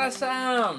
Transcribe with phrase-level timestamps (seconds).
[0.00, 0.76] raza?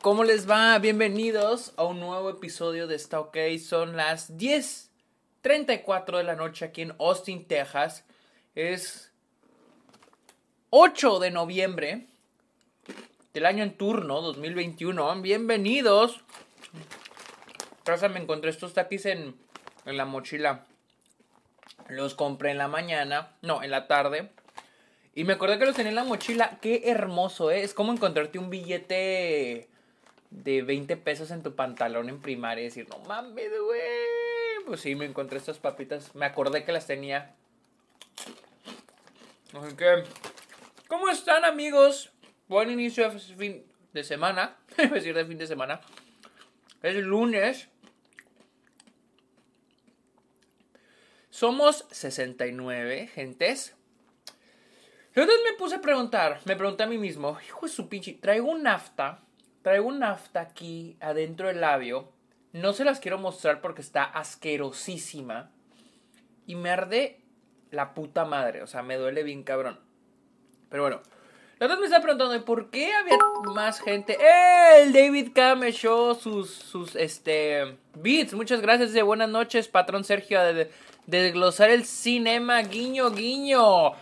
[0.00, 0.78] ¿Cómo les va?
[0.78, 3.28] Bienvenidos a un nuevo episodio de Está.
[3.62, 8.06] Son las 10.34 de la noche aquí en Austin, Texas.
[8.54, 9.12] Es
[10.70, 12.06] 8 de noviembre
[13.34, 15.20] del año en turno 2021.
[15.20, 16.24] Bienvenidos.
[17.84, 19.36] Raza, me encontré estos taquis en,
[19.84, 20.64] en la mochila.
[21.90, 24.30] Los compré en la mañana, no, en la tarde.
[25.14, 26.58] Y me acordé que los tenía en la mochila.
[26.60, 27.62] Qué hermoso, ¿eh?
[27.62, 29.68] Es como encontrarte un billete
[30.30, 33.80] de 20 pesos en tu pantalón en primaria y decir, no mames, güey.
[34.66, 36.14] Pues sí, me encontré estas papitas.
[36.14, 37.34] Me acordé que las tenía.
[39.52, 40.04] Así que,
[40.88, 42.10] ¿cómo están, amigos?
[42.48, 44.56] Buen inicio de fin de semana.
[44.78, 45.82] Es decir, de fin de semana.
[46.82, 47.68] Es lunes.
[51.28, 53.74] Somos 69 gentes.
[55.14, 58.50] Entonces me puse a preguntar, me pregunté a mí mismo, hijo de su pinche, traigo
[58.50, 59.20] un nafta,
[59.60, 62.10] traigo un nafta aquí adentro del labio,
[62.52, 65.50] no se las quiero mostrar porque está asquerosísima
[66.46, 67.20] y me arde
[67.70, 69.78] la puta madre, o sea, me duele bien cabrón.
[70.70, 71.02] Pero bueno,
[71.54, 73.18] entonces me está preguntando, ¿por qué había
[73.54, 74.16] más gente?
[74.18, 74.82] ¡Eh!
[74.82, 78.32] El David K me echó sus, sus, este, beats.
[78.32, 80.70] Muchas gracias de buenas noches, patrón Sergio, de, de
[81.06, 83.92] desglosar el cinema, guiño, guiño.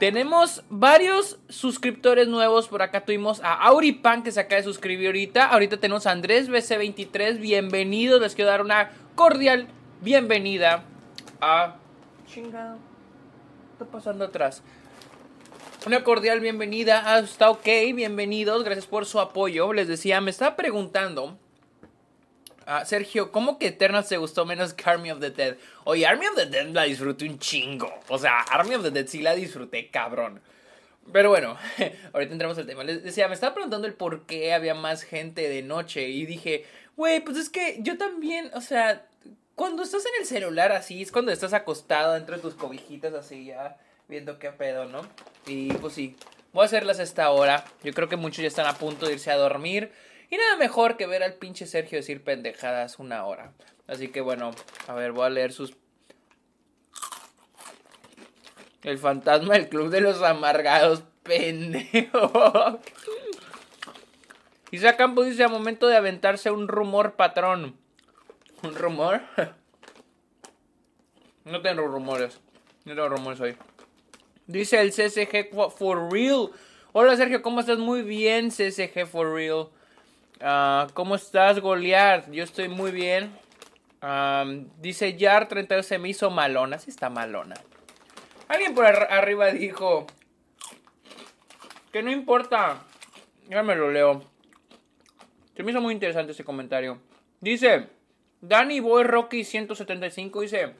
[0.00, 2.68] Tenemos varios suscriptores nuevos.
[2.68, 5.44] Por acá tuvimos a Auripan que se acaba de suscribir ahorita.
[5.44, 7.38] Ahorita tenemos a Andrés BC23.
[7.38, 8.18] Bienvenidos.
[8.18, 9.68] Les quiero dar una cordial
[10.00, 10.84] bienvenida
[11.38, 11.76] a.
[12.26, 12.76] Chingado.
[12.76, 14.62] ¿Qué está pasando atrás?
[15.86, 17.66] Una cordial bienvenida a Está OK.
[17.94, 18.64] Bienvenidos.
[18.64, 19.74] Gracias por su apoyo.
[19.74, 21.38] Les decía, me estaba preguntando
[22.72, 25.56] Ah, Sergio, ¿cómo que Eternals te gustó menos que Army of the Dead?
[25.82, 27.92] Oye, Army of the Dead la disfruté un chingo.
[28.06, 30.40] O sea, Army of the Dead sí la disfruté, cabrón.
[31.12, 31.56] Pero bueno,
[32.12, 32.84] ahorita entramos al tema.
[32.84, 36.10] Les decía, me estaba preguntando el por qué había más gente de noche.
[36.10, 36.64] Y dije,
[36.96, 39.04] güey, pues es que yo también, o sea,
[39.56, 43.78] cuando estás en el celular así, es cuando estás acostado entre tus cobijitas así ya,
[44.06, 45.00] viendo qué pedo, ¿no?
[45.44, 46.14] Y pues sí,
[46.52, 47.64] voy a hacerlas a esta hora.
[47.82, 49.90] Yo creo que muchos ya están a punto de irse a dormir.
[50.30, 53.52] Y nada mejor que ver al pinche Sergio decir pendejadas una hora.
[53.88, 54.52] Así que bueno,
[54.86, 55.76] a ver, voy a leer sus...
[58.82, 62.80] El fantasma del club de los amargados, pendejo.
[64.70, 67.76] Isaac Campos dice a momento de aventarse un rumor patrón.
[68.62, 69.22] ¿Un rumor?
[71.42, 72.38] No tengo rumores.
[72.84, 73.56] No tengo rumores hoy.
[74.46, 76.50] Dice el CSG for real.
[76.92, 77.78] Hola Sergio, ¿cómo estás?
[77.78, 79.70] Muy bien, CSG for real.
[80.40, 82.30] Uh, ¿Cómo estás, Goliath?
[82.30, 83.30] Yo estoy muy bien.
[84.02, 86.78] Um, dice Yar 32 se me hizo malona.
[86.78, 87.56] Sí está malona.
[88.48, 90.06] Alguien por ar arriba dijo
[91.92, 92.82] que no importa.
[93.50, 94.24] Ya me lo leo.
[95.54, 96.98] Se me hizo muy interesante ese comentario.
[97.40, 97.88] Dice
[98.40, 100.74] Danny Boy Rocky 175 dice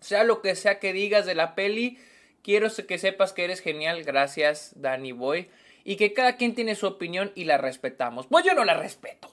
[0.00, 1.98] sea lo que sea que digas de la peli,
[2.42, 4.04] quiero que sepas que eres genial.
[4.04, 5.48] Gracias, Danny Boy
[5.84, 8.26] y que cada quien tiene su opinión y la respetamos.
[8.26, 9.30] Pues yo no la respeto.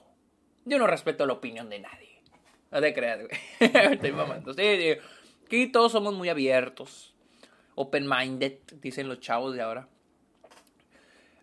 [0.64, 2.22] Yo no respeto la opinión de nadie.
[2.70, 3.30] No te creas, güey.
[3.92, 4.52] Estoy mamando.
[4.54, 4.94] Sí, sí.
[5.46, 7.14] Aquí todos somos muy abiertos.
[7.74, 9.88] Open-minded, dicen los chavos de ahora.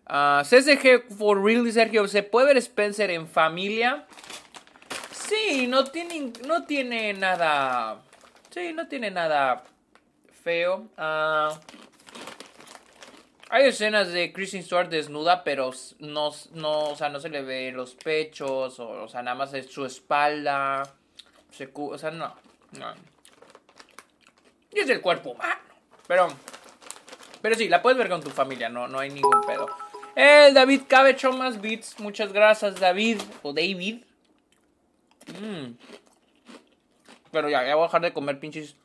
[0.08, 2.06] Uh, CSG for real, Sergio.
[2.08, 4.06] ¿Se puede ver Spencer en familia?
[5.12, 8.02] Sí, no tiene, no tiene nada.
[8.50, 9.62] Sí, no tiene nada
[10.42, 10.88] feo.
[10.98, 11.54] Uh,
[13.50, 17.72] hay escenas de Kristen Stewart desnuda, pero no, no, o sea, no se le ve
[17.72, 20.84] los pechos, o, o sea, nada más es su espalda.
[21.50, 22.32] Se, o sea, no,
[22.78, 22.94] no.
[24.72, 25.60] Y es el cuerpo humano.
[26.06, 26.28] Pero,
[27.42, 29.68] pero sí, la puedes ver con tu familia, no, no hay ningún pedo.
[30.14, 31.98] El David Cabe echó más beats.
[31.98, 33.20] Muchas gracias, David.
[33.42, 34.02] O David.
[35.40, 35.72] Mm.
[37.30, 38.76] Pero ya, ya voy a dejar de comer pinches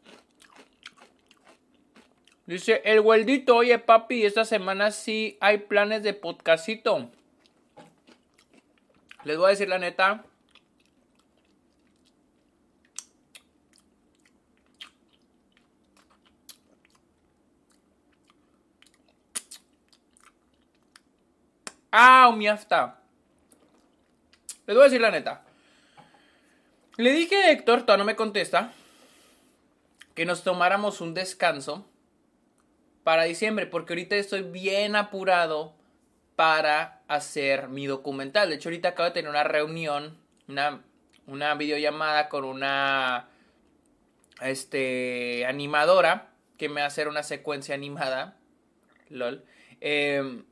[2.45, 7.09] Dice, el güeldito, oye papi, esta semana sí hay planes de podcastito.
[9.23, 10.23] Les voy a decir la neta.
[21.91, 23.01] Ah, mi afta.
[24.67, 25.43] Les voy a decir la neta.
[26.97, 28.71] Le dije a Héctor, todavía no me contesta,
[30.13, 31.89] que nos tomáramos un descanso
[33.05, 35.75] para diciembre, porque ahorita estoy bien apurado
[36.35, 38.49] para hacer mi documental.
[38.49, 40.17] De hecho, ahorita acabo de tener una reunión,
[40.47, 40.81] una,
[41.27, 43.29] una videollamada con una
[44.41, 48.39] este, animadora que me va a hacer una secuencia animada.
[49.09, 49.45] LOL.
[49.81, 50.43] Em,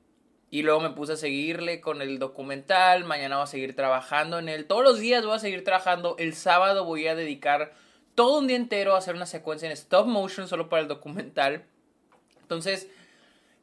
[0.52, 3.04] y luego me puse a seguirle con el documental.
[3.04, 4.68] Mañana voy a seguir trabajando en él.
[4.68, 6.18] Todos los días voy a seguir trabajando.
[6.20, 7.74] El sábado voy a dedicar
[8.14, 11.66] todo un día entero a hacer una secuencia en stop motion solo para el documental.
[12.44, 12.88] Entonces,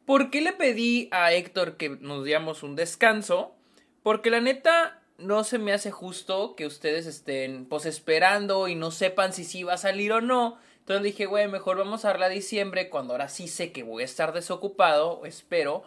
[0.04, 3.54] ¿por qué le pedí a Héctor que nos diéramos un descanso?
[4.02, 8.90] Porque la neta no se me hace justo que ustedes estén pues esperando y no
[8.90, 10.58] sepan si sí va a salir o no.
[10.80, 14.02] Entonces dije, güey, mejor vamos a darla a diciembre cuando ahora sí sé que voy
[14.02, 15.84] a estar desocupado, espero.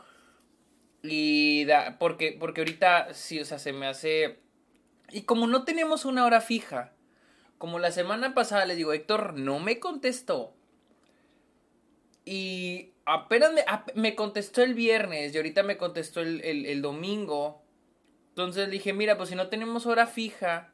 [1.02, 4.40] Y da, porque, porque ahorita sí, o sea, se me hace...
[5.12, 6.94] Y como no tenemos una hora fija,
[7.58, 10.54] como la semana pasada les digo, Héctor no me contestó.
[12.26, 13.52] Y apenas
[13.96, 17.62] me, contestó el viernes y ahorita me contestó el, el domingo.
[18.30, 20.74] Entonces dije, mira, pues si no tenemos hora fija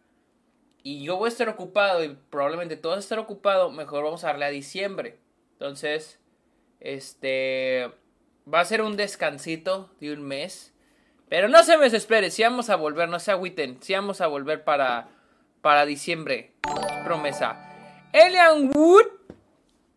[0.84, 4.46] y yo voy a estar ocupado y probablemente todos a estar mejor vamos a darle
[4.46, 5.18] a diciembre.
[5.54, 6.19] Entonces,
[6.80, 7.92] este
[8.51, 10.74] va a ser un descansito de un mes.
[11.28, 14.28] Pero no se me desespere, si vamos a volver, no se agüiten, si vamos a
[14.28, 15.10] volver para,
[15.62, 16.54] para diciembre.
[17.04, 18.10] Promesa.
[18.13, 19.06] Elian Wood,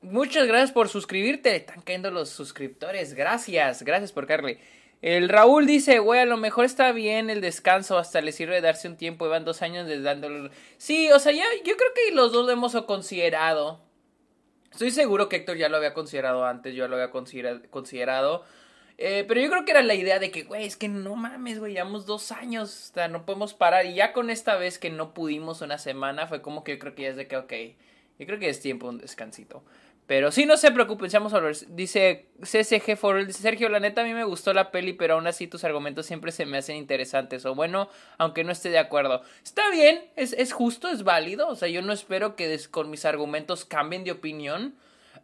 [0.03, 1.57] muchas gracias por suscribirte.
[1.57, 3.15] Están cayendo los suscriptores.
[3.15, 4.59] Gracias, gracias por Carly.
[5.03, 8.87] El Raúl dice, güey, a lo mejor está bien el descanso, hasta le sirve darse
[8.87, 10.51] un tiempo, y van dos años desde dándole...
[10.79, 13.81] Sí, o sea, ya, yo creo que los dos lo hemos considerado.
[14.71, 18.45] Estoy seguro que Héctor ya lo había considerado antes, yo lo había considerado.
[18.97, 21.59] Eh, pero yo creo que era la idea de que, güey, es que no mames,
[21.59, 23.87] güey, llevamos dos años, o sea, no podemos parar.
[23.87, 26.95] Y ya con esta vez que no pudimos una semana, fue como que yo creo
[26.95, 27.53] que ya es de que, ok,
[28.21, 29.65] yo creo que es tiempo un descansito.
[30.07, 31.57] Pero sí, no se preocupen, a ver.
[31.69, 35.27] Dice CCG for dice Sergio, la neta a mí me gustó la peli, pero aún
[35.27, 37.47] así tus argumentos siempre se me hacen interesantes.
[37.47, 37.89] O bueno,
[38.19, 39.23] aunque no esté de acuerdo.
[39.45, 41.49] Está bien, es, es justo, es válido.
[41.49, 44.75] O sea, yo no espero que con mis argumentos cambien de opinión.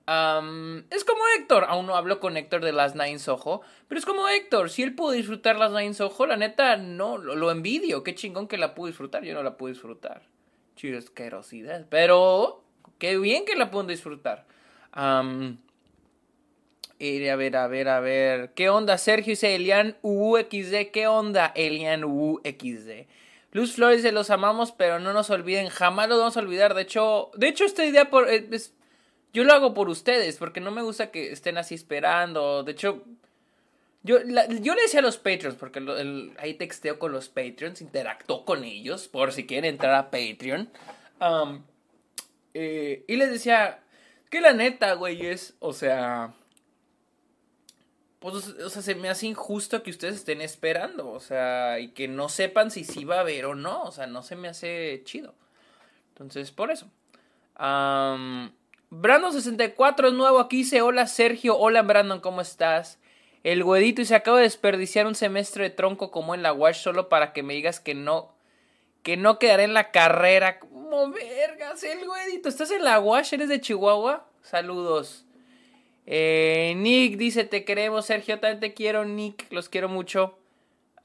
[0.06, 4.28] es como Héctor, aún no hablo con Héctor de las Nine Ojo, pero es como
[4.28, 8.48] Héctor, si él pudo disfrutar las Nine Ojo, la neta no, lo, envidio, qué chingón
[8.48, 10.22] que la pudo disfrutar, yo no la pude disfrutar.
[10.76, 12.62] Chido asquerosidad, pero
[12.98, 14.46] qué bien que la pudo disfrutar.
[14.96, 15.58] Um,
[17.00, 18.50] a ver, a ver, a ver.
[18.54, 19.32] ¿Qué onda, Sergio?
[19.32, 20.90] Dice Elian UXD.
[20.92, 23.06] ¿Qué onda, Elian UXD?
[23.52, 25.68] Luz Flores, se los amamos, pero no nos olviden.
[25.68, 26.74] Jamás los vamos a olvidar.
[26.74, 28.48] De hecho, de hecho esta idea por, eh,
[29.32, 32.62] yo lo hago por ustedes, porque no me gusta que estén así esperando.
[32.62, 33.04] De hecho,
[34.02, 35.80] yo, yo le decía a los Patreons, porque
[36.38, 40.70] ahí texteo con los Patreons, interactúo con ellos, por si quieren entrar a Patreon.
[42.54, 43.80] Eh, y les decía,
[44.28, 46.34] que la neta, güey, es, o sea...
[48.20, 52.08] Pues, o sea, se me hace injusto que ustedes estén esperando, o sea, y que
[52.08, 55.02] no sepan si sí va a haber o no, o sea, no se me hace
[55.04, 55.34] chido.
[56.08, 56.90] Entonces, por eso.
[58.90, 62.98] Brandon64 es nuevo aquí, dice, hola Sergio, hola Brandon, ¿cómo estás?
[63.44, 66.82] El güedito y se acaba de desperdiciar un semestre de tronco como en la Wash
[66.82, 68.34] solo para que me digas que no,
[69.08, 70.58] que no quedaré en la carrera.
[70.58, 72.50] Como vergas, el güeyito.
[72.50, 73.32] ¿Estás en la Wash?
[73.32, 74.28] ¿Eres de Chihuahua?
[74.42, 75.24] Saludos.
[76.04, 78.38] Eh, Nick dice: Te queremos, Sergio.
[78.38, 79.50] También te quiero, Nick.
[79.50, 80.38] Los quiero mucho.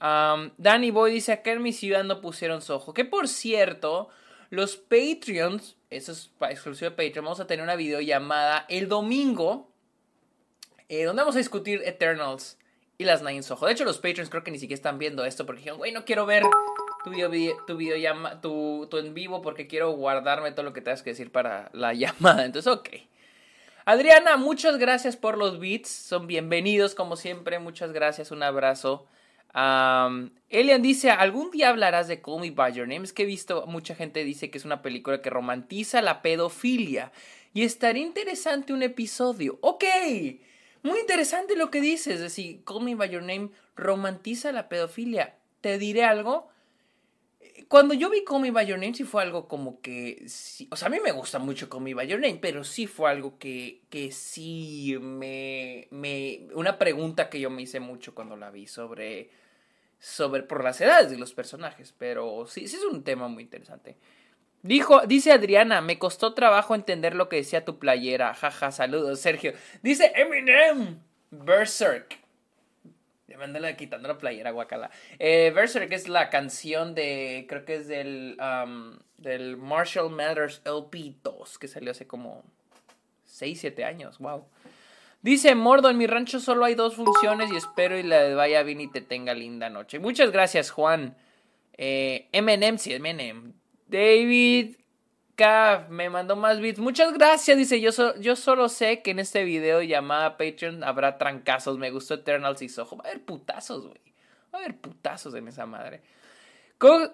[0.01, 2.93] Danny Boy dice: Acá en mi ciudad no pusieron sojo.
[2.93, 4.09] Que por cierto,
[4.49, 9.71] los Patreons, eso es exclusivo de Patreon, vamos a tener una videollamada el domingo.
[10.89, 12.57] Eh, donde vamos a discutir Eternals
[12.97, 13.65] y las Nine Soho.
[13.65, 16.03] De hecho, los Patreons creo que ni siquiera están viendo esto porque dijeron, güey, no
[16.03, 16.43] quiero ver
[17.03, 17.77] tu video, tu,
[18.41, 21.93] tu, tu en vivo porque quiero guardarme todo lo que tengas que decir para la
[21.93, 22.45] llamada.
[22.45, 22.89] Entonces, ok.
[23.85, 25.89] Adriana, muchas gracias por los beats.
[25.89, 27.59] Son bienvenidos como siempre.
[27.59, 28.31] Muchas gracias.
[28.31, 29.07] Un abrazo.
[30.49, 33.03] Elian dice, ¿algún día hablarás de Call Me By Your Name?
[33.03, 37.11] Es que he visto mucha gente dice que es una película que romantiza la pedofilia.
[37.53, 39.59] Y estaría interesante un episodio.
[39.61, 39.83] Ok.
[40.81, 42.15] Muy interesante lo que dices.
[42.15, 45.35] Es decir, Call Me By Your Name romantiza la pedofilia.
[45.59, 46.52] Te diré algo
[47.67, 50.25] cuando yo vi Call Me By Your Name sí fue algo como que,
[50.69, 53.09] o sea, a mí me gusta mucho Call Me By Your Name, pero sí fue
[53.09, 58.51] algo que, que sí me, me, una pregunta que yo me hice mucho cuando la
[58.51, 59.29] vi sobre,
[59.99, 63.97] sobre, por las edades de los personajes, pero sí, sí es un tema muy interesante.
[64.63, 69.53] Dijo, dice Adriana, me costó trabajo entender lo que decía tu playera, jaja, saludos, Sergio.
[69.81, 70.99] Dice Eminem,
[71.31, 72.22] Berserk.
[73.37, 74.91] Mándale quitando la playera, guacala.
[75.17, 77.45] Eh, Berserk es la canción de.
[77.47, 78.37] Creo que es del.
[79.17, 82.43] del Marshall Mathers LP 2, que salió hace como
[83.25, 84.19] 6, 7 años.
[84.19, 84.45] Wow.
[85.21, 88.81] Dice Mordo, en mi rancho solo hay dos funciones y espero y le vaya bien
[88.81, 89.97] y te tenga linda noche.
[89.97, 91.15] Muchas gracias, Juan.
[91.77, 92.29] Eh,
[92.77, 93.53] sí, Eminem.
[93.87, 94.75] David
[95.35, 96.79] Cav me mandó más bits.
[96.79, 97.57] Muchas gracias.
[97.57, 101.77] Dice, yo, solo sé que en este video llamada Patreon habrá trancazos.
[101.77, 102.97] Me gustó Eternals y Soho.
[102.97, 104.01] Va a haber putazos, güey.
[104.53, 106.01] Va a haber putazos en esa madre.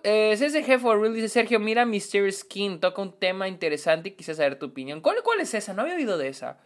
[0.03, 4.33] Eh, CSG for Real dice Sergio, mira Mysterious Skin, toca un tema interesante y quise
[4.33, 4.99] saber tu opinión.
[4.99, 5.73] ¿Cuál, ¿Cuál es esa?
[5.73, 6.57] No había oído de esa.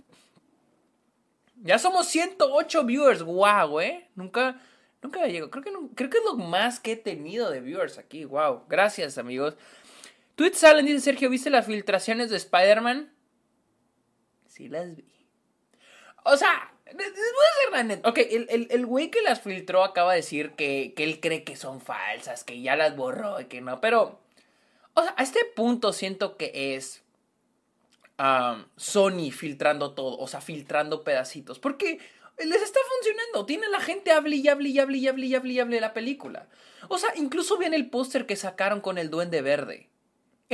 [1.61, 4.09] Ya somos 108 viewers, wow, eh.
[4.15, 4.61] Nunca,
[5.01, 5.51] nunca llegado.
[5.51, 8.63] Creo que, creo que es lo más que he tenido de viewers aquí, wow.
[8.69, 9.57] Gracias, amigos.
[10.35, 13.13] Tweet Salen dice Sergio, ¿viste las filtraciones de Spider-Man?
[14.47, 15.05] Sí las vi.
[16.23, 16.73] O sea,
[18.03, 21.81] Ok, el, el, güey que las filtró acaba de decir que, él cree que son
[21.81, 24.19] falsas, que ya las borró y que no, pero...
[24.93, 27.01] O sea, a este punto siento que es
[28.77, 31.99] Sony filtrando todo, o sea, filtrando pedacitos, porque
[32.37, 33.45] les está funcionando.
[33.47, 35.93] Tiene la gente hable y hable y hable y hable y hable y hable la
[35.93, 36.47] película.
[36.89, 39.89] O sea, incluso viene el póster que sacaron con el Duende Verde.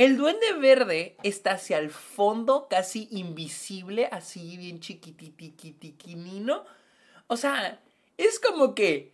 [0.00, 6.64] El duende verde está hacia el fondo, casi invisible, así bien chiquititiquitiquinino.
[7.26, 7.78] O sea,
[8.16, 9.12] es como que...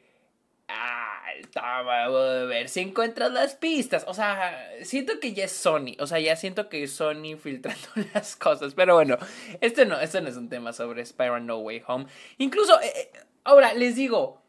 [0.69, 1.25] Ah,
[1.57, 2.09] a
[2.47, 4.05] ver si encuentras las pistas.
[4.07, 5.97] O sea, siento que ya es Sony.
[5.99, 8.75] O sea, ya siento que es Sony filtrando las cosas.
[8.75, 9.19] Pero bueno,
[9.61, 12.07] este no, este no es un tema sobre Spider-Man No Way Home.
[12.39, 13.11] Incluso, eh, eh,
[13.43, 14.41] ahora les digo,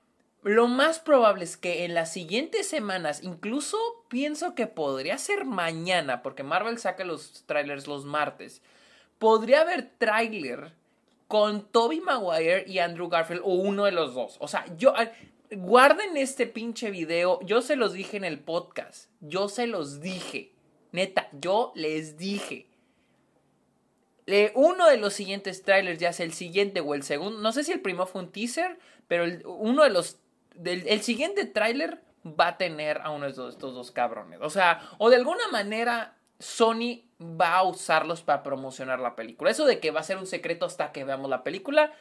[0.47, 3.77] lo más probable es que en las siguientes semanas, incluso
[4.07, 8.61] pienso que podría ser mañana, porque Marvel saca los trailers los martes,
[9.19, 10.73] podría haber trailer
[11.27, 14.37] con Toby Maguire y Andrew Garfield o uno de los dos.
[14.39, 14.93] O sea, yo
[15.51, 20.53] guarden este pinche video, yo se los dije en el podcast, yo se los dije.
[20.93, 22.67] Neta, yo les dije.
[24.55, 27.73] uno de los siguientes trailers, ya sea el siguiente o el segundo, no sé si
[27.73, 30.19] el primero fue un teaser, pero uno de los
[30.63, 34.39] el siguiente tráiler va a tener a uno de estos, dos cabrones.
[34.41, 39.51] O sea, o de alguna manera Sony va a usarlos para promocionar la película.
[39.51, 41.93] Eso de que va a ser un secreto hasta que veamos la película,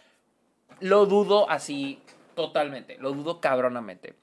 [0.80, 2.02] lo dudo así
[2.34, 2.96] totalmente.
[2.98, 4.16] Lo dudo cabronamente.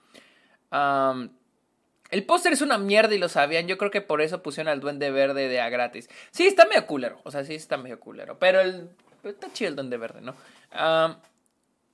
[0.72, 3.68] el póster es una mierda y lo sabían.
[3.68, 6.10] Yo creo que por eso pusieron al Duende Verde de a gratis.
[6.32, 7.20] Sí, está medio culero.
[7.24, 8.38] O sea, sí está medio culero.
[8.40, 8.90] Pero el.
[9.24, 10.36] Está chido el Duende Verde, ¿no?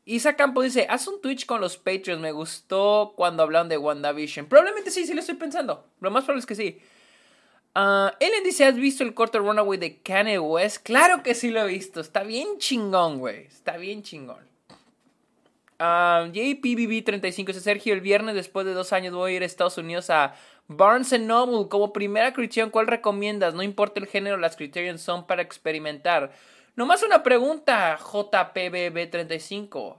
[0.09, 4.47] Isa Campo dice, haz un Twitch con los Patreons, me gustó cuando hablaron de WandaVision.
[4.47, 5.85] Probablemente sí, sí lo estoy pensando.
[5.99, 6.79] Lo más probable es que sí.
[7.75, 10.83] Uh, Ellen dice, ¿has visto el corto Runaway de Kanye West?
[10.83, 12.01] Claro que sí lo he visto.
[12.01, 13.45] Está bien chingón, güey.
[13.45, 14.49] Está bien chingón.
[15.79, 19.77] Uh, JPBB35 dice, Sergio, el viernes después de dos años voy a ir a Estados
[19.77, 20.33] Unidos a
[20.67, 21.69] Barnes Noble.
[21.69, 23.53] Como primera criterion, ¿cuál recomiendas?
[23.53, 26.31] No importa el género, las criterions son para experimentar.
[26.79, 29.97] Nomás una pregunta, JPBB35.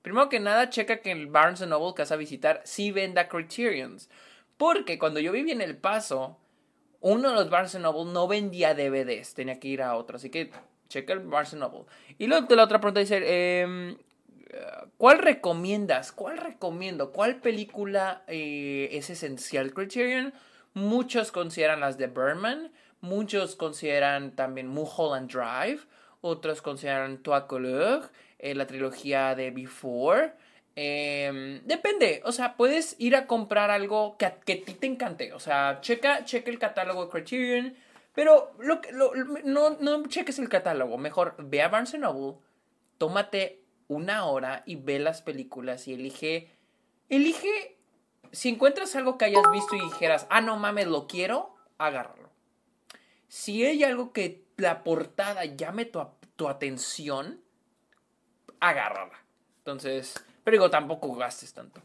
[0.00, 4.08] primero que nada, checa que el Barnes Noble que vas a visitar sí venda Criterions.
[4.58, 6.38] Porque cuando yo viví en El Paso,
[7.00, 10.18] uno de los Barnes Noble no vendía DVDs, tenía que ir a otro.
[10.18, 10.52] Así que
[10.88, 11.86] checa el Barnes Noble.
[12.16, 13.96] Y luego la otra pregunta dice, em,
[14.98, 16.12] ¿cuál recomiendas?
[16.12, 17.10] ¿Cuál recomiendo?
[17.10, 20.32] ¿Cuál película eh, es esencial Criterion?
[20.74, 22.70] Muchos consideran las de Berman.
[23.06, 25.82] Muchos consideran también Mulholland Drive,
[26.22, 28.10] otros consideran Toi Couleur,
[28.40, 30.32] eh, la trilogía de Before.
[30.74, 35.32] Em, depende, o sea, puedes ir a comprar algo que a, que ti te encante.
[35.32, 37.76] O sea, checa, checa el catálogo de Criterion.
[38.12, 38.80] Pero lo,
[39.44, 40.98] no, no cheques el catálogo.
[40.98, 42.38] Mejor ve a Barnes Noble,
[42.98, 46.50] tómate una hora y ve las películas y elige.
[47.08, 47.76] Elige.
[48.32, 52.25] Si encuentras algo que hayas visto y dijeras, ah, no mames, lo quiero, agárralo.
[53.28, 57.40] Si hay algo que la portada llame tu, atención,
[58.60, 59.18] agárrala.
[59.58, 60.14] Entonces,
[60.44, 61.80] pero digo, tampoco gastes tanto.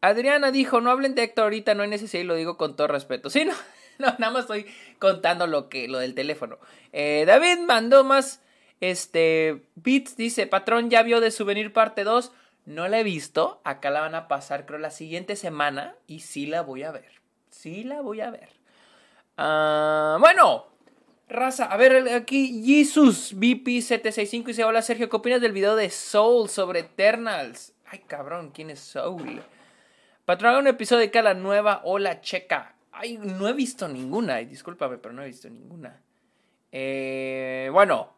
[0.00, 2.88] Adriana dijo, no hablen de Héctor ahorita, no hay necesidad y lo digo con todo
[2.88, 3.30] respeto.
[3.30, 3.54] Sí, no,
[3.98, 4.66] no nada más estoy
[4.98, 6.58] contando lo, que, lo del teléfono.
[6.92, 8.40] Eh, David mandó más,
[8.80, 12.32] este, Beats dice, patrón, ¿ya vio de Souvenir parte 2?
[12.64, 16.46] No la he visto, acá la van a pasar creo la siguiente semana y sí
[16.46, 17.20] la voy a ver.
[17.50, 18.61] Sí la voy a ver.
[19.44, 20.68] Ah, bueno,
[21.28, 26.48] raza, a ver, aquí Jesus BP765 dice: Hola Sergio, ¿qué opinas del video de Soul
[26.48, 27.74] sobre Eternals?
[27.86, 29.42] Ay, cabrón, ¿quién es Soul?
[30.24, 32.76] Patrón, un episodio de cada nueva Hola Checa.
[32.92, 36.00] Ay, no he visto ninguna, discúlpame, pero no he visto ninguna.
[36.70, 38.12] Eh, bueno,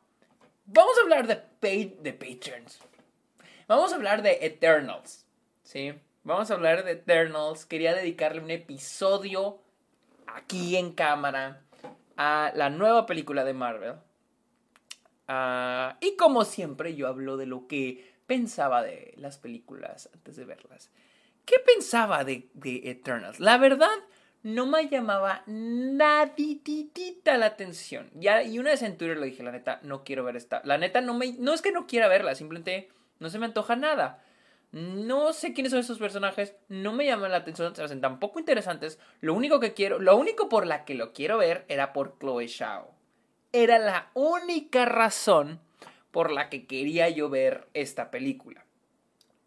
[0.66, 2.81] vamos a hablar de, de Patrons.
[3.66, 5.26] Vamos a hablar de Eternals,
[5.62, 5.95] ¿sí?
[6.23, 7.64] Vamos a hablar de Eternals.
[7.64, 9.63] Quería dedicarle un episodio
[10.35, 11.62] aquí en cámara
[12.17, 13.95] a la nueva película de Marvel.
[15.29, 20.45] Ah, y como siempre, yo hablo de lo que pensaba de las películas antes de
[20.45, 20.91] verlas.
[21.45, 23.41] ¿Qué pensaba de, Eternals?
[23.41, 23.95] La verdad,
[24.43, 28.11] no me llamaba nadititita la atención.
[28.14, 30.62] Ya, y una vez en Twitter le dije, la neta, no quiero ver esta.
[30.64, 31.33] La neta, no me.
[31.38, 34.24] No es que no quiera verla, simplemente no se me antoja nada.
[34.75, 38.40] No sé quiénes son esos personajes, no me llaman la atención, se hacen tan poco
[38.40, 38.99] interesantes.
[39.21, 42.49] Lo único que quiero, lo único por la que lo quiero ver era por Chloe
[42.49, 42.93] Shao.
[43.52, 45.61] Era la única razón
[46.11, 48.66] por la que quería yo ver esta película.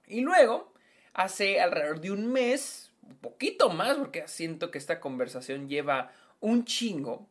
[0.07, 0.71] Y luego,
[1.11, 6.63] hace alrededor de un mes, un poquito más, porque siento que esta conversación lleva un
[6.63, 7.27] chingo,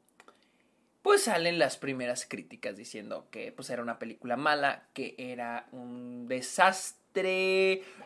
[1.00, 6.28] pues salen las primeras críticas diciendo que pues era una película mala, que era un
[6.28, 7.05] desastre,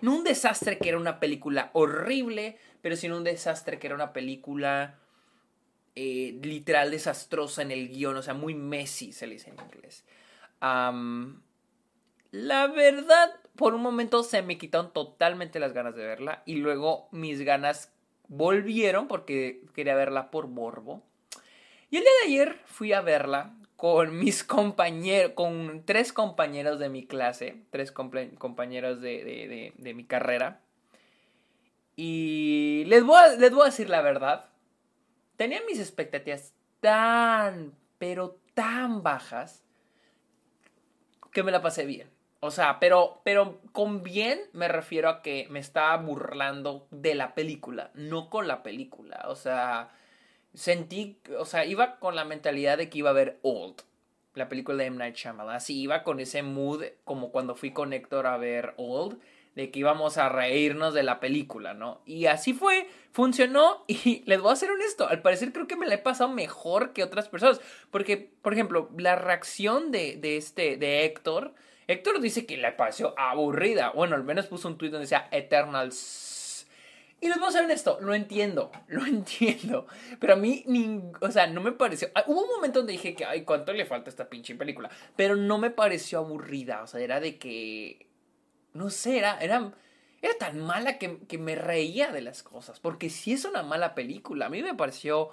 [0.00, 4.12] no un desastre que era una película horrible, pero sino un desastre que era una
[4.12, 4.98] película
[5.96, 10.04] eh, literal desastrosa en el guion, o sea, muy messy se le dice en inglés.
[12.30, 17.08] la verdad, por un momento se me quitaron totalmente las ganas de verla y luego
[17.10, 17.92] mis ganas
[18.28, 21.02] volvieron porque quería verla por morbo.
[21.90, 26.90] Y el día de ayer fui a verla con mis compañeros, con tres compañeros de
[26.90, 30.60] mi clase, tres compañeros de, mi carrera.
[31.96, 34.50] Y les voy, a, les voy a decir la verdad.
[35.36, 39.64] Tenía mis expectativas tan, pero tan bajas
[41.32, 42.10] que me la pasé bien.
[42.40, 47.34] O sea, pero, pero con bien me refiero a que me estaba burlando de la
[47.34, 49.24] película, no con la película.
[49.28, 49.90] O sea,
[50.54, 53.82] sentí, o sea, iba con la mentalidad de que iba a ver Old,
[54.34, 54.96] la película de M.
[54.96, 55.56] Night Shyamalan.
[55.56, 59.18] Así iba con ese mood como cuando fui con Héctor a ver Old,
[59.54, 62.00] de que íbamos a reírnos de la película, ¿no?
[62.06, 65.86] Y así fue, funcionó y les voy a ser honesto, al parecer creo que me
[65.86, 70.76] la he pasado mejor que otras personas, porque, por ejemplo, la reacción de, de este,
[70.76, 71.54] de Héctor,
[71.88, 75.96] Héctor dice que le pareció aburrida, bueno, al menos puso un tweet donde decía Eternals
[77.22, 79.86] y les vamos a ver esto, lo entiendo, lo entiendo.
[80.18, 80.64] Pero a mí,
[81.20, 82.08] o sea, no me pareció.
[82.14, 84.90] Ah, hubo un momento donde dije que, ay, ¿cuánto le falta esta pinche película?
[85.16, 88.06] Pero no me pareció aburrida, o sea, era de que.
[88.72, 89.72] No sé, era, era,
[90.22, 92.80] era tan mala que, que me reía de las cosas.
[92.80, 95.30] Porque si es una mala película, a mí me pareció.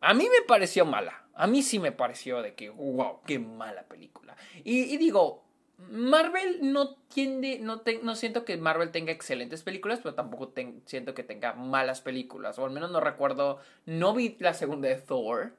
[0.00, 1.24] A mí me pareció mala.
[1.34, 4.36] A mí sí me pareció de que, wow, qué mala película.
[4.64, 5.45] Y digo,
[5.78, 10.52] Marvel no tiende, no, no siento que Marvel tenga excelentes películas, pero tampoco
[10.86, 12.58] siento que tenga malas películas.
[12.58, 15.52] O al menos no recuerdo, no vi la segunda de Thor.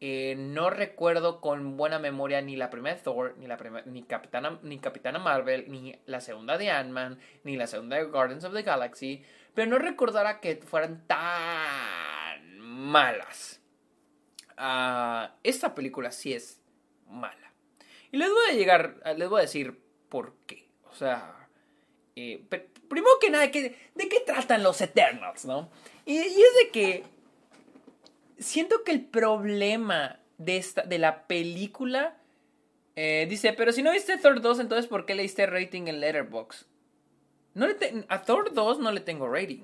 [0.00, 4.04] Eh, no recuerdo con buena memoria ni la primera de Thor, ni la primera, ni
[4.04, 8.54] Capitana, ni Capitana Marvel, ni la segunda de Ant-Man, ni la segunda de Guardians of
[8.54, 9.24] the Galaxy.
[9.54, 13.60] Pero no recordara que fueran tan malas.
[14.56, 16.62] Ah, esta película sí es
[17.08, 17.47] mala.
[18.10, 20.68] Y les voy a llegar, les voy a decir por qué.
[20.90, 21.48] O sea,
[22.16, 22.42] eh,
[22.88, 25.70] primero que nada, ¿de qué tratan los Eternals, no?
[26.04, 27.04] Y, es de que
[28.38, 32.16] siento que el problema de, esta, de la película...
[32.96, 36.00] Eh, dice, pero si no viste Thor 2, entonces ¿por qué le diste rating en
[36.00, 36.66] Letterboxd?
[37.54, 37.66] No
[38.08, 39.62] a Thor 2 no le tengo rating.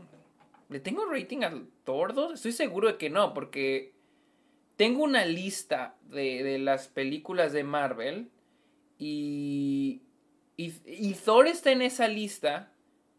[0.68, 1.52] ¿Le tengo rating a
[1.84, 2.34] Thor 2?
[2.34, 3.92] Estoy seguro de que no, porque
[4.76, 8.30] tengo una lista de, de las películas de Marvel
[8.98, 10.02] y,
[10.56, 12.70] y, Thor está en esa lista.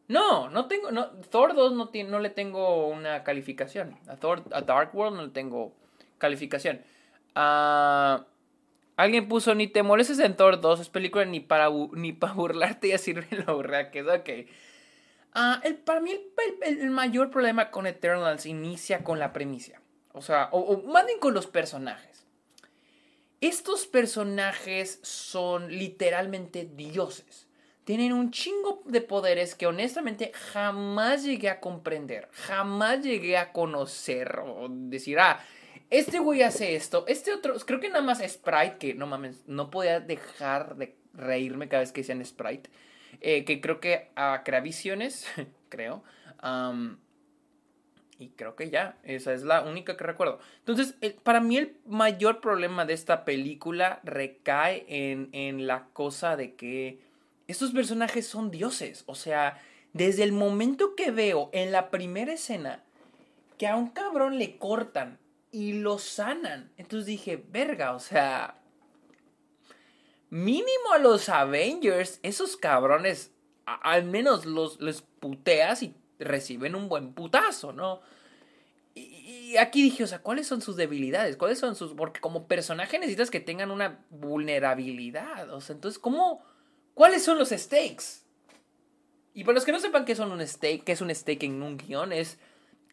[0.08, 0.92] No, no tengo.
[0.92, 3.98] No, Thor 2 no, no le tengo una calificación.
[4.08, 5.74] A, Thor, a Dark World no le tengo
[6.18, 6.82] calificación.
[7.34, 8.26] Ah,
[8.96, 10.80] alguien puso: Ni te molestes en Thor 2.
[10.80, 12.90] Es película ni para, ni para burlarte.
[12.90, 14.08] Ya sirve lo aburrida que es.
[14.08, 14.30] Ok.
[15.34, 16.12] Ah, el, para mí,
[16.62, 19.82] el, mayor problema con Eternals inicia con la premisa.
[20.14, 22.25] O sea, o, o bien con los personajes.
[23.46, 27.46] Estos personajes son literalmente dioses.
[27.84, 34.40] Tienen un chingo de poderes que honestamente jamás llegué a comprender, jamás llegué a conocer
[34.40, 35.46] o decir, ah,
[35.92, 39.70] este güey hace esto, este otro, creo que nada más Sprite, que no mames, no
[39.70, 42.72] podía dejar de reírme cada vez que decían Sprite,
[43.22, 45.28] eh, que creo que a Cravisiones,
[45.70, 46.04] creo,
[48.18, 50.40] y creo que ya, esa es la única que recuerdo.
[50.60, 56.56] Entonces, para mí el mayor problema de esta película recae en, en la cosa de
[56.56, 57.00] que
[57.48, 59.04] estos personajes son dioses.
[59.06, 59.62] O sea,
[59.94, 62.84] desde el momento que veo en la primera escena
[63.58, 65.20] que a un cabrón le cortan
[65.52, 66.72] y lo sanan.
[66.78, 68.60] Entonces dije, verga, o sea,
[70.30, 73.32] mínimo a los Avengers, esos cabrones,
[73.66, 78.02] al menos los, los puteas y reciben un buen putazo, ¿no?
[78.94, 81.36] Y, aquí dije, o sea, ¿cuáles son sus debilidades?
[81.38, 81.94] ¿Cuáles son sus...?
[81.94, 85.54] Porque como personaje necesitas que tengan una vulnerabilidad.
[85.54, 86.44] O sea, entonces, ¿cómo...?
[86.94, 88.24] ¿Cuáles son los stakes?
[89.34, 91.62] Y para los que no sepan qué son un stake, qué es un stake en
[91.62, 92.40] un guion, es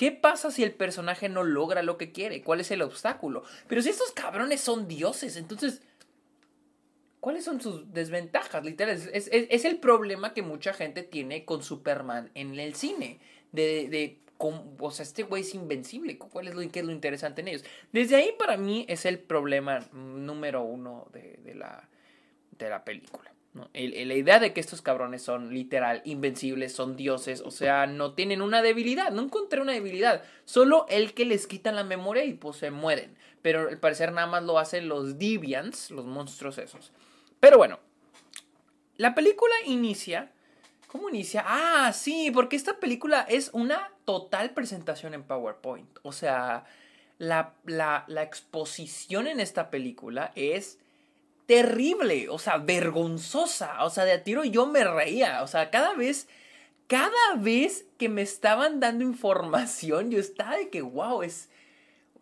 [0.03, 2.43] ¿Qué pasa si el personaje no logra lo que quiere?
[2.43, 3.45] ¿Cuál es el obstáculo?
[3.69, 5.83] Pero si estos cabrones son dioses, entonces,
[7.23, 8.65] ¿cuáles son sus desventajas?
[8.65, 13.21] Literal, es, el problema que mucha gente tiene con Superman en el cine.
[13.53, 16.19] De, de o sea, este güey es invencible.
[16.19, 17.65] ¿Cuál es lo, qué es lo interesante en ellos?
[17.93, 21.89] Desde ahí para mí es el problema número uno de, de la,
[22.59, 23.33] de la película.
[23.55, 28.43] la idea de que estos cabrones son literal invencibles, son dioses, o sea, no tienen
[28.43, 32.57] una debilidad, no encontré una debilidad, solo el que les quitan la memoria y pues
[32.57, 36.91] se mueren, pero al parecer nada más lo hacen los deviants, los monstruos esos.
[37.43, 37.81] Pero bueno,
[38.99, 40.31] la película inicia.
[40.87, 41.43] ¿Cómo inicia?
[41.45, 45.89] Ah, sí, porque esta película es una total presentación en PowerPoint.
[46.05, 46.67] O sea,
[47.19, 50.79] la, la, exposición en esta película es
[51.47, 53.83] terrible, o sea, vergonzosa.
[53.83, 55.43] O sea, de a tiro yo me reía.
[55.43, 56.29] O sea, cada vez,
[56.87, 61.51] cada vez que me estaban dando información, yo estaba de que, wow, es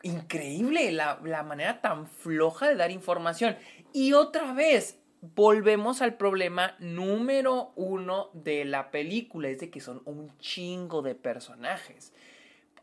[0.02, 3.58] increíble la, la manera tan floja de dar información.
[3.92, 10.02] Y otra vez, volvemos al problema número uno de la película, es de que son
[10.04, 12.12] un chingo de personajes.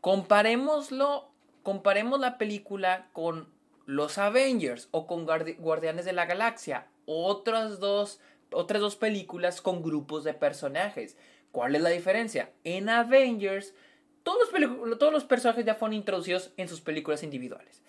[0.00, 3.48] Comparemos la película con
[3.86, 8.20] los Avengers o con Guardianes de la Galaxia, otras dos,
[8.52, 11.16] otras dos películas con grupos de personajes.
[11.50, 12.52] ¿Cuál es la diferencia?
[12.64, 13.74] En Avengers,
[14.22, 17.82] todos los, todos los personajes ya fueron introducidos en sus películas individuales.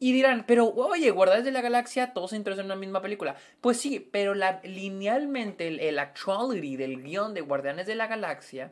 [0.00, 3.36] Y dirán, pero oye, Guardianes de la Galaxia, todos se introducen en una misma película.
[3.60, 8.70] Pues sí, pero linealmente el, el actuality del guion de Guardianes de la Galaxia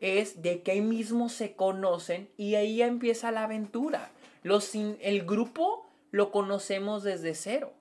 [0.00, 4.10] es de que ahí mismo se conocen y ahí empieza la aventura.
[4.42, 7.72] Los, el grupo lo conocemos desde cero.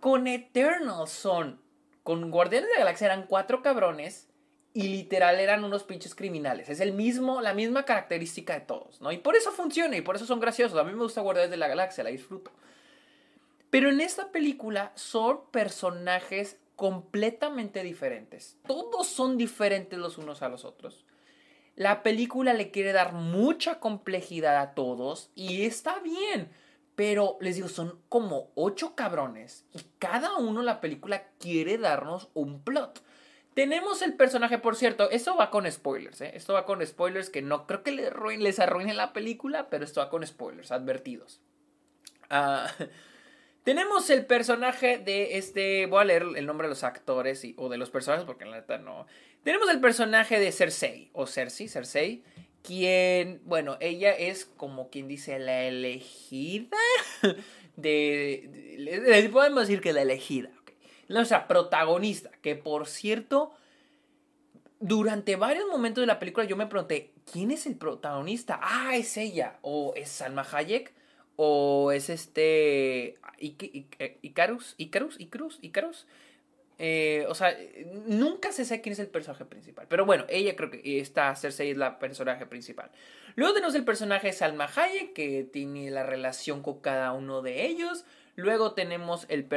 [0.00, 1.60] Con Eternals son,
[2.02, 4.27] con Guardianes de la Galaxia eran cuatro cabrones
[4.78, 6.68] y literal eran unos pinches criminales.
[6.68, 9.10] Es el mismo, la misma característica de todos, ¿no?
[9.10, 10.78] Y por eso funciona y por eso son graciosos.
[10.78, 12.52] A mí me gusta Guardianes de la Galaxia, la disfruto.
[13.70, 18.56] Pero en esta película son personajes completamente diferentes.
[18.68, 21.04] Todos son diferentes los unos a los otros.
[21.74, 26.52] La película le quiere dar mucha complejidad a todos y está bien.
[26.94, 32.62] Pero les digo, son como ocho cabrones y cada uno la película quiere darnos un
[32.62, 33.02] plot.
[33.58, 36.30] Tenemos el personaje, por cierto, esto va con spoilers, ¿eh?
[36.34, 40.00] Esto va con spoilers que no creo que les, arruinen, arruine la película, pero esto
[40.00, 41.40] va con spoilers, advertidos.
[42.30, 42.72] Ah,
[43.64, 47.78] tenemos el personaje de este, voy a leer el nombre de los actores o de
[47.78, 49.08] los personajes porque en la neta no.
[49.42, 52.22] Tenemos el personaje de Cersei, o Cersei, Cersei,
[52.62, 56.76] quien, bueno, ella es como quien dice la elegida
[57.74, 60.50] de, les podemos decir que la elegida,
[61.08, 63.52] nuestra protagonista, que por cierto,
[64.80, 68.60] durante varios momentos de la película yo me pregunté, ¿quién es el protagonista?
[68.62, 70.92] Ah, es ella, o es Salma Hayek,
[71.36, 73.14] o es este
[74.22, 76.06] Icarus, Icarus, Icarus, Icarus.
[76.80, 77.56] Eh, o sea,
[78.06, 79.86] nunca se sabe quién es el personaje principal.
[79.88, 82.90] Pero bueno, ella creo que está, Cersei es la personaje principal.
[83.34, 88.04] Luego tenemos el personaje Salma Hayek, que tiene la relación con cada uno de ellos.
[88.38, 89.48] Luego tenemos el,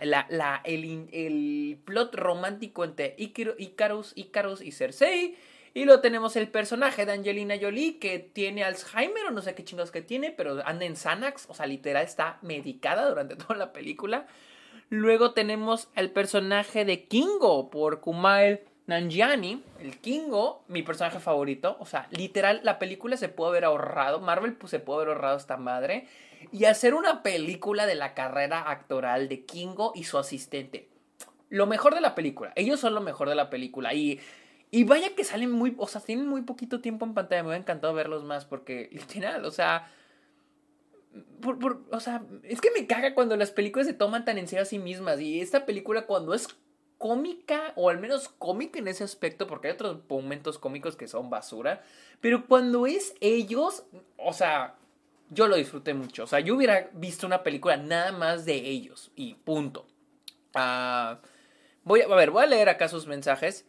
[0.00, 5.36] la, la, el, el, plot romántico entre Icarus, Icarus y Cersei.
[5.74, 9.62] Y luego tenemos el personaje de Angelina Jolie que tiene Alzheimer o no sé qué
[9.62, 13.74] chingados que tiene, pero anda en Xanax, o sea, literal está medicada durante toda la
[13.74, 14.26] película.
[14.88, 21.76] Luego tenemos el personaje de Kingo por Kumail Nanjiani, el Kingo, mi personaje favorito.
[21.78, 25.36] O sea, literal, la película se puede haber ahorrado, Marvel pues, se puede haber ahorrado
[25.36, 26.08] esta madre
[26.52, 30.88] y hacer una película de la carrera actoral de Kingo y su asistente.
[31.48, 32.52] Lo mejor de la película.
[32.56, 33.92] Ellos son lo mejor de la película.
[33.94, 34.20] Y,
[34.70, 35.74] y vaya que salen muy.
[35.78, 37.42] O sea, tienen muy poquito tiempo en pantalla.
[37.42, 39.90] Me hubiera encantado verlos más porque, literal, o sea.
[41.90, 44.66] o sea, es que me caga cuando las películas se toman tan en serio a
[44.66, 45.20] sí mismas.
[45.20, 46.48] Y esta película, cuando es
[46.98, 51.30] cómica, o al menos cómica en ese aspecto, porque hay otros momentos cómicos que son
[51.30, 51.82] basura.
[52.20, 53.84] Pero cuando es ellos,
[54.18, 54.76] o sea,
[55.30, 56.24] yo lo disfruté mucho.
[56.24, 59.86] O sea, yo hubiera visto una película nada más de ellos y punto.
[61.84, 63.64] voy a, a ver, voy a leer acá sus mensajes.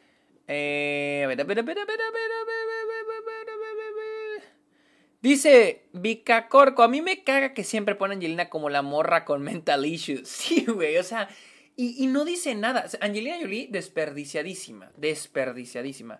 [5.21, 9.41] Dice Vika Corco, a mí me caga que siempre ponen Angelina como la morra con
[9.43, 10.28] mental issues.
[10.28, 11.30] Sí, güey, o sea,
[11.78, 12.86] y, no dice nada.
[13.00, 16.19] Angelina Jolie, desperdiciadísima, desperdiciadísima.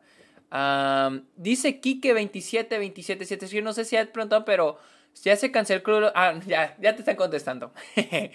[1.36, 4.78] dice Kike27277, yo no sé si has preguntado, pero
[5.24, 6.12] ya se canceló.
[6.16, 7.74] Ah, ya, ya te están contestando.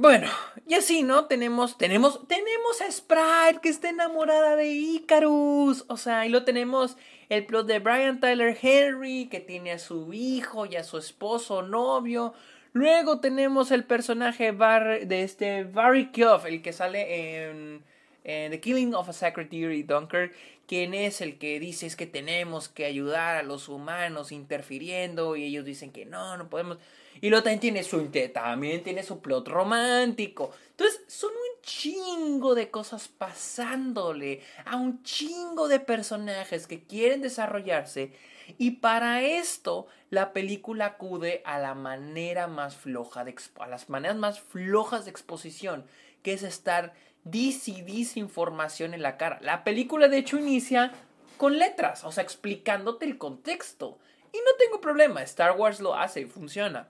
[0.00, 0.30] Bueno,
[0.66, 1.26] y así, ¿no?
[1.26, 5.84] Tenemos, tenemos, tenemos a Sprite que está enamorada de Icarus.
[5.88, 6.96] O sea, y lo tenemos
[7.28, 11.60] el plot de Brian Tyler Henry que tiene a su hijo y a su esposo,
[11.60, 12.32] novio.
[12.72, 17.82] Luego tenemos el personaje de este Barry Kuff, el que sale en,
[18.24, 20.32] en, The Killing of a Secretary Dunker,
[20.70, 25.42] quien es el que dice es que tenemos que ayudar a los humanos interfiriendo y
[25.42, 26.78] ellos dicen que no, no podemos.
[27.20, 30.52] Y luego también tiene su también tiene su plot romántico.
[30.70, 38.12] Entonces, son un chingo de cosas pasándole a un chingo de personajes que quieren desarrollarse.
[38.56, 44.18] Y para esto, la película acude a la manera más floja de a las maneras
[44.18, 45.84] más flojas de exposición,
[46.22, 49.38] que es estar dice y información en la cara.
[49.42, 50.92] La película, de hecho, inicia
[51.36, 53.98] con letras, o sea, explicándote el contexto.
[54.32, 56.88] Y no tengo problema, Star Wars lo hace, funciona.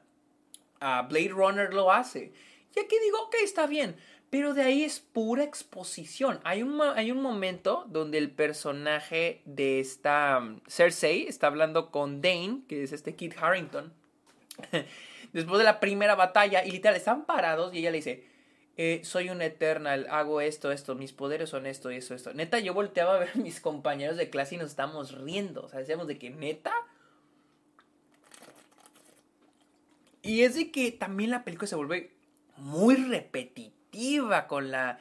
[0.81, 2.33] Blade Runner lo hace.
[2.75, 3.97] Y aquí digo, ok, está bien.
[4.31, 6.41] Pero de ahí es pura exposición.
[6.45, 12.23] Hay un, hay un momento donde el personaje de esta um, Cersei está hablando con
[12.23, 13.93] Dane, que es este Kit Harrington,
[15.33, 18.30] después de la primera batalla, y literal están parados y ella le dice,
[18.83, 22.33] eh, soy un Eternal, hago esto, esto, mis poderes son esto y eso, esto.
[22.33, 25.65] Neta, yo volteaba a ver a mis compañeros de clase y nos estábamos riendo.
[25.65, 26.73] O sea, decíamos de que neta,
[30.23, 32.15] Y es de que también la película se vuelve
[32.57, 34.99] muy repetitiva con la,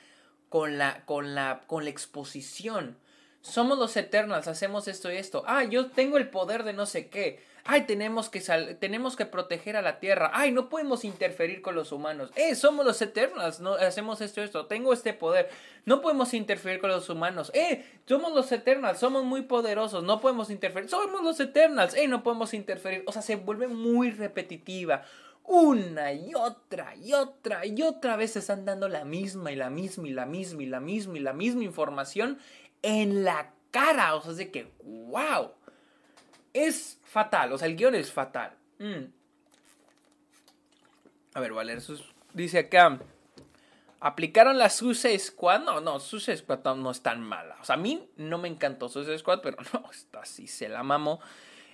[0.49, 2.97] con la, con la, con la exposición.
[3.41, 5.43] Somos los Eternals, hacemos esto y esto.
[5.47, 7.39] Ah, yo tengo el poder de no sé qué.
[7.63, 8.41] Ay, tenemos que,
[8.79, 10.31] tenemos que proteger a la Tierra.
[10.33, 12.31] Ay, no podemos interferir con los humanos.
[12.35, 14.65] Eh, somos los Eternals, no, hacemos esto y esto.
[14.65, 15.49] Tengo este poder.
[15.85, 17.51] No podemos interferir con los humanos.
[17.53, 20.03] Eh, somos los Eternals, somos muy poderosos.
[20.03, 20.89] No podemos interferir.
[20.89, 21.93] Somos los Eternals.
[21.93, 23.03] Eh, no podemos interferir.
[23.05, 25.03] O sea, se vuelve muy repetitiva.
[25.43, 30.07] Una y otra y otra y otra vez están dando la misma y la misma
[30.07, 32.37] y la misma y la misma y la misma información
[32.81, 34.15] en la cara.
[34.15, 35.51] O sea, es de que, wow.
[36.53, 37.53] Es fatal.
[37.53, 38.53] O sea, el guion es fatal.
[38.79, 39.05] Mm.
[41.33, 41.81] A ver, Valer,
[42.33, 42.99] dice acá.
[44.01, 45.61] ¿Aplicaron la Suicide Squad?
[45.61, 47.57] No, no, Suicide Squad no es tan mala.
[47.61, 50.83] O sea, a mí no me encantó Suicide Squad, pero no, esta sí se la
[50.83, 51.19] mamo.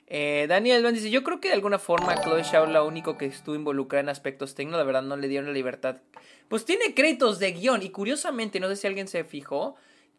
[0.07, 3.25] Eh, Daniel Van dice, yo creo que de alguna forma Chloe Shaw lo único que
[3.25, 5.97] estuvo involucrada en aspectos técnicos, la verdad no le dieron la libertad.
[6.47, 9.75] Pues tiene créditos de guion y curiosamente, no sé si alguien se fijó,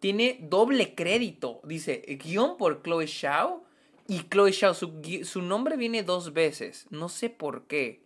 [0.06, 1.60] tiene doble crédito.
[1.64, 3.64] Dice, guion por Chloe Shaw
[4.06, 8.04] y Chloe Shaw, su, nombre viene dos veces, no sé por qué.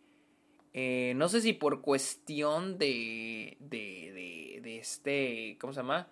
[0.73, 6.09] Eh, no sé si por cuestión de, de, de, de este, ¿cómo se llama?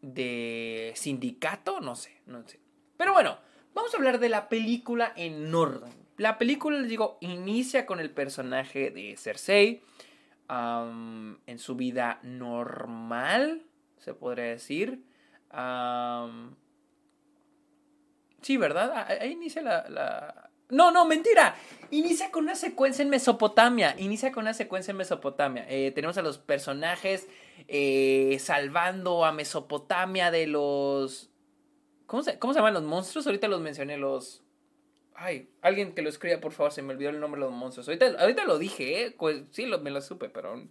[0.00, 2.58] De sindicato, no sé, no sé.
[2.96, 3.38] Pero bueno,
[3.78, 5.92] Vamos a hablar de la película en orden.
[6.16, 9.82] La película, les digo, inicia con el personaje de Cersei
[10.48, 13.62] en su vida normal,
[13.98, 15.02] se podría decir.
[18.42, 19.06] sí, ¿verdad?
[19.20, 21.54] Ahí inicia la, No, no, mentira.
[21.90, 23.94] Inicia con una secuencia en Mesopotamia.
[23.98, 25.66] Inicia con una secuencia en Mesopotamia.
[25.68, 27.28] Eh, tenemos a los personajes
[27.68, 31.30] eh, salvando a Mesopotamia de los
[32.08, 33.26] ¿Cómo se, ¿Cómo se llaman los monstruos?
[33.26, 34.42] Ahorita los mencioné, los...
[35.14, 37.86] Ay, alguien que lo escriba, por favor, se me olvidó el nombre de los monstruos.
[37.86, 39.10] Ahorita, ahorita lo dije, ¿eh?
[39.10, 40.66] Pues, sí, lo, me lo supe, pero...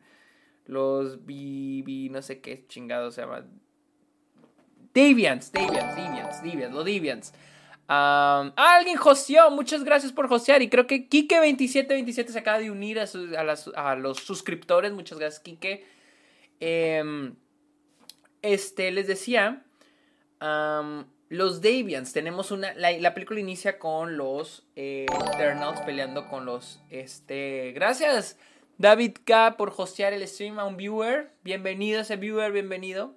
[0.67, 3.45] Los Bibi, no sé qué chingado se llama.
[4.93, 7.33] Deviants, Deviants, Deviants, Deviants, los Deviants.
[7.87, 10.61] alguien joseó, muchas gracias por josear.
[10.61, 13.05] Y creo que Kike2727 se acaba de unir a,
[13.75, 14.91] a, los suscriptores.
[14.91, 15.85] Muchas gracias, Kike.
[16.59, 17.35] Em,
[18.41, 19.63] este, les decía.
[21.29, 22.73] Los Davians, tenemos una.
[22.75, 26.81] La, película inicia con los eh, Eternals peleando con los.
[26.89, 27.73] Este.
[27.73, 28.37] Gracias,
[28.79, 31.31] David K, por hostear el stream a un viewer.
[31.43, 33.15] Bienvenido ese viewer, bienvenido.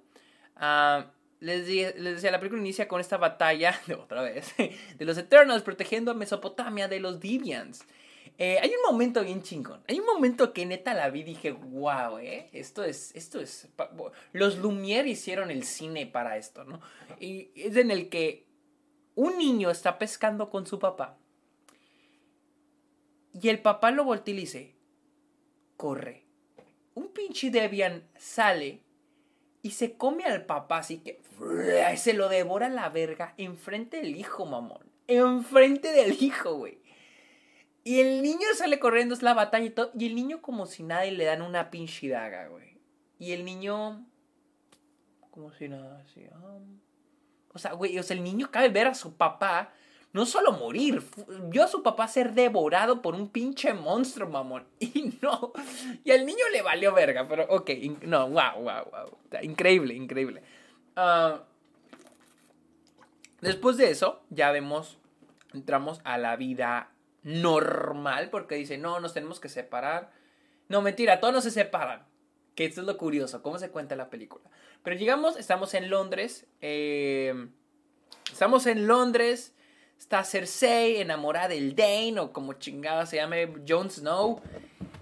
[0.55, 5.61] Ah, les, decía, la película inicia con esta batalla, de otra vez, de los Eternals
[5.61, 7.85] protegiendo a Mesopotamia de los Deviants.
[8.39, 9.83] Eh, hay un momento bien chingón.
[9.87, 13.67] Hay un momento que neta la vi y dije, wow, eh, esto es, esto es.
[14.33, 16.81] Los Lumière hicieron el cine para esto, ¿no?
[17.19, 18.47] Y es en el que
[19.13, 21.19] un niño está pescando con su papá.
[23.39, 24.80] Y el papá lo voltea y dice,
[25.81, 26.27] corre.
[26.93, 28.83] Un pinche Debian sale
[29.63, 31.23] y se come al papá, así que
[31.97, 34.85] se lo devora la verga enfrente del hijo, mamón.
[35.07, 36.77] Enfrente del hijo, güey.
[37.83, 39.91] Y el niño sale corriendo, es la batalla y todo.
[39.97, 42.77] Y el niño como si nada y le dan una pinche daga, güey.
[43.17, 44.05] Y el niño...
[45.31, 46.27] Como si nada, así.
[46.31, 46.59] Ah.
[47.53, 49.73] O sea, güey, o sea, el niño cabe ver a su papá
[50.13, 51.03] no solo morir,
[51.43, 54.65] vio a su papá ser devorado por un pinche monstruo, mamón.
[54.79, 55.53] Y no,
[56.03, 57.69] y al niño le valió verga, pero ok,
[58.01, 59.41] no, wow, wow, wow.
[59.41, 60.43] Increíble, increíble.
[60.95, 61.43] Ah,
[63.39, 64.97] después de eso, ya vemos,
[65.53, 66.91] entramos a la vida
[67.23, 70.11] normal, porque dice, no, nos tenemos que separar.
[70.67, 72.05] No, mentira, todos no se separan.
[72.55, 74.43] Que esto es lo curioso, cómo se cuenta la película.
[74.83, 76.47] Pero llegamos, estamos en Londres.
[76.59, 77.47] Eh,
[78.31, 79.53] estamos en Londres.
[80.01, 84.41] Está Cersei enamorada del Dane o como chingada se llame Jon Snow.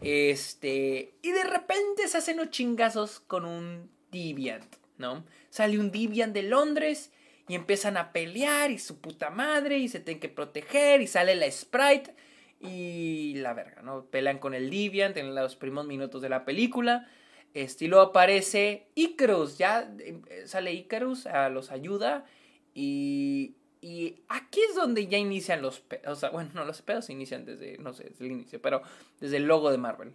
[0.02, 5.24] Este, y de repente se hacen los chingazos con un Deviant, ¿no?
[5.50, 7.14] Sale un Deviant de Londres
[7.48, 11.34] y empiezan a pelear y su puta madre y se tienen que proteger y sale
[11.36, 12.14] la Sprite
[12.60, 14.04] y la verga, ¿no?
[14.04, 17.10] Pelean con el Deviant en los primeros minutos de la película.
[17.54, 22.26] Estilo aparece Icarus, ya eh, sale Icarus, los ayuda
[22.74, 26.08] y, y aquí es donde ya inician los pedos.
[26.08, 28.82] O sea, bueno, no, los pedos inician desde, no sé, desde el inicio, pero
[29.20, 30.14] desde el logo de Marvel.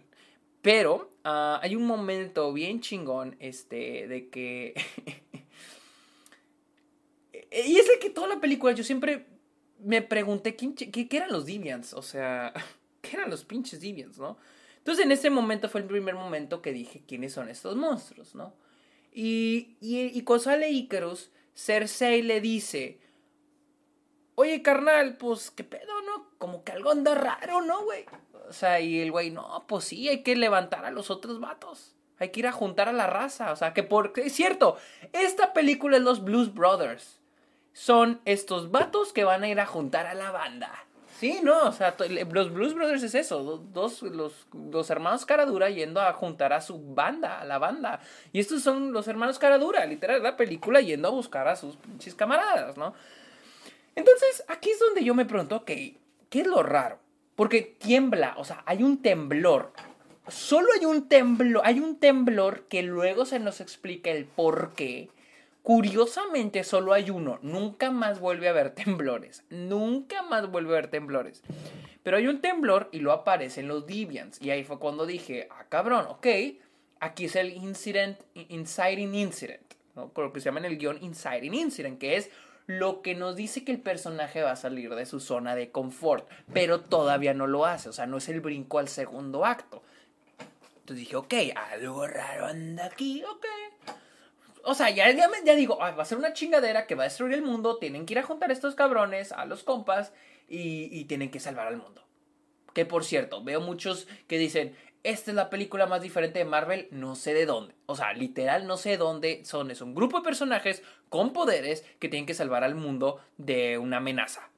[0.61, 4.73] Pero ah, hay un momento bien chingón, este, de que...
[7.65, 9.25] y es el que toda la película yo siempre
[9.79, 11.93] me pregunté, ¿quién, qué, eran los Deviants?
[11.93, 12.53] O sea,
[13.01, 14.37] ¿qué eran los pinches Deviants, no?
[14.77, 18.53] Entonces en ese momento fue el primer momento que dije, ¿quiénes son estos monstruos, no?
[19.11, 22.99] Y, y, y cuando sale Icarus, Cersei le dice,
[24.35, 26.27] oye, carnal, pues, ¿qué pedo, no?
[26.37, 28.05] Como que algo anda raro, ¿no, güey?
[28.47, 31.95] O sea, y el güey, no, pues sí, hay que levantar a los otros vatos.
[32.19, 33.51] Hay que ir a juntar a la raza.
[33.51, 34.77] O sea, que porque es cierto,
[35.13, 37.19] esta película es los Blues Brothers.
[37.73, 40.85] Son estos vatos que van a ir a juntar a la banda.
[41.19, 41.95] Sí, no, o sea,
[42.31, 46.77] los Blues Brothers es eso, dos, los, los hermanos Caradura yendo a juntar a su
[46.93, 48.01] banda, a la banda.
[48.33, 52.15] Y estos son los hermanos Caradura, literal, la película yendo a buscar a sus pinches
[52.15, 52.93] camaradas, ¿no?
[53.95, 55.71] Entonces, aquí es donde yo me pregunto, ok,
[56.29, 56.99] ¿qué es lo raro?
[57.35, 59.73] Porque tiembla, o sea, hay un temblor.
[60.27, 65.09] Solo hay un temblor, hay un temblor que luego se nos explica el por qué.
[65.61, 70.91] Curiosamente solo hay uno, nunca más vuelve a haber temblores, nunca más vuelve a haber
[70.91, 71.41] temblores.
[72.03, 74.39] Pero hay un temblor y lo aparecen los Deviants.
[74.41, 76.27] Y ahí fue cuando dije, ah cabrón, ok,
[76.99, 80.11] aquí es el incident, inciting incident, ¿no?
[80.15, 82.29] Lo que se llama en el guion inciting incident, que es
[82.67, 86.27] lo que nos dice que el personaje va a salir de su zona de confort,
[86.53, 89.83] pero todavía no lo hace, o sea, no es el brinco al segundo acto.
[90.79, 91.33] Entonces dije, ok,
[91.71, 93.45] algo raro anda aquí, ok.
[94.63, 97.43] O sea, ya, ya, digo, va a ser una chingadera que va a destruir el
[97.43, 100.11] mundo, tienen que ir a juntar a estos cabrones, a los compas,
[100.47, 102.03] y, y tienen que salvar al mundo.
[102.73, 104.75] Que por cierto, veo muchos que dicen,
[105.05, 107.75] esta es la película más diferente de Marvel, no sé de dónde.
[107.85, 109.69] O sea, literal no sé de dónde son.
[109.69, 113.97] Es un grupo de personajes con poderes que tienen que salvar al mundo de una
[113.97, 114.49] amenaza.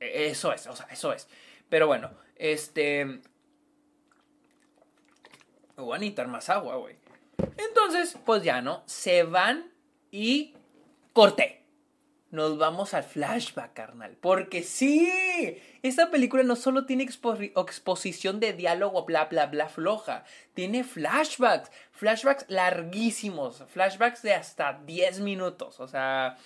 [0.00, 1.28] E, eso es, o sea, eso es.
[1.68, 3.20] Pero bueno, este...
[5.76, 6.96] Voy a necesitar más agua, güey.
[7.56, 9.72] Entonces, pues ya no, se van
[10.10, 10.54] y
[11.12, 11.61] corté
[12.32, 14.16] nos vamos al flashback, carnal.
[14.18, 20.24] Porque sí, esta película no solo tiene exposición de diálogo, bla, bla, bla, floja.
[20.54, 25.78] Tiene flashbacks, flashbacks larguísimos, flashbacks de hasta 10 minutos.
[25.78, 26.38] O sea,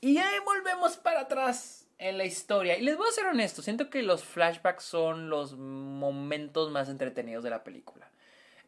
[0.00, 2.76] y ahí volvemos para atrás en la historia.
[2.76, 7.44] Y les voy a ser honesto, siento que los flashbacks son los momentos más entretenidos
[7.44, 8.10] de la película.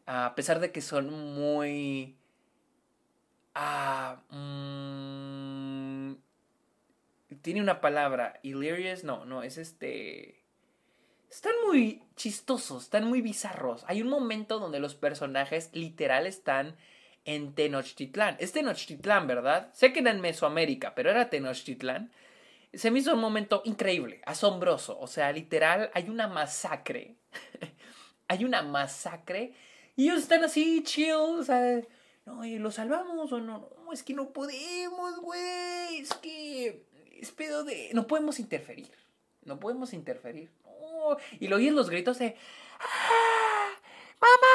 [0.05, 2.15] A pesar de que son muy...
[3.53, 5.68] Ah, mmm,
[7.41, 8.39] tiene una palabra.
[8.43, 10.43] Hilarious, no, no, es este.
[11.29, 13.83] Están muy chistosos, están muy bizarros.
[13.87, 16.75] Hay un momento donde los personajes literal están
[17.25, 18.35] en Tenochtitlán.
[18.39, 19.69] Es Tenochtitlán, ¿verdad?
[19.73, 22.11] Sé que era en Mesoamérica, pero era Tenochtitlán.
[22.73, 24.99] Se me hizo un momento increíble, asombroso.
[24.99, 27.17] O sea, literal, hay una masacre.
[28.27, 29.53] hay una masacre.
[29.95, 31.81] Y ellos están así, chill, o sea,
[32.25, 33.69] no, ¿lo salvamos o no?
[33.83, 35.97] No, es que no podemos, güey.
[35.99, 36.85] Es que
[37.21, 37.91] es pedo de...
[37.93, 38.89] No podemos interferir.
[39.43, 40.49] No podemos interferir.
[41.39, 42.35] Y lo oyen los gritos de...
[42.79, 43.69] ¡Ah!
[44.19, 44.47] ¡Mamá,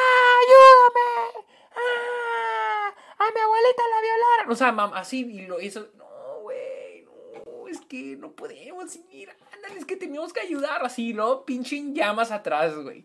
[0.42, 1.46] ayúdame!
[1.74, 2.94] ¡Ah!
[3.18, 4.52] ¡A mi abuelita la violaron!
[4.52, 5.88] O sea, mamá, así, y lo hizo...
[5.96, 9.30] No, güey, no, es que no podemos ir.
[9.52, 10.84] Ándale, es que tenemos que ayudar.
[10.84, 11.44] Así, ¿no?
[11.44, 13.04] Pinche llamas atrás, güey.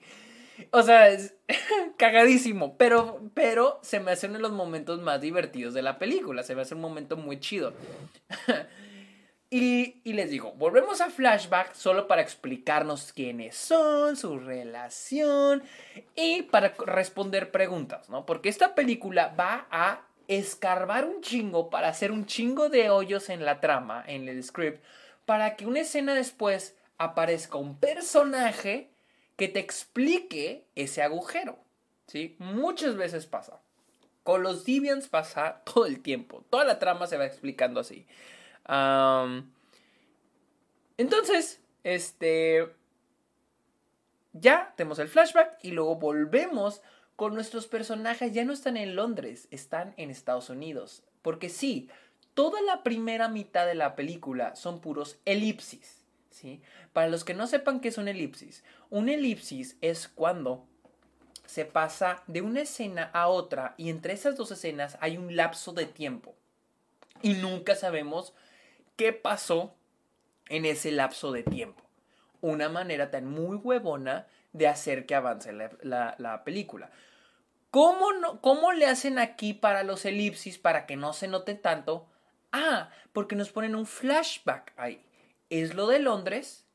[0.71, 1.36] O sea, es
[1.97, 2.77] cagadísimo.
[2.77, 6.43] Pero, pero se me hace uno de los momentos más divertidos de la película.
[6.43, 7.73] Se me hace un momento muy chido.
[9.51, 15.63] Y, les digo, volvemos a flashback solo para explicarnos quiénes son, su relación
[16.15, 18.27] y para responder preguntas, ¿no?
[18.27, 23.43] Porque esta película va a escarbar un chingo para hacer un chingo de hoyos en
[23.43, 24.83] la trama, en el script,
[25.25, 28.91] para que una escena después aparezca un personaje
[29.35, 31.57] que te explique ese agujero.
[32.05, 32.35] ¿sí?
[32.37, 33.59] Muchas veces pasa.
[34.21, 36.45] Con los Deviants pasa todo el tiempo.
[36.51, 38.05] Toda la trama se va explicando así.
[40.97, 42.74] Entonces, este...
[44.34, 46.82] Ya tenemos el flashback y luego volvemos
[47.16, 48.32] con nuestros personajes.
[48.32, 51.03] Ya no están en Londres, están en Estados Unidos.
[51.22, 51.89] Porque sí,
[52.34, 56.05] toda la primera mitad de la película son puros elipsis.
[56.30, 56.62] ¿sí?
[56.93, 60.66] Para los que no sepan qué es un elipsis, un elipsis es cuando
[61.45, 65.74] se pasa de una escena a otra y entre esas dos escenas hay un lapso
[65.74, 66.36] de tiempo.
[67.22, 68.34] Y nunca sabemos
[68.99, 69.73] qué pasó
[70.49, 71.81] en ese lapso de tiempo.
[72.41, 76.91] Una manera tan muy huevona de hacer que avance la, película.
[77.71, 82.09] ¿Cómo, no, ¿Cómo le hacen aquí para los elipsis para que no se note tanto?
[82.51, 85.01] Ah, porque nos ponen un flashback ahí.
[85.49, 86.65] Es lo de Londres.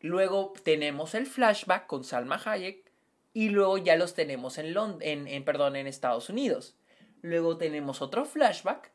[0.00, 2.90] Luego tenemos el flashback con Salma Hayek
[3.32, 6.76] y luego ya los tenemos en, en, perdón, en Estados Unidos.
[7.22, 8.90] Luego tenemos otro flashback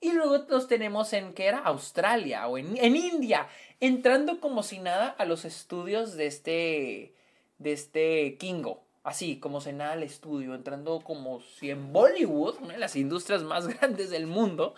[0.00, 1.58] y luego los tenemos en, ¿qué era?
[1.58, 3.48] Australia o en, en, India,
[3.80, 7.14] entrando como si nada a los estudios de este,
[7.58, 8.84] de este Kingo.
[9.02, 13.42] Así, como si nada al estudio, entrando como si en Bollywood, una de las industrias
[13.42, 14.74] más grandes del mundo,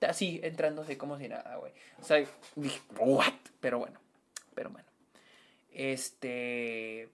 [0.00, 1.72] así, entrando así como si nada, güey.
[2.00, 3.34] O sea, dije, ¿what?
[3.60, 3.98] Pero bueno,
[4.54, 4.88] pero bueno.
[5.72, 7.10] Este,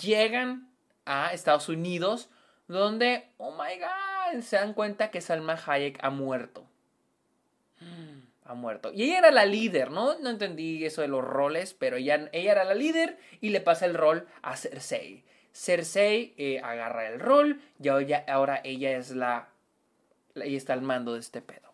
[0.00, 0.70] llegan
[1.04, 2.30] a Estados Unidos,
[2.68, 6.66] donde, oh my god, se dan cuenta que Salma Hayek ha muerto.
[8.48, 8.92] Ha muerto.
[8.92, 10.18] Y ella era la líder, ¿no?
[10.20, 13.86] No entendí eso de los roles, pero ella, ella era la líder y le pasa
[13.86, 15.24] el rol a Cersei.
[15.52, 17.88] Cersei eh, agarra el rol y
[18.28, 19.48] ahora ella es la...
[20.34, 21.72] Ella está al mando de este pedo.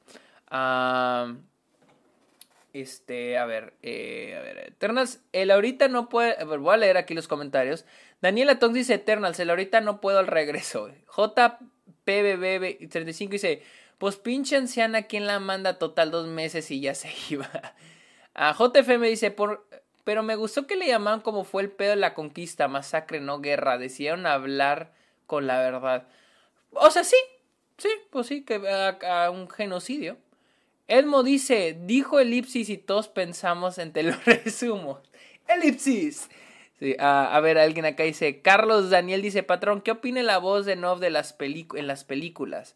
[2.72, 6.78] este, a ver, eh, a ver, Eternals, el ahorita no puede, a ver, voy a
[6.78, 7.84] leer aquí los comentarios.
[8.20, 10.88] Daniela Tong dice Eternals, el ahorita no puedo al regreso.
[11.08, 13.62] JPBB35 dice,
[14.02, 17.48] pues pinche anciana, ¿quién la manda total dos meses y ya se iba?
[18.34, 19.64] A JFM dice, por,
[20.02, 23.40] pero me gustó que le llamaban como fue el pedo de la conquista, masacre, no
[23.40, 23.78] guerra.
[23.78, 24.92] Decidieron hablar
[25.28, 26.08] con la verdad.
[26.72, 27.14] O sea, sí,
[27.78, 28.60] sí, pues sí, que
[29.06, 30.16] a, un genocidio.
[30.88, 35.00] Elmo dice, dijo elipsis y todos pensamos en te lo resumo.
[35.46, 36.28] Elipsis
[36.98, 40.98] a, ver, alguien acá dice, Carlos Daniel dice, patrón, ¿qué opina la voz de Nov
[40.98, 42.74] de las en las películas?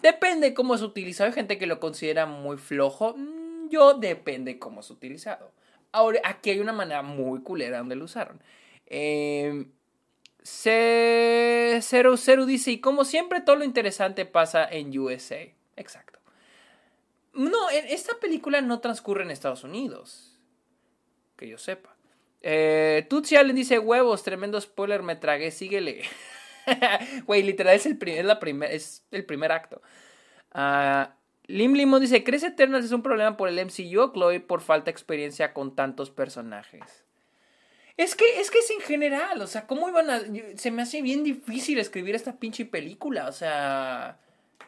[0.00, 1.28] Depende cómo es utilizado.
[1.28, 3.14] Hay gente que lo considera muy flojo.
[3.16, 5.52] Mm, yo depende cómo es utilizado.
[5.92, 8.40] Ahora, aquí hay una manera muy culera donde lo usaron.
[8.86, 9.66] Eh,
[10.42, 15.40] Cero dice, y como siempre todo lo interesante pasa en USA.
[15.76, 16.20] Exacto.
[17.32, 20.38] No, esta película no transcurre en Estados Unidos.
[21.36, 21.94] Que yo sepa.
[22.42, 26.02] Eh, Tutsi Allen dice huevos, tremendo spoiler, me tragué, síguele.
[27.26, 29.80] Güey, literal es el, primer, la primer, es el primer acto.
[30.54, 31.06] Uh,
[31.46, 34.86] Lim Limo dice, ¿crees Eternals es un problema por el MCU o Chloe por falta
[34.86, 37.04] de experiencia con tantos personajes?
[37.96, 40.20] Es que, es que es en general, o sea, ¿cómo iban a...?
[40.56, 44.18] Se me hace bien difícil escribir esta pinche película, o sea...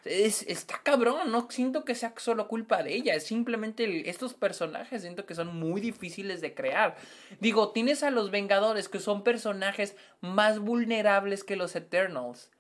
[0.05, 5.03] Es, está cabrón, no siento que sea solo culpa de ella, es simplemente estos personajes
[5.03, 6.97] siento que son muy difíciles de crear.
[7.41, 12.51] Digo, tienes a los Vengadores que son personajes más vulnerables que los Eternals.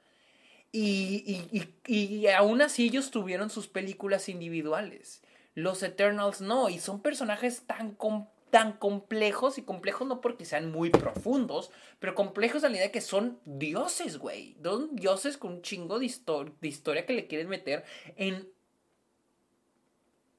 [0.70, 5.22] Y, y, y, aún así ellos tuvieron sus películas individuales.
[5.55, 10.70] Los Eternals no, y son personajes tan complejos tan complejos y complejos no porque sean
[10.70, 14.57] muy profundos, pero complejos a la idea de que son dioses, güey.
[14.62, 17.84] Son dioses con un chingo de, historia que le quieren meter
[18.16, 18.49] en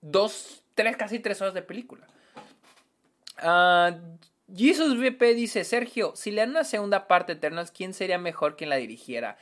[0.02, 2.08] dos, tres, casi tres horas de película.
[3.42, 3.96] Uh,
[4.56, 8.70] Jesus VP dice, Sergio, si le dan una segunda parte Eternals, ¿quién sería mejor quien
[8.70, 9.38] la dirigiera?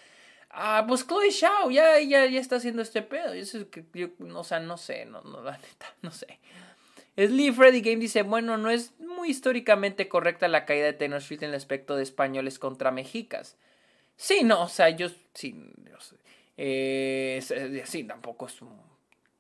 [0.50, 3.34] Ah, pues Chloe Shaw, ya, ya, ya está haciendo este pedo.
[3.36, 6.40] Yo, o sea, no sé, no, no, la neta, no sé.
[7.18, 11.54] Slee Freddy Game dice, bueno, no es muy históricamente correcta la caída de Tenochtitlan en
[11.56, 13.58] el aspecto de españoles contra mexicas.
[14.16, 15.56] Sí, no, o sea, yo sí,
[16.58, 17.40] eh,
[17.86, 18.60] sí, tampoco es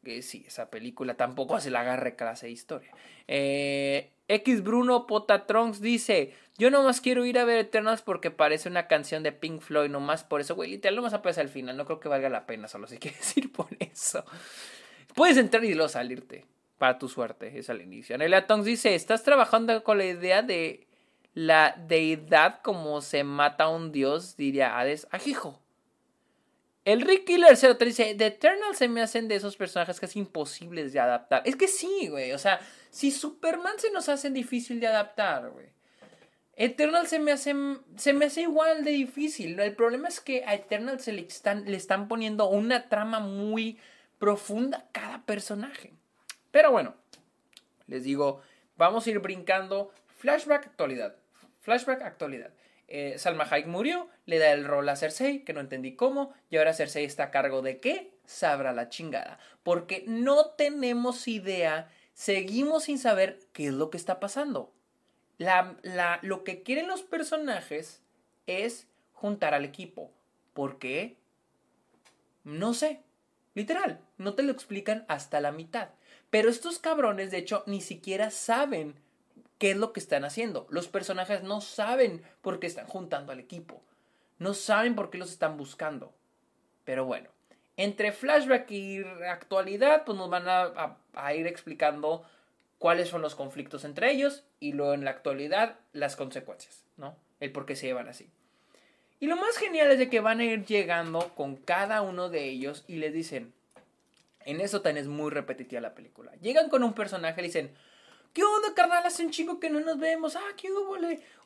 [0.05, 2.91] eh, sí, esa película tampoco hace la agarre clase de historia.
[3.27, 8.87] Eh, X Bruno Potatronx dice, yo nomás quiero ir a ver Eternals porque parece una
[8.87, 11.99] canción de Pink Floyd, nomás por eso, güey, literal, nomás aparece al final, no creo
[11.99, 14.25] que valga la pena, solo si quieres ir por eso.
[15.13, 16.45] Puedes entrar y luego salirte
[16.77, 18.15] para tu suerte, es al inicio.
[18.15, 20.87] Anelia Tongs dice, ¿estás trabajando con la idea de
[21.33, 24.37] la deidad como se mata a un dios?
[24.37, 25.61] Diría Hades, ajijo.
[26.85, 30.93] El Rick Killer 03 dice, The Eternal se me hacen de esos personajes casi imposibles
[30.93, 31.41] de adaptar.
[31.45, 32.31] Es que sí, güey.
[32.31, 32.61] O sea,
[32.91, 35.67] si Superman se nos hace difícil de adaptar, güey.
[36.55, 37.53] Eternal se me hace
[37.97, 39.59] se me hace igual de difícil.
[39.59, 43.77] El problema es que a Eternal se le están, le están poniendo una trama muy
[44.17, 45.96] profunda a cada personaje.
[46.57, 46.95] Pero bueno,
[47.85, 48.41] les digo,
[48.77, 51.15] vamos a ir brincando flashback actualidad.
[51.61, 52.51] Flashback actualidad.
[52.87, 56.57] Eh, Salma Hayek murió, le da el rol a Cersei, que no entendí cómo, y
[56.57, 62.85] ahora Cersei está a cargo de qué, sabrá la chingada, porque no tenemos idea, seguimos
[62.85, 64.73] sin saber qué es lo que está pasando.
[65.37, 68.01] La, la, lo que quieren los personajes
[68.47, 70.11] es juntar al equipo.
[70.55, 71.17] ¿Por qué?
[72.43, 73.03] No sé.
[73.53, 75.89] Literal, no te lo explican hasta la mitad.
[76.29, 78.95] Pero estos cabrones, de hecho, ni siquiera saben
[79.57, 80.67] qué es lo que están haciendo.
[80.69, 83.81] Los personajes no saben por qué están juntando al equipo.
[84.39, 86.13] No saben por qué los están buscando.
[86.83, 87.29] Pero bueno,
[87.75, 92.23] entre flashback y actualidad, pues nos van a, ir explicando
[92.77, 97.15] cuáles son los conflictos entre ellos y luego en la actualidad las consecuencias, ¿no?
[97.39, 98.29] El por qué se llevan así.
[99.19, 102.45] Y lo más genial es de que van a ir llegando con cada uno de
[102.45, 103.53] ellos y les dicen,
[104.47, 106.31] en eso también es muy repetitiva la película.
[106.41, 107.75] Llegan con un personaje y dicen,
[108.37, 109.03] ¿Qué onda, carnal?
[109.03, 110.35] Hace un chico que no nos vemos.
[110.35, 110.95] Ah, ¿qué hubo?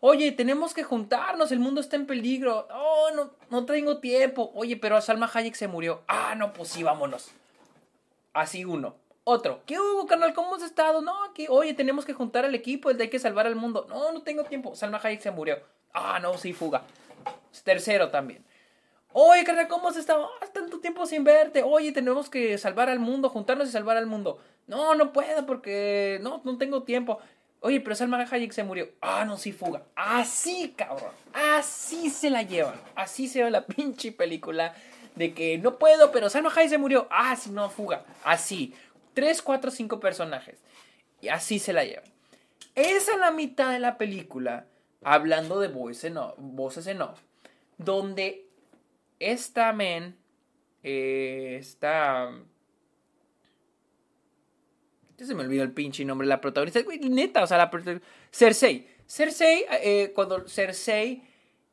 [0.01, 1.51] Oye, tenemos que juntarnos.
[1.53, 2.67] El mundo está en peligro.
[2.69, 4.51] Oh, no, no tengo tiempo.
[4.55, 6.03] Oye, pero Salma Hayek se murió.
[6.09, 7.31] Ah, no, pues sí, vámonos.
[8.33, 8.95] Así uno.
[9.23, 9.61] Otro.
[9.65, 10.33] ¿Qué hubo, carnal?
[10.33, 11.01] ¿Cómo has estado?
[11.01, 11.47] No, aquí.
[11.49, 12.89] Oye, tenemos que juntar al equipo.
[12.89, 13.85] Hay que salvar al mundo.
[13.87, 14.75] No, no tengo tiempo.
[14.75, 15.59] Salma Hayek se murió.
[15.93, 16.83] Ah, no, sí, fuga.
[17.63, 18.43] Tercero también.
[19.13, 20.29] Oye, carnal, ¿cómo has estado?
[20.41, 21.63] Ah, tanto tiempo sin verte.
[21.63, 24.39] Oye, tenemos que salvar al mundo, juntarnos y salvar al mundo.
[24.67, 27.19] No, no puedo porque no, no tengo tiempo.
[27.59, 28.89] Oye, pero Salma Hayek se murió.
[29.01, 29.83] Ah, no, sí, fuga.
[29.95, 31.11] Así, cabrón.
[31.33, 32.79] Así se la llevan.
[32.95, 34.73] Así se ve la pinche película
[35.15, 37.07] de que no puedo, pero Salma Hayek se murió.
[37.11, 38.05] Ah, sí, no, fuga.
[38.23, 38.73] Así.
[39.13, 40.59] Tres, cuatro, cinco personajes.
[41.19, 42.09] Y así se la llevan.
[42.75, 44.65] Esa es la mitad de la película,
[45.03, 47.19] hablando de voices en voces en off,
[47.77, 48.47] donde
[49.21, 50.17] esta men,
[50.83, 52.31] eh, esta...
[55.17, 56.79] Se me olvidó el pinche nombre de la protagonista.
[57.09, 58.07] neta, o sea, la protagonista...
[58.31, 58.87] Cersei.
[59.07, 61.23] Cersei, eh, cuando Cersei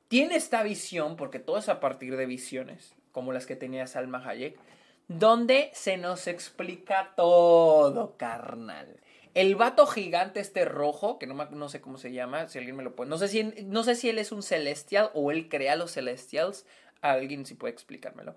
[0.09, 4.27] tiene esta visión, porque todo es a partir de visiones, como las que tenía Salma
[4.27, 4.59] Hayek,
[5.07, 9.01] donde se nos explica todo, carnal.
[9.35, 12.83] El vato gigante este rojo, que no, no, sé cómo se llama, si alguien me
[12.83, 13.09] lo puede...
[13.09, 16.67] No sé, si, no sé si él es un celestial o él crea los celestials
[17.01, 18.37] alguien si puede explicármelo.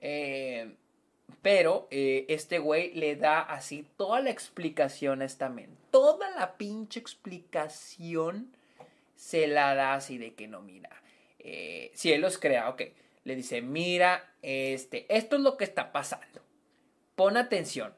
[0.00, 0.74] Eh,
[1.42, 5.76] pero eh, este güey le da así toda la explicación a esta men.
[5.90, 8.54] Toda la pinche explicación
[9.14, 10.90] se la da así de que no, mira.
[11.38, 12.82] Eh, si él los crea, ok.
[13.24, 16.40] Le dice, mira, este, esto es lo que está pasando.
[17.14, 17.94] Pon atención.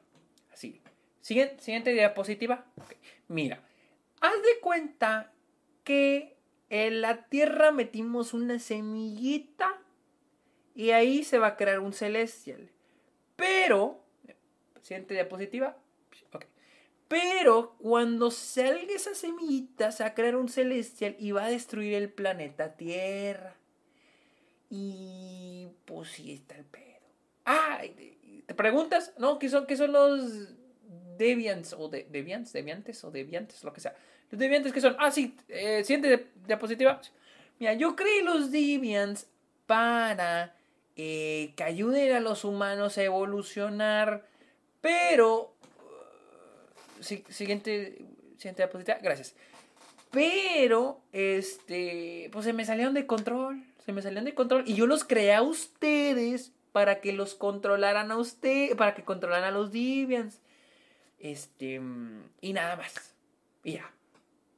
[0.51, 0.81] Así.
[1.21, 2.65] Siguiente, siguiente diapositiva.
[3.27, 3.63] Mira,
[4.19, 5.31] haz de cuenta
[5.83, 6.37] que
[6.69, 9.80] en la tierra metimos una semillita
[10.75, 12.69] y ahí se va a crear un celestial.
[13.35, 13.99] Pero,
[14.81, 15.77] siguiente diapositiva.
[16.31, 16.49] Okay.
[17.07, 21.93] Pero cuando salga esa semillita, se va a crear un celestial y va a destruir
[21.95, 23.55] el planeta Tierra.
[24.69, 26.81] Y pues sí está el pedo.
[27.45, 27.81] Ah,
[28.45, 29.13] ¿te preguntas?
[29.17, 30.49] No, ¿qué son, qué son los
[31.17, 32.55] deviants o de, deviantes
[33.03, 33.95] o deviantes, lo que sea?
[34.29, 37.01] Los deviantes que son, ah, sí, eh, siguiente diapositiva.
[37.59, 39.27] Mira, yo creé los deviants
[39.65, 40.55] para
[40.95, 44.27] eh, que ayuden a los humanos a evolucionar,
[44.81, 45.53] pero...
[46.99, 48.05] Uh, siguiente,
[48.37, 49.35] siguiente diapositiva, gracias.
[50.11, 54.85] Pero, este, pues se me salieron de control, se me salieron de control y yo
[54.85, 59.71] los creé a ustedes para que los controlaran a ustedes, para que controlaran a los
[59.71, 60.39] Deviants.
[61.19, 61.79] Este,
[62.41, 63.15] y nada más.
[63.63, 63.91] Y ya.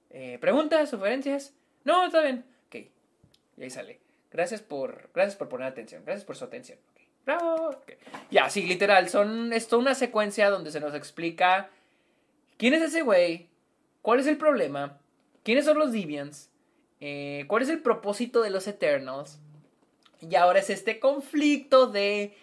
[0.09, 1.53] Eh, ¿Preguntas, sugerencias?
[1.83, 2.45] No, está bien.
[2.67, 2.75] Ok,
[3.57, 4.02] y ahí sale.
[4.33, 6.01] Gracias por, gracias por poner atención.
[6.03, 6.79] Gracias por su atención.
[7.23, 7.75] Bravo.
[8.31, 9.07] Ya, sí, literal.
[9.07, 11.69] Son, es una secuencia donde se nos explica
[12.57, 13.47] quién es ese güey,
[14.01, 14.99] cuál es el problema,
[15.43, 16.49] quiénes son los Deviants,
[16.99, 19.39] eh, cuál es el propósito de los Eternals.
[20.19, 22.35] Y ahora es este conflicto de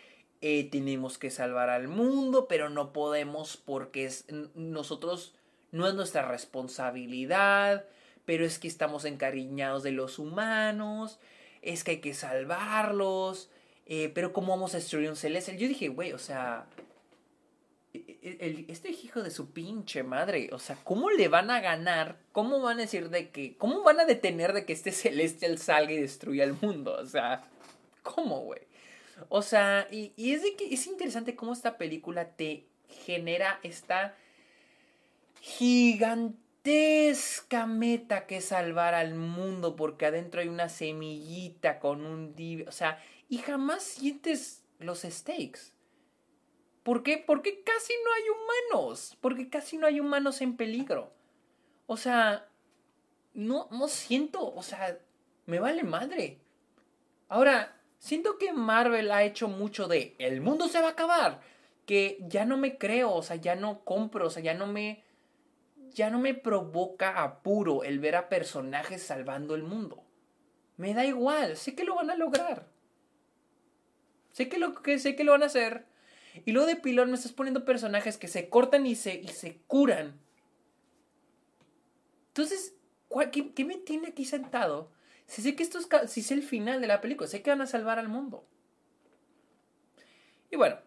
[0.42, 5.34] eh, tenemos que salvar al mundo, pero no podemos porque es, nosotros
[5.72, 7.84] no es nuestra responsabilidad,
[8.24, 11.18] pero es que estamos encariñados de los humanos
[11.62, 13.50] es que hay que salvarlos,
[13.86, 15.58] eh, pero ¿cómo vamos a destruir un celestial?
[15.58, 16.66] Yo dije, güey, o sea,
[17.92, 22.18] e, e, este hijo de su pinche madre, o sea, ¿cómo le van a ganar?
[22.32, 25.92] ¿Cómo van a decir de que, cómo van a detener de que este celestial salga
[25.92, 26.96] y destruya el mundo?
[27.00, 27.44] O sea,
[28.02, 28.60] ¿cómo, güey?
[29.28, 34.16] O sea, y, y es, de que es interesante cómo esta película te genera esta
[36.62, 42.66] gigantesca meta que es salvar al mundo porque adentro hay una semillita con un div,
[42.68, 45.72] o sea, y jamás sientes los stakes.
[46.82, 47.18] ¿Por qué?
[47.18, 51.12] Porque casi no hay humanos, porque casi no hay humanos en peligro.
[51.86, 52.48] O sea,
[53.34, 54.98] no, no siento, o sea,
[55.46, 56.40] me vale madre.
[57.28, 61.40] Ahora, siento que Marvel ha hecho mucho de el mundo se va a acabar,
[61.86, 65.04] que ya no me creo, o sea, ya no compro, o sea, ya no me
[65.92, 70.04] ya no me provoca apuro el ver a personajes salvando el mundo.
[70.76, 72.66] Me da igual, sé que lo van a lograr.
[74.32, 75.86] Sé que lo, que, sé que lo van a hacer.
[76.44, 79.58] Y luego de pilón me estás poniendo personajes que se cortan y se, y se
[79.66, 80.18] curan.
[82.28, 82.74] Entonces,
[83.32, 84.90] ¿qué, ¿qué, me tiene aquí sentado?
[85.26, 87.66] Si sé que esto es, si el final de la película, sé que van a
[87.66, 88.46] salvar al mundo.
[90.50, 90.78] Y bueno,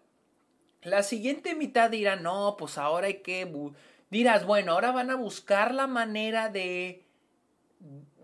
[0.82, 3.46] la siguiente mitad dirá, no, pues ahora hay que
[4.14, 7.04] dirás, bueno, ahora van a buscar la manera de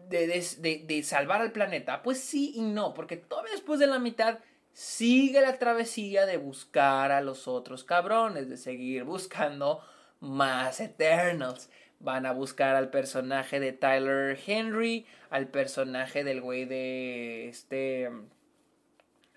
[0.09, 2.01] de, de, salvar al planeta.
[2.01, 4.39] Pues sí y no, porque todavía después de la mitad
[4.73, 9.81] sigue la travesía de buscar a los otros cabrones, de seguir buscando
[10.19, 11.69] más Eternals.
[11.99, 18.09] Van a buscar al personaje de Tyler Henry, al personaje del güey de este...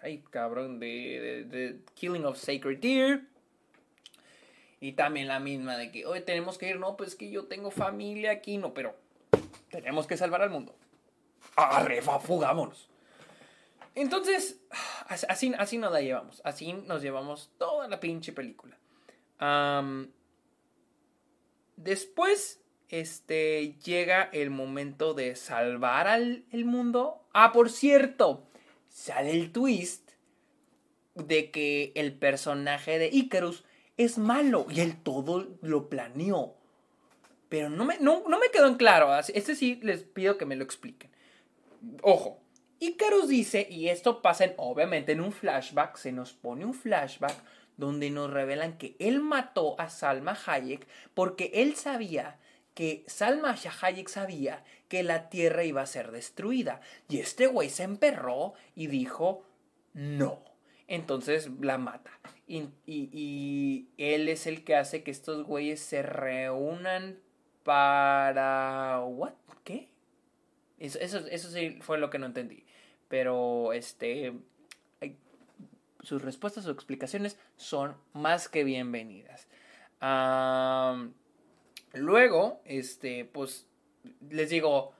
[0.00, 3.31] Ay, cabrón, de, de Killing of Sacred Deer.
[4.82, 7.70] Y también la misma de que, hoy tenemos que ir, no, pues que yo tengo
[7.70, 8.96] familia aquí, no, pero
[9.70, 10.74] tenemos que salvar al mundo.
[11.54, 12.90] ¡Arre, fugámonos!
[13.94, 14.60] Entonces,
[15.06, 16.42] así, así nos la llevamos.
[16.44, 18.76] Así nos llevamos toda la pinche película.
[21.76, 27.24] después, este, llega el momento de salvar al el mundo.
[27.32, 28.48] Ah, por cierto,
[28.88, 30.10] sale el twist
[31.14, 33.62] de que el personaje de Icarus
[33.96, 36.54] es malo y él todo lo planeó.
[37.48, 39.16] Pero no me, no, me quedó en claro.
[39.18, 41.10] Este sí les pido que me lo expliquen.
[42.00, 42.40] Ojo,
[42.80, 47.36] Icarus dice, y esto pasa en, obviamente en un flashback, se nos pone un flashback
[47.76, 52.38] donde nos revelan que él mató a Salma Hayek porque él sabía
[52.74, 56.80] que Salma Hayek sabía que la Tierra iba a ser destruida.
[57.08, 59.44] Y este güey se emperró y dijo,
[59.94, 60.42] no.
[60.86, 62.10] Entonces la mata.
[62.52, 67.18] Y, él es el que hace que estos güeyes se reúnan
[67.62, 69.00] para...
[69.00, 69.32] ¿What?
[69.64, 69.88] ¿Qué?
[70.78, 72.64] Eso, eso, sí fue lo que no entendí.
[73.08, 74.34] Pero, este...
[76.02, 79.46] Sus respuestas o explicaciones son más que bienvenidas.
[81.92, 83.66] luego, este, pues,
[84.28, 84.92] les digo,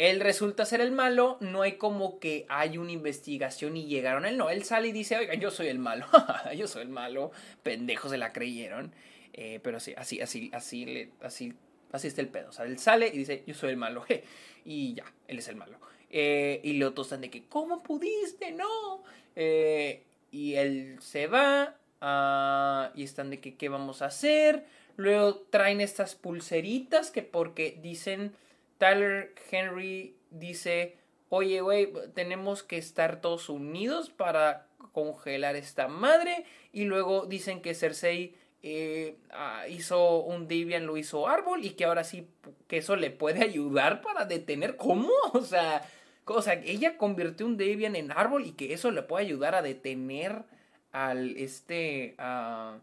[0.00, 4.30] él resulta ser el malo, no hay como que hay una investigación y llegaron a
[4.30, 6.06] él, no, él sale y dice, oiga, yo soy el malo,
[6.56, 7.32] yo soy el malo,
[7.62, 8.94] pendejos se la creyeron,
[9.34, 11.52] eh, pero sí, así, así, así, así,
[11.92, 14.06] así está el pedo, o sea, él sale y dice, yo soy el malo,
[14.64, 15.78] y ya, él es el malo.
[16.12, 18.50] Eh, y lo tostan de que, ¿cómo pudiste?
[18.50, 19.04] No.
[19.36, 24.66] Eh, y él se va ah, y están de que, ¿qué vamos a hacer?
[24.96, 28.32] Luego traen estas pulseritas que porque dicen
[28.80, 30.96] Tyler Henry dice,
[31.28, 36.46] oye, güey, tenemos que estar todos unidos para congelar esta madre.
[36.72, 41.84] Y luego dicen que Cersei eh, ah, hizo un Devian, lo hizo árbol y que
[41.84, 42.26] ahora sí,
[42.68, 44.76] que eso le puede ayudar para detener.
[44.76, 45.10] ¿Cómo?
[45.34, 45.86] O sea,
[46.24, 49.62] o sea, ella convirtió un Devian en árbol y que eso le puede ayudar a
[49.62, 50.44] detener
[50.90, 52.80] al este, al,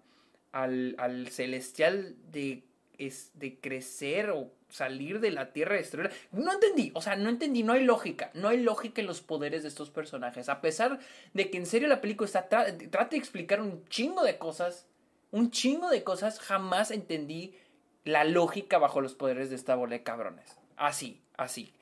[0.51, 2.63] al celestial de,
[2.97, 6.11] de crecer o salir de la tierra destruida.
[6.31, 9.63] No entendí, o sea, no entendí, no hay lógica, no hay lógica en los poderes
[9.63, 10.49] de estos personajes.
[10.49, 10.99] A pesar
[11.33, 14.87] de que en serio la película está trata de explicar un chingo de cosas,
[15.31, 17.55] un chingo de cosas, jamás entendí
[18.03, 20.57] la lógica bajo los poderes de esta bola de cabrones.
[20.75, 21.73] Así, así.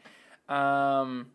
[0.50, 1.26] Um,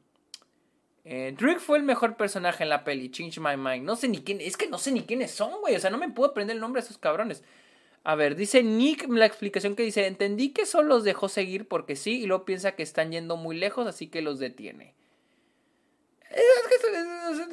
[1.58, 3.84] fue el mejor personaje en la peli, Change My Mind.
[3.84, 5.76] No sé ni quién, es que no sé ni quiénes son, güey.
[5.76, 7.42] O sea, no me puedo aprender el nombre de esos cabrones.
[8.02, 11.96] A ver, dice Nick la explicación que dice, entendí que solo los dejó seguir porque
[11.96, 14.94] sí y luego piensa que están yendo muy lejos, así que los detiene.
[16.30, 16.44] Es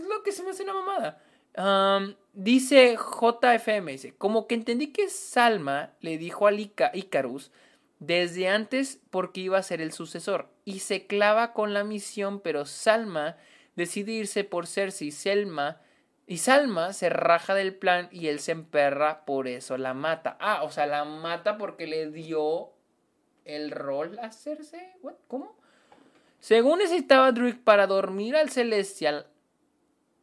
[0.07, 2.17] lo que se me hace una mamada.
[2.33, 7.51] dice JFM, dice, como que entendí que Salma le dijo a Icarus
[7.99, 12.65] desde antes porque iba a ser el sucesor y se clava con la misión, pero
[12.65, 13.35] Salma
[13.75, 15.11] decide irse por Cersei.
[15.11, 15.81] Selma
[16.29, 20.37] y Salma se raja del plan y él se emperra, por eso la mata.
[20.41, 22.73] Ah, o sea, la mata porque le dio
[23.45, 24.93] el rol a hacerse.
[25.29, 25.55] ¿Cómo?
[26.41, 29.27] Según necesitaba Druid para dormir al celestial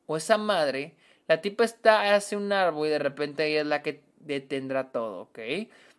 [0.07, 0.95] o esa madre,
[1.27, 5.23] La tipa está hace un árbol y de repente ella es la que detendrá todo,
[5.23, 5.39] ¿ok?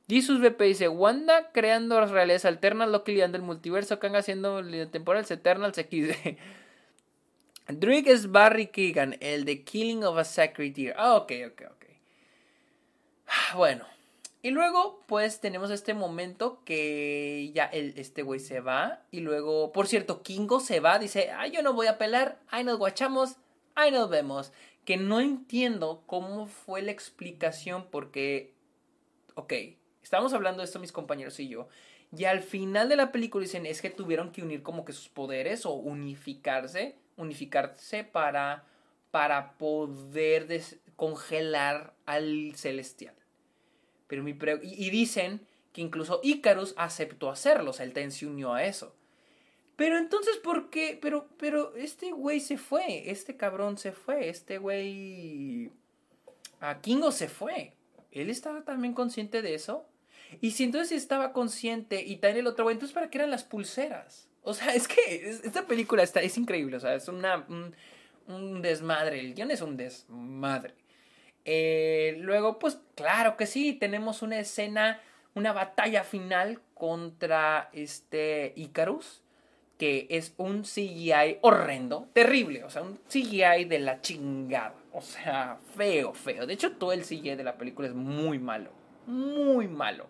[0.07, 5.31] Jesus BP dice, Wanda creando las realidades alternas, Loki liando el multiverso, Kang haciendo temporales
[5.31, 6.37] Eternals XD.
[7.67, 10.93] Drake es Barry Keegan, el de Killing of a Sacred Deer.
[10.97, 11.85] Ah, ok, ok, ok.
[13.55, 13.85] Bueno,
[14.45, 19.01] y luego, pues tenemos este momento que ya el, este güey se va.
[19.09, 20.99] Y luego, por cierto, Kingo se va.
[20.99, 22.39] Dice, ay, yo no voy a pelar.
[22.49, 23.37] Ahí nos guachamos.
[23.73, 24.51] Ahí nos vemos.
[24.83, 28.53] Que no entiendo cómo fue la explicación porque,
[29.33, 29.53] ok,
[30.03, 31.67] estábamos hablando de esto mis compañeros y yo.
[32.15, 35.09] Y al final de la película dicen, es que tuvieron que unir como que sus
[35.09, 36.99] poderes o unificarse.
[37.17, 38.65] Unificarse para,
[39.11, 40.61] para poder
[40.95, 43.15] congelar al celestial.
[44.07, 45.41] Pero mi y, dicen
[45.73, 48.95] que incluso Icarus aceptó hacerlo, o sea, él se unió a eso.
[49.75, 50.97] Pero entonces, ¿por qué?
[51.01, 55.71] Pero, pero este güey se fue, este cabrón se fue, este güey...
[56.61, 57.73] A Kingo se fue.
[58.11, 59.85] ¿Él estaba también consciente de eso?
[60.39, 63.43] Y si entonces estaba consciente y también el otro güey, entonces ¿para qué eran las
[63.43, 64.29] pulseras?
[64.45, 67.45] O sea, es que esta película está, es increíble, o sea, es una,
[68.27, 70.75] un, desmadre, el guion es un desmadre.
[71.45, 75.01] Eh, luego, pues claro que sí, tenemos una escena,
[75.33, 79.21] una batalla final contra este Icarus,
[79.79, 85.57] que es un CGI horrendo, terrible, o sea, un CGI de la chingada, o sea,
[85.75, 86.45] feo, feo.
[86.45, 88.71] De hecho, todo el CGI de la película es muy malo,
[89.07, 90.07] muy malo.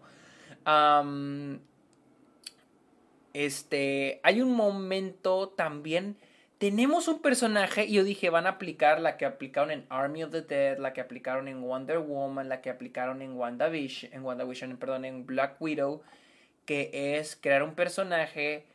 [3.36, 6.18] Este, hay un momento también
[6.58, 10.32] tenemos un personaje y yo dije, van a aplicar la que aplicaron en Army of
[10.32, 14.78] the Dead, la que aplicaron en Wonder Woman, la que aplicaron en WandaVision, en WandaVision,
[14.78, 16.02] perdón, en Black Widow,
[16.66, 18.66] que es crear un personaje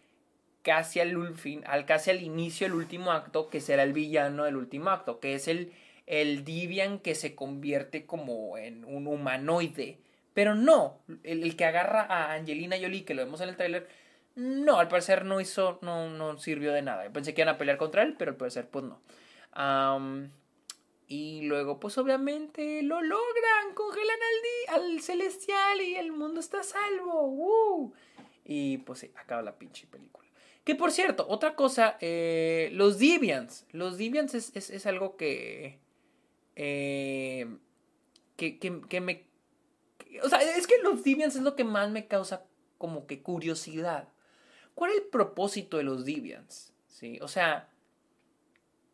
[0.63, 4.57] casi al fin, al casi al inicio del último acto, que será el villano del
[4.57, 5.73] último acto, que es el
[6.11, 9.99] el Divian que se convierte como en un humanoide.
[10.35, 13.89] Pero no, el, el que agarra a Angelina Jolie, que lo vemos en el tráiler,
[14.37, 17.11] no, al parecer no hizo, no, no sirvió de nada.
[17.13, 19.01] pensé que iban a pelear contra él, pero al parecer pues no.
[21.07, 24.19] y luego pues obviamente lo logran, congelan
[24.69, 27.93] al, al celestial y el mundo está salvo.
[28.45, 30.29] Y pues sí, acaba la pinche película.
[30.65, 33.67] Que por cierto, otra cosa, eh, los Deviants.
[33.73, 35.81] Los Deviants es, algo que,
[36.55, 37.47] eh,
[38.37, 39.27] que, que, que me...
[40.23, 42.45] o sea, es que los Deviants es lo que más me causa
[42.79, 44.09] como que curiosidad.
[44.75, 46.73] ¿Cuál es el propósito de los Deviants?
[46.89, 47.19] ¿Sí?
[47.23, 47.69] O sea,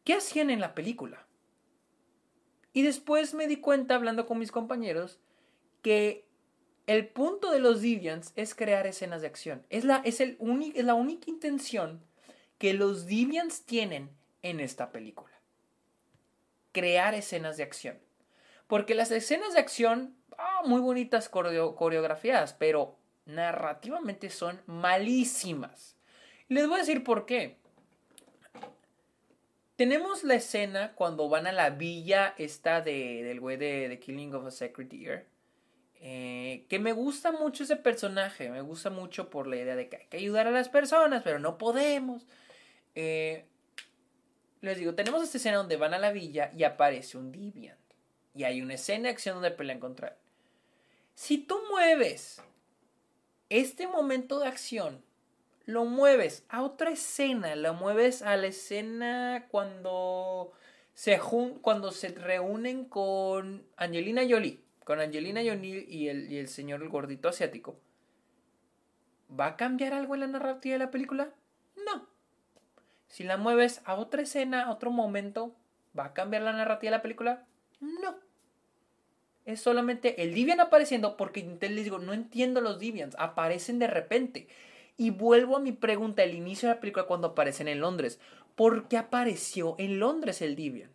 [0.05, 1.27] ¿qué hacían en la película?
[2.73, 5.19] Y después me di cuenta, hablando con mis compañeros,
[5.83, 6.27] que
[6.87, 9.65] el punto de los Deviants es crear escenas de acción.
[9.71, 10.39] Es la, es el
[10.75, 12.03] es la única intención
[12.59, 14.11] que los Deviants tienen
[14.43, 15.33] en esta película.
[16.73, 17.99] Crear escenas de acción.
[18.67, 25.97] Porque las escenas de acción, ah, muy bonitas coreografías, pero narrativamente son malísimas.
[26.49, 27.57] Les voy a decir por qué.
[29.77, 34.47] Tenemos la escena cuando van a la villa esta de, del güey de Killing of
[34.47, 35.27] a Sacred Deer.
[36.01, 38.49] Eh, que me gusta mucho ese personaje.
[38.49, 41.39] Me gusta mucho por la idea de que hay que ayudar a las personas, pero
[41.39, 42.27] no podemos.
[42.95, 43.45] Eh,
[44.61, 47.79] les digo, tenemos esta escena donde van a la villa y aparece un Deviant.
[48.35, 50.15] Y hay una escena de acción donde pelean contra él.
[51.15, 52.43] Si tú mueves
[53.49, 55.03] este momento de acción
[55.65, 60.53] lo mueves a otra escena, lo mueves a la escena cuando
[60.95, 61.21] se,
[61.61, 66.89] cuando se reúnen con Angelina Jolie, con Angelina Jolie y el, y el señor el
[66.89, 67.79] gordito asiático.
[69.29, 71.31] ¿Va a cambiar algo en la narrativa de la película?
[71.85, 72.09] No.
[73.09, 75.57] Si la mueves a otra escena, a otro momento,
[75.99, 77.45] ¿va a cambiar la narrativa de la película?
[77.81, 78.26] No
[79.47, 83.87] es solamente el Deviant apareciendo porque entonces les digo, no entiendo los Deviants, aparecen de
[83.87, 84.49] repente.
[84.99, 88.19] Y vuelvo a mi pregunta, el inicio de la película cuando aparecen en Londres.
[88.57, 90.93] ¿Por qué apareció en Londres el Deviant?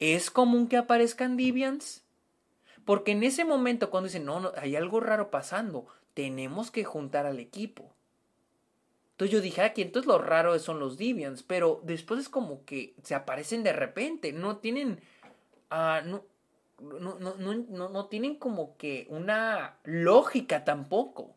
[0.00, 2.04] ¿Es común que aparezcan Deviants?
[2.86, 7.26] Porque en ese momento cuando dicen, no, no, hay algo raro pasando, tenemos que juntar
[7.26, 7.92] al equipo.
[9.12, 12.64] Entonces yo dije, aquí ah, entonces lo raro son los Deviants, pero después es como
[12.64, 15.00] que se aparecen de repente, no tienen...
[15.70, 16.24] Ah, no,
[16.82, 21.36] no, no, no, no tienen como que una lógica tampoco.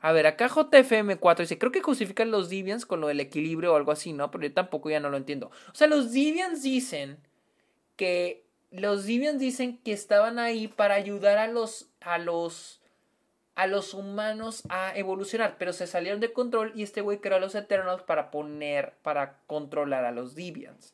[0.00, 3.76] A ver, acá JFM4 dice, creo que justifican los Deviants con lo del equilibrio o
[3.76, 4.30] algo así, ¿no?
[4.30, 5.50] Pero yo tampoco ya no lo entiendo.
[5.72, 7.18] O sea, los Deviants dicen
[7.96, 12.82] que los Deviants dicen que estaban ahí para ayudar a los a los
[13.54, 17.40] a los humanos a evolucionar, pero se salieron de control y este güey creó a
[17.40, 20.92] los Eternals para poner para controlar a los Deviants.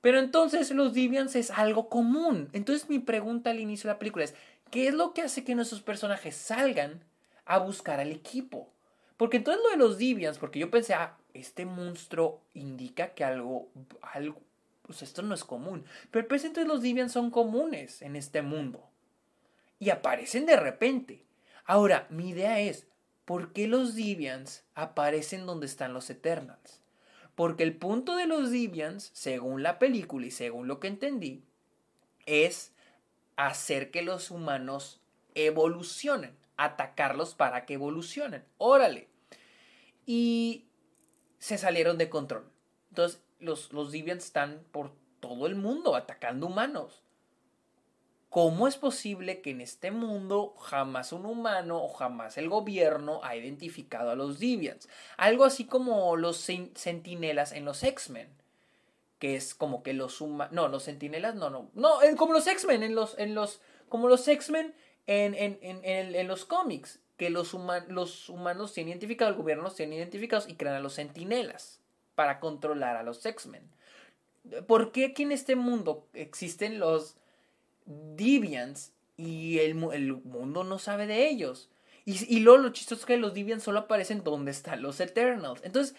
[0.00, 2.48] Pero entonces los Deviants es algo común.
[2.52, 4.34] Entonces mi pregunta al inicio de la película es,
[4.70, 7.02] ¿qué es lo que hace que nuestros personajes salgan
[7.44, 8.70] a buscar al equipo?
[9.16, 13.68] Porque entonces lo de los Deviants, porque yo pensé, ah, este monstruo indica que algo,
[14.00, 14.40] algo,
[14.82, 15.84] pues esto no es común.
[16.12, 18.88] Pero entonces los Deviants son comunes en este mundo.
[19.80, 21.24] Y aparecen de repente.
[21.64, 22.86] Ahora, mi idea es,
[23.24, 26.80] ¿por qué los Deviants aparecen donde están los Eternals?
[27.38, 31.44] Porque el punto de los Deviants, según la película y según lo que entendí,
[32.26, 32.72] es
[33.36, 35.00] hacer que los humanos
[35.36, 38.44] evolucionen, atacarlos para que evolucionen.
[38.56, 39.06] Órale.
[40.04, 40.66] Y
[41.38, 42.50] se salieron de control.
[42.88, 47.04] Entonces, los, los Deviants están por todo el mundo atacando humanos.
[48.30, 53.36] ¿Cómo es posible que en este mundo jamás un humano o jamás el gobierno ha
[53.36, 54.88] identificado a los Deviants?
[55.16, 58.28] Algo así como los sentinelas en los X-Men.
[59.18, 60.52] Que es como que los humanos...
[60.52, 61.70] No, los sentinelas no, no.
[61.74, 63.18] No, como los X-Men en los...
[63.18, 64.74] En los como los X-Men
[65.06, 67.00] en, los cómics.
[67.16, 67.56] Que los,
[67.88, 71.80] los humanos tienen identificados, el gobierno los tiene identificados y crean a los sentinelas
[72.14, 73.68] para controlar a los X-Men.
[74.66, 77.16] ¿Por qué aquí en este mundo existen los
[77.88, 81.70] Deviants y el, mundo no sabe de ellos.
[82.04, 85.60] Y, y luego lo chistoso es que los Deviants solo aparecen donde están los Eternals.
[85.64, 85.96] Entonces,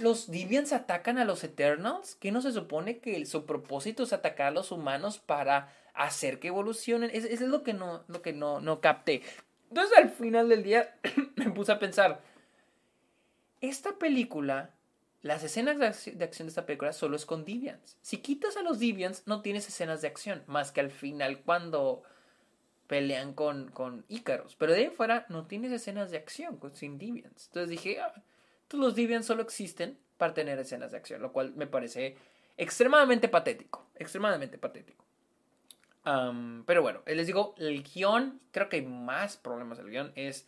[0.00, 2.14] ¿los Deviants atacan a los Eternals?
[2.14, 6.48] ¿Qué no se supone que su propósito es atacar a los humanos para hacer que
[6.48, 7.10] evolucionen?
[7.12, 9.22] Eso es lo que no, lo que no, no capté.
[9.68, 10.94] Entonces, al final del día,
[11.36, 12.20] me puse a pensar,
[13.60, 14.70] esta película
[15.22, 17.98] las escenas de, acción de esta película solo es con Deviants.
[18.00, 22.02] Si quitas a los Deviants, no tienes escenas de acción, más que al final cuando
[22.86, 24.56] pelean con, con Ícaros.
[24.56, 27.48] Pero de ahí fuera no tienes escenas de acción con, sin Deviants.
[27.48, 28.14] Entonces dije, ah,
[28.72, 32.16] los Deviants solo existen para tener escenas de acción, lo cual me parece
[32.56, 33.86] extremadamente patético.
[33.96, 35.04] Extremadamente patético.
[36.64, 40.46] pero bueno, les digo, el guion, creo que hay más problemas del guion, es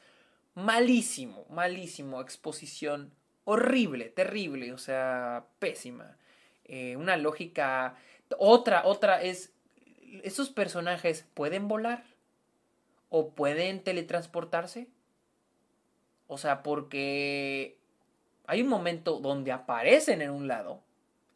[0.54, 3.12] malísimo, malísimo, exposición
[3.44, 6.16] horrible, terrible, o sea, pésima.
[6.64, 7.96] Eh, una lógica.
[8.38, 9.52] Otra, otra es.
[10.22, 12.04] ¿Esos personajes pueden volar?
[13.08, 14.88] ¿O pueden teletransportarse?
[16.28, 17.78] O sea, porque
[18.46, 20.82] hay un momento donde aparecen en un lado.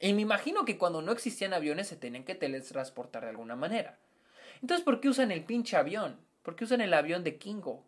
[0.00, 3.98] Y me imagino que cuando no existían aviones se tenían que teletransportar de alguna manera.
[4.60, 6.18] Entonces, ¿por qué usan el pinche avión?
[6.42, 7.84] ¿Por qué usan el avión de Kingo?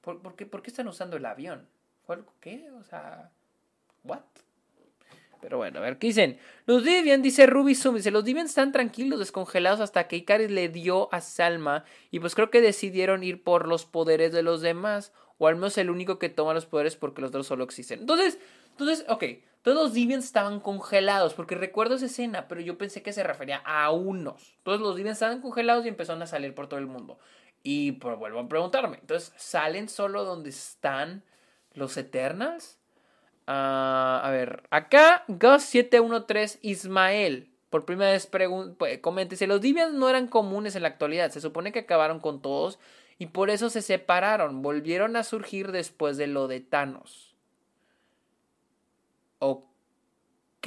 [0.00, 1.68] ¿Por, qué, ¿Por qué están usando el avión?
[2.40, 2.70] ¿Qué?
[2.78, 3.30] O sea,
[4.04, 4.20] ¿what?
[5.40, 6.38] Pero bueno, a ver, ¿qué dicen?
[6.66, 10.68] Los Deviant, dice Ruby Zoom, dice, los Deviant están tranquilos, descongelados hasta que Icaris le
[10.68, 15.12] dio a Salma y pues creo que decidieron ir por los poderes de los demás,
[15.38, 18.00] o al menos el único que toma los poderes porque los otros solo existen.
[18.00, 18.38] Entonces,
[18.72, 19.24] entonces, ok,
[19.62, 23.62] todos los Deviants estaban congelados, porque recuerdo esa escena, pero yo pensé que se refería
[23.64, 24.58] a unos.
[24.62, 27.18] Todos los Deviants estaban congelados y empezaron a salir por todo el mundo.
[27.62, 31.24] Y pues vuelvo a preguntarme, entonces, ¿salen solo donde están
[31.74, 32.78] los Eternals.
[33.46, 37.50] Ah, a ver, acá Gus713 Ismael.
[37.70, 38.28] Por primera vez
[38.78, 41.30] pues, comenta, si los Deviants no eran comunes en la actualidad.
[41.30, 42.78] Se supone que acabaron con todos
[43.18, 44.62] y por eso se separaron.
[44.62, 47.34] Volvieron a surgir después de lo de Thanos.
[49.38, 49.66] Ok.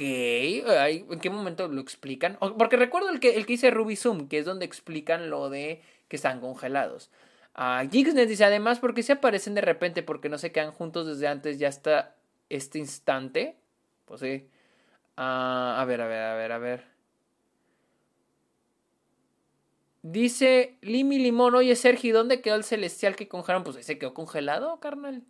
[0.00, 2.38] ¿En qué momento lo explican?
[2.58, 5.82] Porque recuerdo el que, el que dice Ruby Zoom, que es donde explican lo de
[6.08, 7.10] que están congelados.
[7.56, 10.02] Uh, dice, además, ¿por qué se aparecen de repente?
[10.02, 12.16] Porque no se quedan juntos desde antes ya hasta
[12.48, 13.56] este instante.
[14.06, 14.48] Pues sí.
[15.16, 16.84] Ah, a ver, a ver, a ver, a ver.
[20.02, 23.64] Dice Limi Limón, oye Sergio, ¿dónde quedó el celestial que congelaron?
[23.64, 25.22] Pues se quedó congelado, carnal.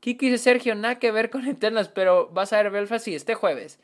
[0.00, 3.34] Kiki dice, Sergio, nada que ver con Eternas, pero vas a ver Belfast, sí, este
[3.34, 3.78] jueves.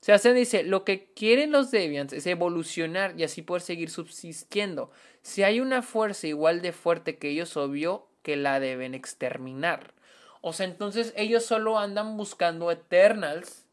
[0.00, 4.90] Sebastián dice, lo que quieren los Deviants es evolucionar y así poder seguir subsistiendo.
[5.22, 9.92] Si hay una fuerza igual de fuerte que ellos, obvio que la deben exterminar.
[10.40, 13.66] O sea, entonces ellos solo andan buscando Eternals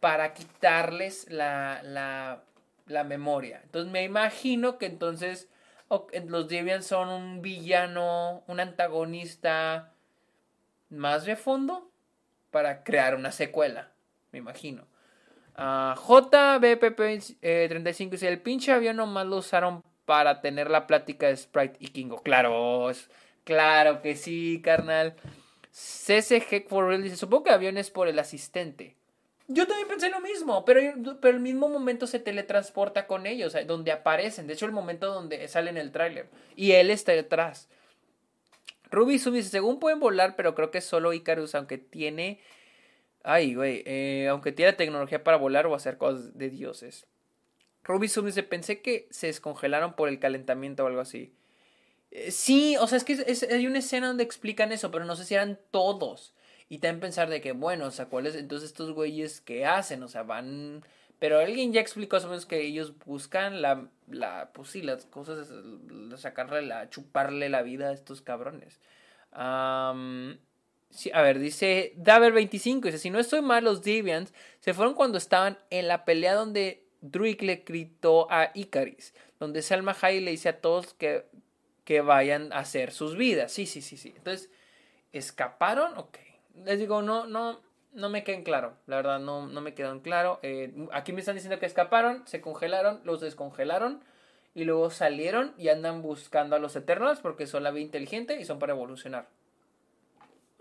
[0.00, 2.42] para quitarles la, la,
[2.86, 3.60] la memoria.
[3.64, 5.48] Entonces me imagino que entonces
[6.26, 9.92] los Deviants son un villano, un antagonista
[10.88, 11.90] más de fondo
[12.50, 13.92] para crear una secuela,
[14.32, 14.89] me imagino.
[15.60, 21.36] Uh, JBPP35 eh, dice: El pinche avión nomás lo usaron para tener la plática de
[21.36, 22.22] Sprite y Kingo.
[22.22, 22.90] Claro,
[23.44, 25.16] claro que sí, carnal.
[25.70, 28.96] CCG for real dice: Supongo que avión es por el asistente.
[29.48, 30.80] Yo también pensé lo mismo, pero,
[31.20, 34.46] pero el mismo momento se teletransporta con ellos, donde aparecen.
[34.46, 36.30] De hecho, el momento donde sale en el tráiler.
[36.56, 37.68] Y él está detrás.
[38.90, 42.40] Ruby dice, según pueden volar, pero creo que solo Icarus, aunque tiene
[43.22, 47.06] Ay, güey, eh, aunque tiene tecnología para volar o hacer cosas de dioses.
[47.84, 51.34] Rubisum dice, pensé que se descongelaron por el calentamiento o algo así.
[52.10, 55.24] Eh, sí, o sea, es que hay una escena donde explican eso, pero no sé
[55.24, 56.34] si eran todos.
[56.68, 60.02] Y también pensar de que, bueno, o sea, ¿cuáles entonces estos güeyes qué hacen?
[60.02, 60.84] O sea, van...
[61.18, 65.04] Pero alguien ya explicó más o menos que ellos buscan la, la pues sí, las
[65.04, 65.52] cosas,
[66.16, 68.80] sacarle la, chuparle la vida a estos cabrones.
[71.12, 75.58] A ver, dice Daver25, dice, si no estoy mal, los Deviants se fueron cuando estaban
[75.70, 80.60] en la pelea donde Druid le gritó a Icaris, donde Selma Hayek le dice a
[80.60, 81.26] todos que,
[81.84, 83.52] que vayan a hacer sus vidas.
[83.52, 84.12] Sí, sí, sí, sí.
[84.16, 84.50] Entonces,
[85.12, 85.96] ¿escaparon?
[85.96, 86.18] Ok.
[86.64, 87.60] Les digo, no, no,
[87.92, 88.76] no me quedan claro.
[88.86, 90.40] La verdad, no, no me quedan claro.
[90.42, 94.02] Eh, aquí me están diciendo que escaparon, se congelaron, los descongelaron
[94.54, 98.44] y luego salieron y andan buscando a los Eternals porque son la vida inteligente y
[98.44, 99.28] son para evolucionar.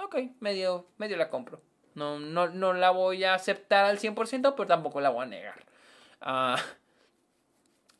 [0.02, 1.62] Ok, medio, medio la compro.
[1.94, 5.66] No, no, no la voy a aceptar al 100%, pero tampoco la voy a negar.
[6.22, 6.58] Ah,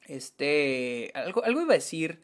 [0.08, 2.22] este, algo, algo iba a decir.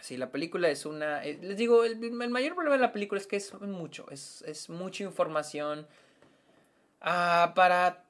[0.00, 1.24] si la película es una...
[1.24, 4.68] Eh, les digo, el, mayor problema de la película es que es mucho, es, es
[4.68, 5.86] mucha información
[7.00, 8.04] ah, para...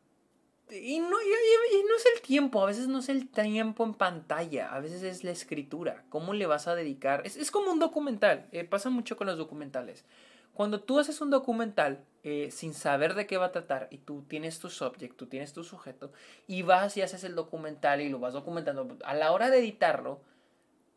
[0.73, 4.73] Y no, y, no es el tiempo, a veces no es el tiempo en pantalla,
[4.73, 7.23] a veces es la escritura, cómo le vas a dedicar.
[7.25, 10.05] Es, es como un documental, eh, pasa mucho con los documentales.
[10.55, 14.25] Cuando tú haces un documental eh, sin saber de qué va a tratar y tú
[14.29, 16.13] tienes tu subject, tú tienes tu sujeto
[16.47, 20.21] y vas y haces el documental y lo vas documentando, a la hora de editarlo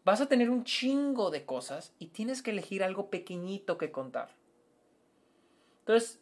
[0.03, 4.35] vas a tener un chingo de cosas y tienes que elegir algo pequeñito que contar.
[5.79, 6.19] Entonces,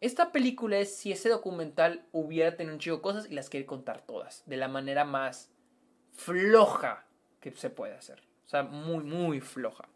[0.00, 3.66] esta película es si ese documental hubiera tenido un chingo de cosas y las quiere
[3.66, 5.50] contar todas de la manera más
[6.12, 7.06] floja
[7.40, 8.20] que se puede hacer.
[8.46, 9.88] O sea, muy, muy floja.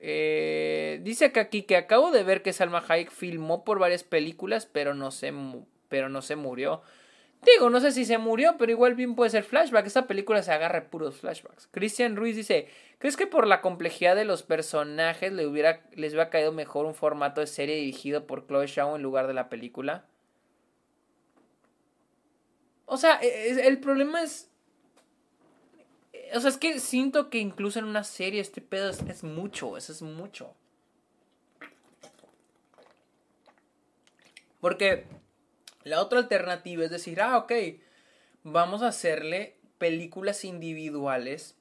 [0.00, 4.94] Eh, dice aquí que acabo de ver que Salma Hayek filmó por varias películas, pero
[4.94, 5.32] no se,
[5.88, 6.82] pero no se murió.
[7.42, 9.86] Digo, no sé si se murió, pero igual bien puede ser flashback.
[9.86, 11.68] Esta película se agarra puros flashbacks.
[11.70, 12.68] Christian Ruiz dice,
[12.98, 16.94] ¿crees que por la complejidad de los personajes le hubiera, les hubiera caído mejor un
[16.94, 20.04] formato de serie dirigido por Chloe Zhao en lugar de la película?
[22.86, 24.48] O sea, e, e, el problema es
[26.34, 29.92] o sea, es que siento que incluso en una serie este pedo es, mucho, eso
[29.92, 30.54] es mucho.
[34.60, 35.06] Porque
[35.84, 37.52] la otra alternativa es decir, ah, ok,
[38.42, 41.56] vamos a hacerle películas individuales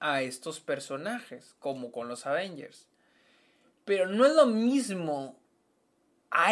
[0.00, 2.86] a estos personajes, como con los Avengers.
[3.84, 5.38] Pero no es lo mismo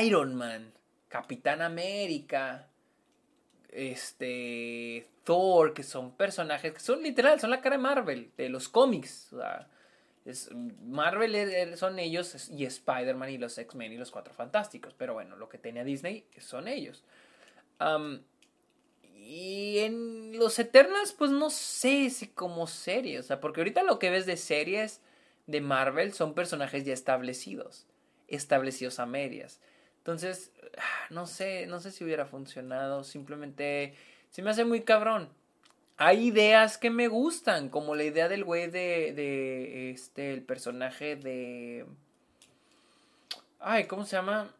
[0.00, 0.72] Iron Man,
[1.08, 2.68] Capitán América,
[3.70, 8.68] este Thor, que son personajes que son literal, son la cara de Marvel, de los
[8.68, 9.34] cómics.
[10.24, 10.50] Es,
[10.82, 14.94] Marvel son ellos y Spider-Man y los X-Men y los Cuatro Fantásticos.
[14.94, 17.04] Pero bueno, lo que tenía Disney son ellos.
[19.12, 23.18] y en los Eternals, pues no sé si como serie.
[23.18, 25.00] O sea, porque ahorita lo que ves de series
[25.46, 27.86] de Marvel son personajes ya establecidos.
[28.28, 29.60] Establecidos a medias.
[29.98, 33.04] Entonces, ah, no sé, no sé si hubiera funcionado.
[33.04, 33.94] Simplemente
[34.30, 35.28] se me hace muy cabrón.
[35.96, 41.16] Hay ideas que me gustan, como la idea del güey de, de este, el personaje
[41.16, 41.86] de...
[43.60, 44.50] Ay, ¿cómo se llama?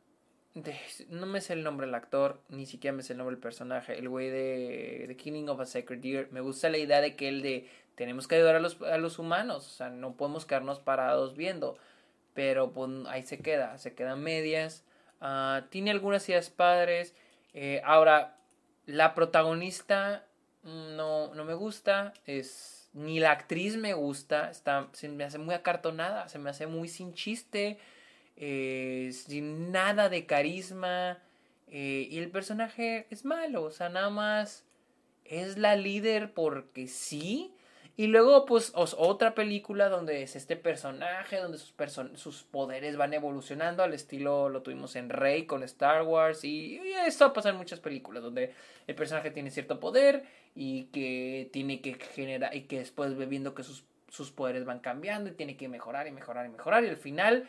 [1.08, 3.98] no me sé el nombre del actor, ni siquiera me sé el nombre del personaje.
[3.98, 6.28] El güey de The Killing of a Sacred Deer.
[6.30, 9.18] Me gusta la idea de que él de tenemos que ayudar a los, a los
[9.18, 9.66] humanos.
[9.66, 11.76] O sea, no podemos quedarnos parados viendo.
[12.34, 14.84] Pero pues, ahí se queda, se quedan medias.
[15.20, 17.14] Ah, tiene algunas ideas padres.
[17.52, 18.36] Eh, ahora,
[18.86, 20.24] la protagonista
[20.64, 22.12] no, no me gusta.
[22.26, 24.50] Es, ni la actriz me gusta.
[24.50, 26.28] Está, se me hace muy acartonada.
[26.28, 27.78] Se me hace muy sin chiste.
[28.36, 31.18] Eh, sin nada de carisma.
[31.68, 33.64] Eh, y el personaje es malo.
[33.64, 34.64] O sea, nada más
[35.24, 37.54] es la líder porque sí.
[37.96, 41.72] Y luego, pues, otra película donde es este personaje, donde sus,
[42.16, 47.32] sus poderes van evolucionando al estilo, lo tuvimos en Rey con Star Wars, y, esto
[47.32, 48.52] pasa en muchas películas, donde
[48.88, 50.24] el personaje tiene cierto poder
[50.54, 54.80] y que tiene que generar, y que después ve viendo que sus, sus poderes van
[54.80, 57.48] cambiando y tiene que mejorar y mejorar y mejorar, y al final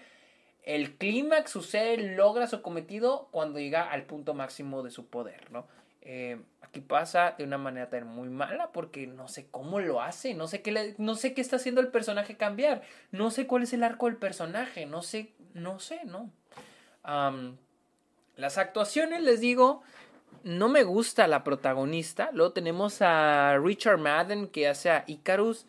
[0.63, 5.67] el clímax sucede, logra su cometido cuando llega al punto máximo de su poder, ¿no?
[6.01, 10.33] Eh, aquí pasa de una manera tan muy mala porque no sé cómo lo hace,
[10.35, 13.73] no sé qué no sé qué está haciendo el personaje cambiar, no sé cuál es
[13.73, 16.31] el arco del personaje, no sé, no sé, no.
[18.35, 19.81] las actuaciones, les digo,
[20.45, 22.29] no me gusta la protagonista.
[22.31, 25.65] Luego tenemos a Richard Madden que hace a Icarus.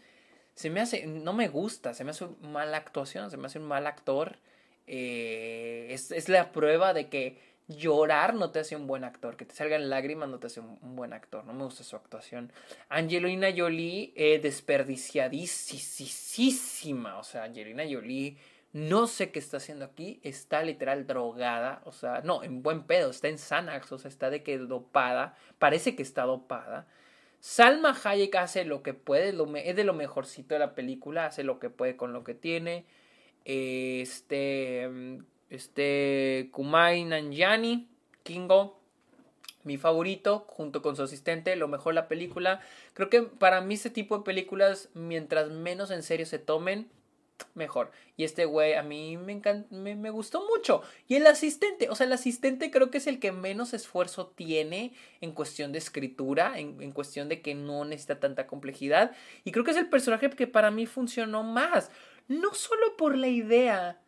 [0.55, 3.59] Se me hace, no me gusta, se me hace una mala actuación, se me hace
[3.59, 4.37] un mal actor.
[4.87, 9.45] eh, es, es, la prueba de que llorar no te hace un buen actor, que
[9.45, 12.53] te salgan lágrimas no te hace un, buen actor, no me gusta su actuación.
[12.89, 18.37] Angelina Jolie, eh, desperdiciadísima, o sea, Angelina Jolie
[18.77, 23.09] no sé qué está haciendo aquí, está literal drogada, o sea, no, en buen pedo,
[23.09, 26.87] está en Xanax, o sea, está de que dopada, parece que está dopada.
[27.41, 31.59] Salma Hayek hace lo que puede, es de lo mejorcito de la película, hace lo
[31.59, 32.85] que puede con lo que tiene.
[33.47, 34.91] Este,
[35.49, 37.89] este Kumai Nanjiani,
[38.25, 38.79] Kingo,
[39.65, 42.61] mi favorito, junto con su asistente, lo mejor la película.
[42.93, 46.91] Creo que para mí este tipo de películas, mientras menos en serio se tomen,
[47.55, 47.91] mejor.
[48.17, 50.83] Y este güey a mí me, me, gustó mucho.
[51.09, 54.93] Y el asistente, o sea, el asistente creo que es el que menos esfuerzo tiene
[55.21, 59.13] en cuestión de escritura, en, en, cuestión de que no necesita tanta complejidad.
[59.45, 61.91] Y creo que es el personaje que para mí funcionó más.
[62.29, 64.01] No solo por la idea,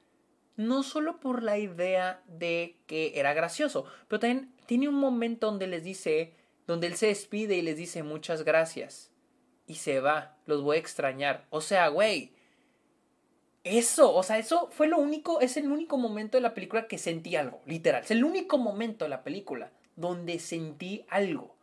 [0.57, 5.66] no solo por la idea de que era gracioso, pero también tiene un momento donde
[5.66, 6.35] les dice,
[6.66, 9.12] donde él se despide y les dice muchas gracias.
[9.66, 11.47] Y se va, los voy a extrañar.
[11.51, 12.38] O sea, güey
[13.77, 16.99] eso, o sea, eso fue lo único, es el único momento de la película que
[16.99, 18.03] sentí algo, literal.
[18.03, 21.55] Es el único momento de la película donde sentí algo.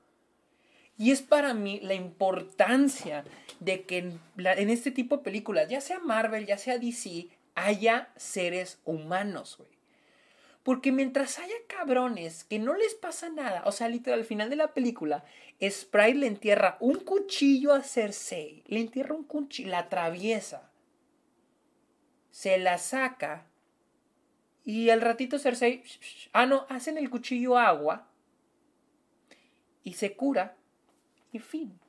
[0.97, 3.23] Y es para mí la importancia
[3.59, 3.97] de que
[4.37, 9.69] en, este tipo de películas, ya sea Marvel, ya sea DC, haya seres humanos, güey.
[10.63, 14.55] Porque mientras haya cabrones que no les pasa nada, o sea, literal, al final de
[14.55, 15.23] la película,
[15.61, 20.71] Sprite le entierra un cuchillo a Cersei, le entierra un cuchillo, la atraviesa
[22.35, 23.45] se la saca
[24.65, 25.83] y al ratito Cersei,
[26.33, 28.09] ah no, hacen el cuchillo agua
[29.85, 30.57] y se cura
[31.31, 31.79] y fin.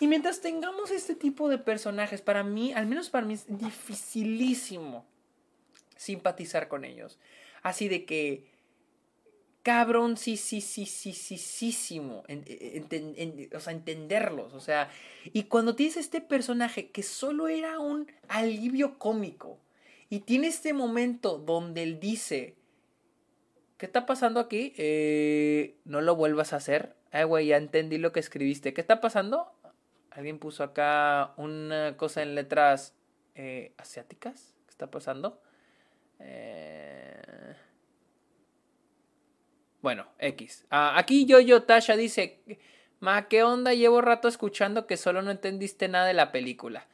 [0.00, 5.04] Y mientras tengamos este tipo de personajes, para mí, al menos para mí es dificilísimo
[5.96, 7.18] simpatizar con ellos.
[7.62, 8.46] Así de que,
[9.62, 14.88] cabrón, sí, sí, sí, sí, sí, sí, o sea, entenderlos, o sea,
[15.34, 19.58] y cuando tienes este personaje que solo era un alivio cómico,
[20.10, 22.56] y tiene este momento donde él dice,
[23.78, 24.74] ¿qué está pasando aquí?
[24.76, 26.96] Eh, no lo vuelvas a hacer.
[27.12, 28.74] Ay, güey, ya entendí lo que escribiste.
[28.74, 29.52] ¿Qué está pasando?
[30.10, 32.96] Alguien puso acá una cosa en letras
[33.36, 34.56] eh, asiáticas.
[34.66, 35.40] ¿Qué está pasando?
[36.18, 37.54] Eh...
[39.80, 40.66] Bueno, X.
[40.70, 42.42] Ah, aquí yo, yo, Tasha dice,
[42.98, 43.72] Ma, ¿qué onda?
[43.74, 46.86] Llevo rato escuchando que solo no entendiste nada de la película.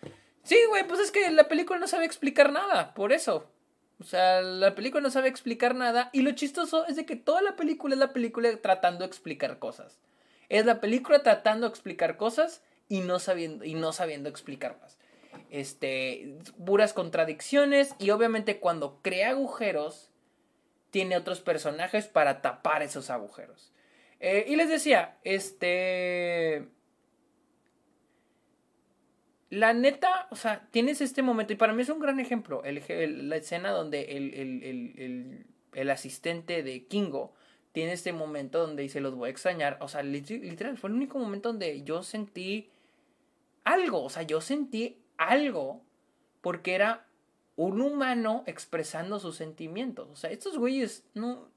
[0.46, 3.50] Sí, güey, pues es que la película no sabe explicar nada, por eso.
[3.98, 7.42] O sea, la película no sabe explicar nada y lo chistoso es de que toda
[7.42, 9.98] la película es la película tratando de explicar cosas.
[10.48, 14.98] Es la película tratando de explicar cosas y no sabiendo, y no sabiendo explicarlas.
[15.50, 20.10] Este, puras contradicciones y obviamente cuando crea agujeros,
[20.92, 23.72] tiene otros personajes para tapar esos agujeros.
[24.20, 26.68] Eh, y les decía, este
[29.50, 33.28] la neta, o sea, tienes este momento, y para mí es un gran ejemplo, el,
[33.28, 34.16] la escena donde
[35.72, 37.32] el, asistente de Kingo
[37.72, 41.18] tiene este momento donde dice, los voy a extrañar, o sea, literal, fue el único
[41.18, 42.70] momento donde yo sentí
[43.62, 45.82] algo, o sea, yo sentí algo,
[46.40, 47.06] porque era
[47.54, 51.48] un humano expresando sus sentimientos, o sea, estos güeyes no,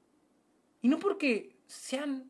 [0.80, 2.29] y no porque sean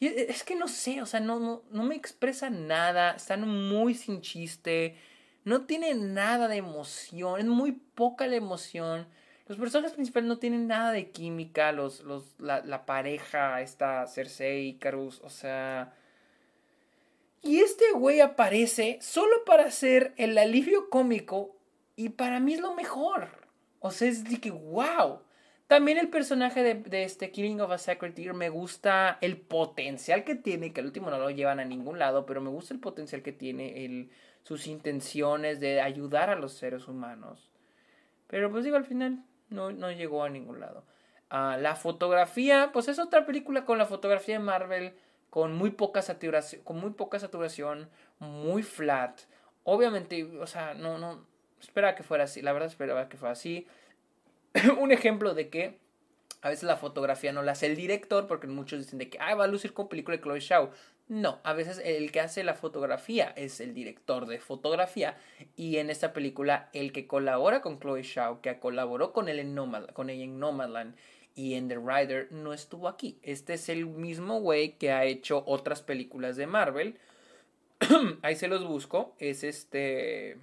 [0.00, 4.20] e, es que no sé, o sea, no, no, me expresan nada, están muy sin
[4.20, 4.96] chiste,
[5.44, 9.06] no tienen nada de emoción, es muy poca la emoción.
[9.48, 14.78] Los personajes principales no tienen nada de química, los, los, la, la pareja, esta Cersei,
[14.78, 15.94] Carus, o sea...
[17.42, 21.56] Y este güey aparece solo para ser el alivio cómico
[21.94, 23.28] y para mí es lo mejor.
[23.78, 25.20] O sea, es de que, wow.
[25.66, 30.36] También el personaje de, este Killing of a Sacred Deer me gusta el potencial que
[30.36, 33.22] tiene, que al último no lo llevan a ningún lado, pero me gusta el potencial
[33.22, 34.10] que tiene, el,
[34.44, 37.50] sus intenciones de ayudar a los seres humanos.
[38.28, 40.84] Pero pues digo, al final no, no llegó a ningún lado.
[41.30, 44.94] Ah, la fotografía, pues es otra película con la fotografía de Marvel,
[45.30, 47.90] con muy poca saturación, con muy poca saturación,
[48.20, 49.22] muy flat.
[49.64, 51.26] Obviamente, o sea, no, no,
[51.60, 53.66] esperaba que fuera así, la verdad esperaba que fuera así.
[54.78, 55.78] un ejemplo de que
[56.42, 59.44] a veces la fotografía no la hace el director, porque muchos dicen de que va
[59.44, 60.70] a lucir como película de Chloe Shaw.
[61.08, 65.16] No, a veces el que hace la fotografía es el director de fotografía.
[65.56, 69.56] Y en esta película, el que colabora con Chloe Shaw, que colaboró con, él en
[69.92, 70.96] con ella en Nomadland
[71.34, 73.18] y en The Rider, no estuvo aquí.
[73.22, 76.98] Este es el mismo güey que ha hecho otras películas de Marvel.
[78.22, 79.14] Ahí se los busco.
[79.18, 80.38] Es este.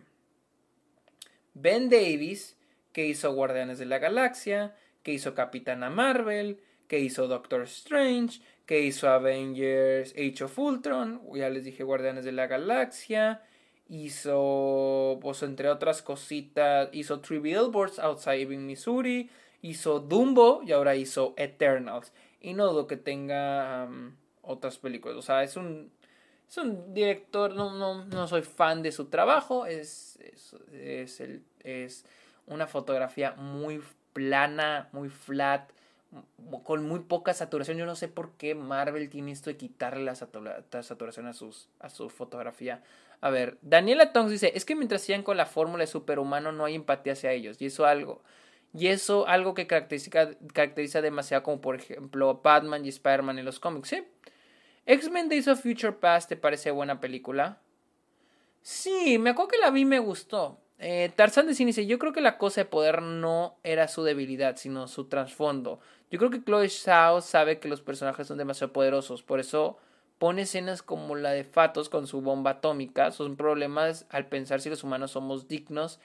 [1.53, 2.55] Ben Davis
[2.93, 8.81] que hizo Guardianes de la Galaxia, que hizo Capitana Marvel, que hizo Doctor Strange, que
[8.81, 13.41] hizo Avengers Age of Ultron, ya les dije Guardianes de la Galaxia,
[13.89, 19.29] hizo, pues entre otras cositas, hizo Three Billboards Outside Missouri,
[19.61, 22.13] hizo Dumbo y ahora hizo Eternals.
[22.39, 23.89] Y no dudo que tenga
[24.41, 25.17] otras películas.
[25.17, 25.91] O sea, es un,
[26.47, 31.43] es un director, no, no, no soy fan de su trabajo, es, es, es, el,
[31.63, 32.05] es
[32.47, 33.81] una fotografía muy
[34.13, 35.69] plana, muy flat,
[36.63, 37.77] con muy poca saturación.
[37.77, 41.89] Yo no sé por qué Marvel tiene esto de quitarle la saturación a, sus, a
[41.89, 42.83] su fotografía.
[43.21, 46.65] A ver, Daniela Tongs dice, es que mientras sigan con la fórmula de superhumano no
[46.65, 47.61] hay empatía hacia ellos.
[47.61, 48.21] Y eso algo.
[48.73, 53.59] Y eso algo que caracteriza, caracteriza demasiado como por ejemplo Batman y Spider-Man en los
[53.59, 53.89] cómics.
[53.89, 54.03] ¿sí?
[54.85, 57.59] X-Men Days of Future Past, ¿te parece buena película?
[58.61, 60.59] Sí, me acuerdo que la vi y me gustó.
[60.79, 64.03] Eh, Tarzan de Cine dice, yo creo que la cosa de poder no era su
[64.03, 65.79] debilidad, sino su trasfondo.
[66.11, 69.77] Yo creo que Chloe Zhao sabe que los personajes son demasiado poderosos, por eso
[70.23, 73.11] pone escenas como la de Fatos con su bomba atómica.
[73.11, 75.99] Son problemas al pensar si los humanos somos dignos.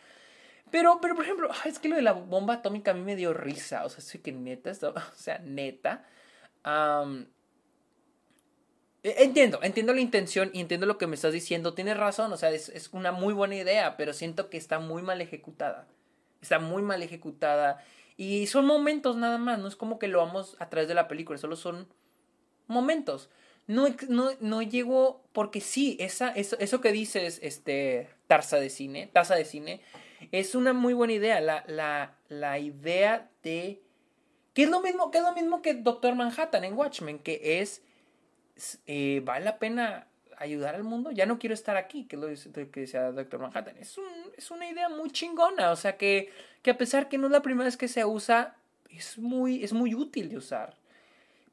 [0.71, 3.33] Pero, pero por ejemplo, es que lo de la bomba atómica a mí me dio
[3.33, 3.85] risa.
[3.85, 6.05] O sea, sí que neta, o sea, neta.
[6.65, 7.27] E,
[9.17, 11.75] entiendo, entiendo la intención y entiendo lo que me estás diciendo.
[11.75, 15.21] Tienes razón, o sea, es, una muy buena idea, pero siento que está muy mal
[15.21, 15.87] ejecutada.
[16.43, 17.85] Está muy mal ejecutada.
[18.17, 21.09] Y son momentos nada más, no es como que lo vamos a través de la
[21.09, 21.87] película, solo son
[22.67, 23.31] momentos.
[23.67, 29.11] No, no, no llego, porque sí, esa, eso, eso que dices, este, taza de cine,
[29.13, 29.83] taza de cine,
[30.33, 31.41] es una muy buena idea.
[31.41, 33.83] La, la, la idea de...
[34.55, 37.83] Que es lo mismo, que es lo mismo que Doctor Manhattan en Watchmen, que es
[38.87, 40.07] eh, ¿vale la pena
[40.37, 41.11] ayudar al mundo?
[41.11, 43.77] Ya no quiero estar aquí, que es lo que decía Doctor Manhattan.
[43.79, 44.05] Es, un,
[44.51, 46.31] una idea muy chingona, o sea que,
[46.69, 48.57] a pesar que no es la primera vez que se usa,
[48.91, 50.77] es muy, es muy útil de usar.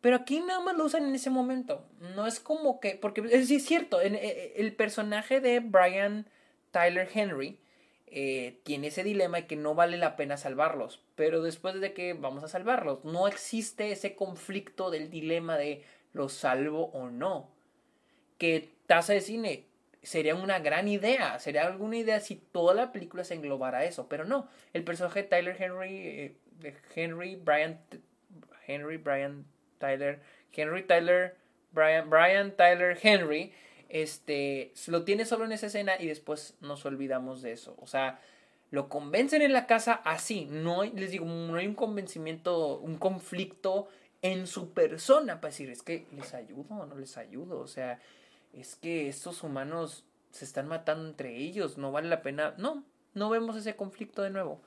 [0.01, 1.83] Pero aquí nada más lo usan en ese momento.
[2.15, 2.95] No es como que.
[2.95, 6.27] Porque es, es cierto, en, eh, el personaje de Brian
[6.71, 7.57] Tyler Henry
[8.07, 11.01] eh, tiene ese dilema de que no vale la pena salvarlos.
[11.15, 15.83] Pero después de que vamos a salvarlos, no existe ese conflicto del dilema de
[16.15, 17.51] lo salvo o no.
[18.37, 19.65] Que taza de cine
[20.01, 24.23] sería una gran idea, sería alguna idea si toda la película se englobara eso, pero
[24.23, 24.47] no.
[24.73, 26.35] El personaje de Tyler Henry, eh,
[26.95, 27.79] Henry Brian,
[28.65, 29.45] Henry Brian
[29.77, 30.21] Tyler,
[30.53, 31.35] Henry Tyler,
[31.71, 33.51] Brian, Brian Tyler Henry,
[33.89, 37.75] este, lo tiene solo en esa escena y después nos olvidamos de eso.
[37.79, 38.19] O sea,
[38.71, 43.89] lo convencen en la casa así, no les digo, no hay un convencimiento, un conflicto
[44.21, 47.99] en su persona para decir, es que les ayudo o no les ayudo, o sea,
[48.53, 52.83] es que estos humanos se están matando entre ellos, no vale la pena, no,
[53.13, 54.61] no vemos ese conflicto de nuevo.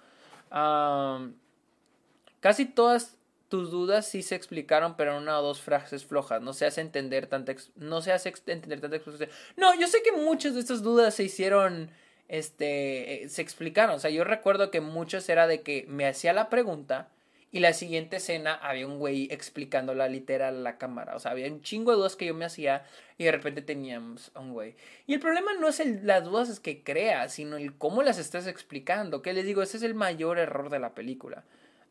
[2.41, 3.19] casi todas
[3.49, 6.43] tus dudas sí se explicaron, pero en una o dos frases flojas.
[6.43, 9.31] No se hace entender tanta, no se hace entender tanta explicación.
[9.57, 11.91] No, yo sé que muchas de estas dudas se hicieron,
[12.29, 13.97] este, eh, se explicaron.
[13.97, 17.09] O sea, yo recuerdo que muchos era de que me hacía la pregunta
[17.51, 21.17] y la siguiente escena había un güey explicándola literal a la cámara.
[21.17, 22.85] O sea, había un chingo de dudas que yo me hacía
[23.17, 24.75] y de repente teníamos un güey.
[25.07, 28.47] Y el problema no es el, las dudas que creas, sino el cómo las estás
[28.47, 29.23] explicando.
[29.23, 31.45] Que les digo, ese es el mayor error de la película.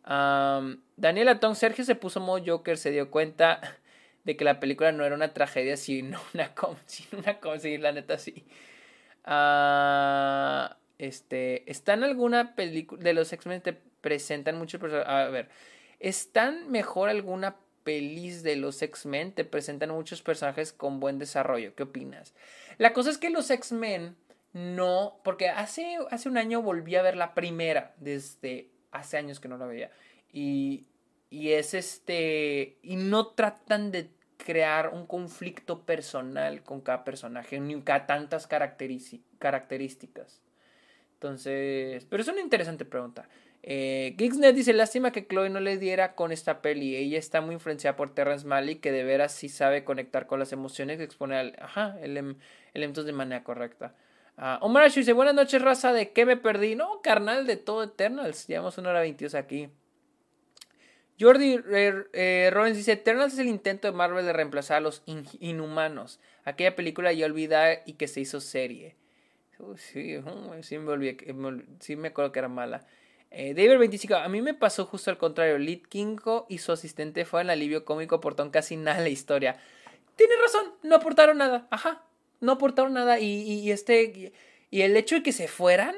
[0.06, 3.60] Daniela Tong, Sergio se puso modo Joker, se dio cuenta
[4.24, 6.54] de que la película no era una tragedia, sino una
[6.86, 8.46] sino una sí, la neta sí.
[9.26, 15.10] Ah, este, ¿está en alguna película de los X-Men te presentan muchos personajes?
[15.10, 15.50] A ver,
[16.00, 19.34] ¿están mejor alguna pelis de los X-Men?
[19.34, 21.76] Te presentan muchos personajes con buen desarrollo.
[21.76, 22.34] ¿Qué opinas?
[22.78, 24.16] La cosa es que los X-Men
[24.54, 29.48] no, porque hace, hace un año volví a ver la primera, desde hace años que
[29.48, 29.92] no la veía.
[30.32, 30.88] Y,
[31.30, 37.82] y es este, y no tratan de crear un conflicto personal con cada personaje, ni
[37.82, 40.42] cada tantas características.
[41.18, 43.28] Entonces, pero es una interesante pregunta.
[43.64, 46.96] Eh, dice, lástima que Chloe no le diera con esta peli.
[46.96, 50.54] Ella está muy influenciada por Terrence Malick, que de veras sí sabe conectar con las
[50.54, 52.36] emociones que expone al, ajá, el, em,
[52.76, 53.96] elementos de manera correcta.
[54.38, 56.76] Uh, Omar Ashu dice, buenas noches, raza, ¿de qué me perdí?
[56.76, 58.46] No, carnal, de todo Eternals.
[58.46, 59.70] Llevamos una hora veintidós aquí.
[61.20, 65.02] Jordi eh, Robbins dice, Eternals es el intento de Marvel de reemplazar a los
[65.40, 66.20] inhumanos.
[66.44, 68.96] Aquella película ya olvidada y que se hizo serie
[69.76, 70.18] sí,
[70.62, 71.18] sí me, olvidé,
[71.80, 72.86] sí me acuerdo que era mala.
[73.32, 75.58] Eh, David 25, a mí me pasó justo al contrario.
[75.58, 79.58] Lee Kinko y su asistente fue el alivio cómico, aportaron casi nada a la historia.
[80.16, 81.68] Tiene razón, no aportaron nada.
[81.70, 82.04] Ajá,
[82.40, 83.20] no aportaron nada.
[83.20, 84.34] Y, y, este.
[84.72, 85.96] Y, el hecho de que se fueran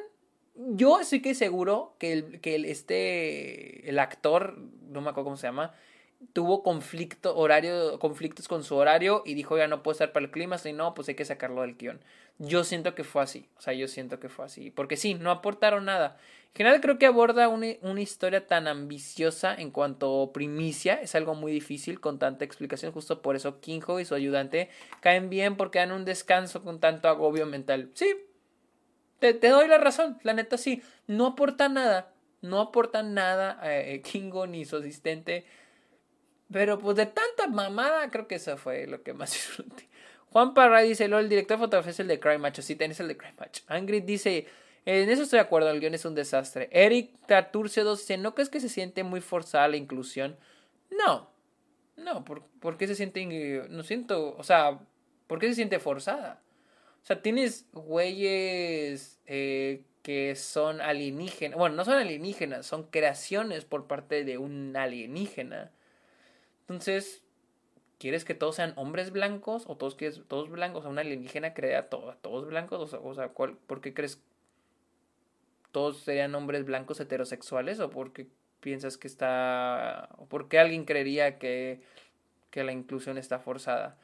[0.59, 4.57] yo estoy que seguro que el, que el, este, el actor,
[4.89, 5.73] no me acuerdo cómo se llama,
[6.33, 10.31] tuvo conflicto horario, conflictos con su horario y dijo ya no puedo estar para el
[10.31, 12.01] clima, si no, pues hay que sacarlo del guion.
[12.39, 15.29] Yo siento que fue así, o sea, yo siento que fue así, porque sí, no
[15.29, 16.17] aportaron nada.
[16.53, 21.35] En general creo que aborda una, una historia tan ambiciosa en cuanto primicia, es algo
[21.35, 24.69] muy difícil con tanta explicación, justo por eso Kinjo y su ayudante
[25.01, 27.91] caen bien porque dan un descanso con tanto agobio mental.
[27.93, 28.07] Sí,
[29.19, 34.47] te, doy la razón, la neta sí, no aporta nada, no aporta nada eh, Kingo
[34.47, 35.45] ni su asistente
[36.51, 39.87] pero pues de tanta mamada, creo que eso fue lo que más disfruté.
[40.31, 42.59] Juan Parra dice, el director de fotografía es el de Crime Match.
[42.59, 43.61] Sí, tenés el de Crime Match.
[43.67, 44.45] Angry dice,
[44.85, 46.69] en eso estoy de acuerdo, el guion es un desastre.
[46.71, 50.37] Eric Taturcio 2 dice, ¿no crees que se siente muy forzada la inclusión?
[50.91, 51.29] No.
[51.97, 53.25] No, ¿por, qué se siente...
[53.69, 54.35] No siento...
[54.37, 54.79] O sea,
[55.27, 56.41] ¿por qué se siente forzada?
[57.01, 61.57] O sea, tienes güeyes eh, que son alienígenas.
[61.57, 65.71] Bueno, no son alienígenas, son creaciones por parte de un alienígena.
[66.61, 67.23] Entonces,
[67.99, 70.85] ¿quieres que todos sean hombres blancos o todos quieres todos blancos?
[70.85, 72.93] O una alienígena crea a, todos blancos.
[72.93, 74.19] O sea, ¿cuál, ¿por qué crees
[75.71, 77.79] todos serían hombres blancos heterosexuales?
[77.79, 78.27] ¿O por qué
[78.61, 80.09] piensas que está...
[80.17, 81.81] o por qué alguien creería que,
[82.49, 83.97] que la inclusión está forzada?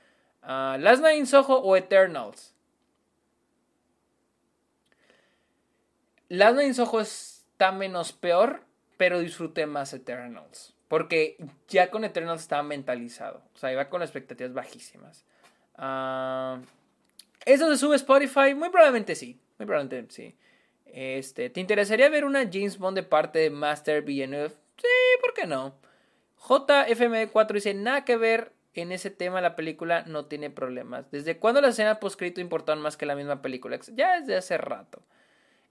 [0.44, 2.54] Uh, Last Night o Eternals.
[6.30, 8.62] Last Night in está menos peor,
[8.98, 10.74] pero disfruté más Eternals.
[10.88, 11.38] Porque
[11.68, 13.41] ya con Eternals estaba mentalizado.
[13.53, 15.26] O sea, iba con expectativas bajísimas.
[15.78, 16.62] Uh,
[17.45, 18.53] ¿Eso se sube Spotify?
[18.56, 19.40] Muy probablemente sí.
[19.57, 20.36] Muy probablemente sí.
[20.86, 24.53] Este, ¿Te interesaría ver una James Bond de parte de Master Villeneuve?
[24.78, 24.88] Sí,
[25.22, 25.76] ¿por qué no?
[26.48, 31.10] JFM4 dice, nada que ver en ese tema, la película no tiene problemas.
[31.12, 33.80] ¿Desde cuándo las escenas post-crédito importan más que la misma película?
[33.94, 35.02] Ya desde hace rato.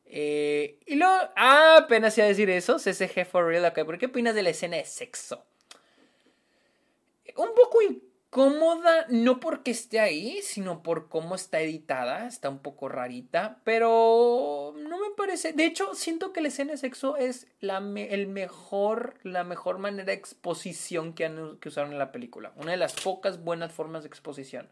[0.07, 3.85] Eh, y luego, ah, apenas iba a decir eso, CCG for real, okay.
[3.85, 5.45] ¿Por qué opinas de la escena de sexo?
[7.37, 12.89] Un poco incómoda, no porque esté ahí, sino por cómo está editada, está un poco
[12.89, 17.79] rarita, pero no me parece, de hecho, siento que la escena de sexo es la,
[17.79, 22.73] el mejor, la mejor manera de exposición que, han, que usaron en la película, una
[22.73, 24.69] de las pocas buenas formas de exposición,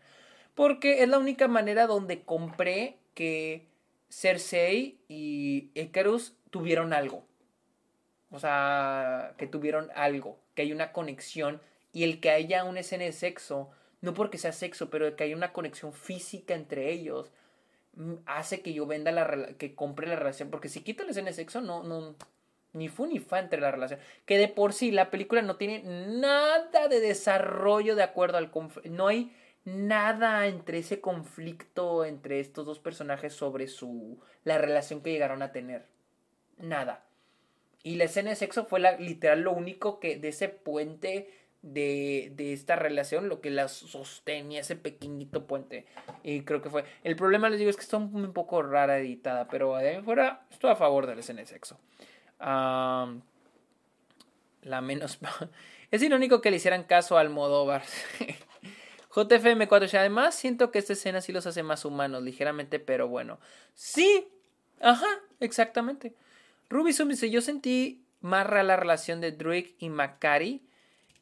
[0.54, 3.71] porque es la única manera donde compré que
[4.12, 7.24] Cersei y Icarus tuvieron algo.
[8.30, 11.60] O sea, que tuvieron algo, que hay una conexión
[11.92, 13.70] y el que haya una escena de sexo,
[14.00, 17.30] no porque sea sexo, pero que haya una conexión física entre ellos,
[17.94, 21.28] mm, hace que yo venda la que compre la relación, porque si quito la escena
[21.28, 22.14] de sexo, no, no,
[22.74, 24.00] ni fu ni fa entre la relación.
[24.26, 28.50] Que de por sí la película no tiene nada de desarrollo de acuerdo al
[28.84, 29.30] no hay
[29.64, 35.52] nada entre ese conflicto entre estos dos personajes sobre su la relación que llegaron a
[35.52, 35.86] tener.
[36.58, 37.04] Nada.
[37.82, 41.28] Y la escena de sexo fue la, literal lo único que de ese puente
[41.62, 45.86] de, de esta relación, lo que la sostenía, ese pequeñito puente.
[46.22, 46.84] Y creo que fue.
[47.04, 50.46] El problema, les digo, es que está un, poco rara editada, pero de ahí fuera
[50.50, 51.78] estoy a favor de la escena de sexo.
[52.38, 53.20] la
[54.80, 55.18] menos.
[55.90, 57.82] es irónico que le hicieran caso al Modóvar.
[59.14, 63.38] JFM4, y además siento que esta escena sí los hace más humanos, ligeramente, pero bueno.
[63.74, 64.26] Sí,
[64.80, 66.14] ajá, exactamente.
[66.70, 70.62] Ruby Zoom dice, yo sentí más real la relación de Drake y Macari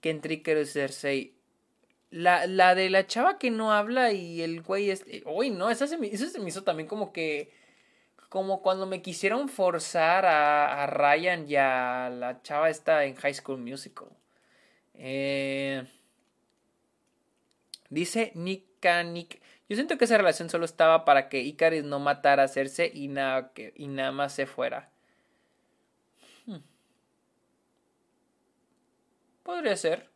[0.01, 1.35] que entre Iker y Cersei.
[2.11, 5.23] La, la de la chava que no habla y el güey este...
[5.27, 7.53] Uy, no, eso se, me, eso se me hizo también como que...
[8.29, 13.35] Como cuando me quisieron forzar a, a Ryan y a la chava esta en High
[13.35, 14.09] School Musical.
[14.95, 15.85] Eh...
[17.91, 19.41] Dice Nika Nick.
[19.69, 23.09] Yo siento que esa relación solo estaba para que Icaris no matara a Cersei y
[23.09, 24.91] nada, que, y nada más se fuera.
[26.47, 26.59] Hmm.
[29.43, 30.09] Podría ser.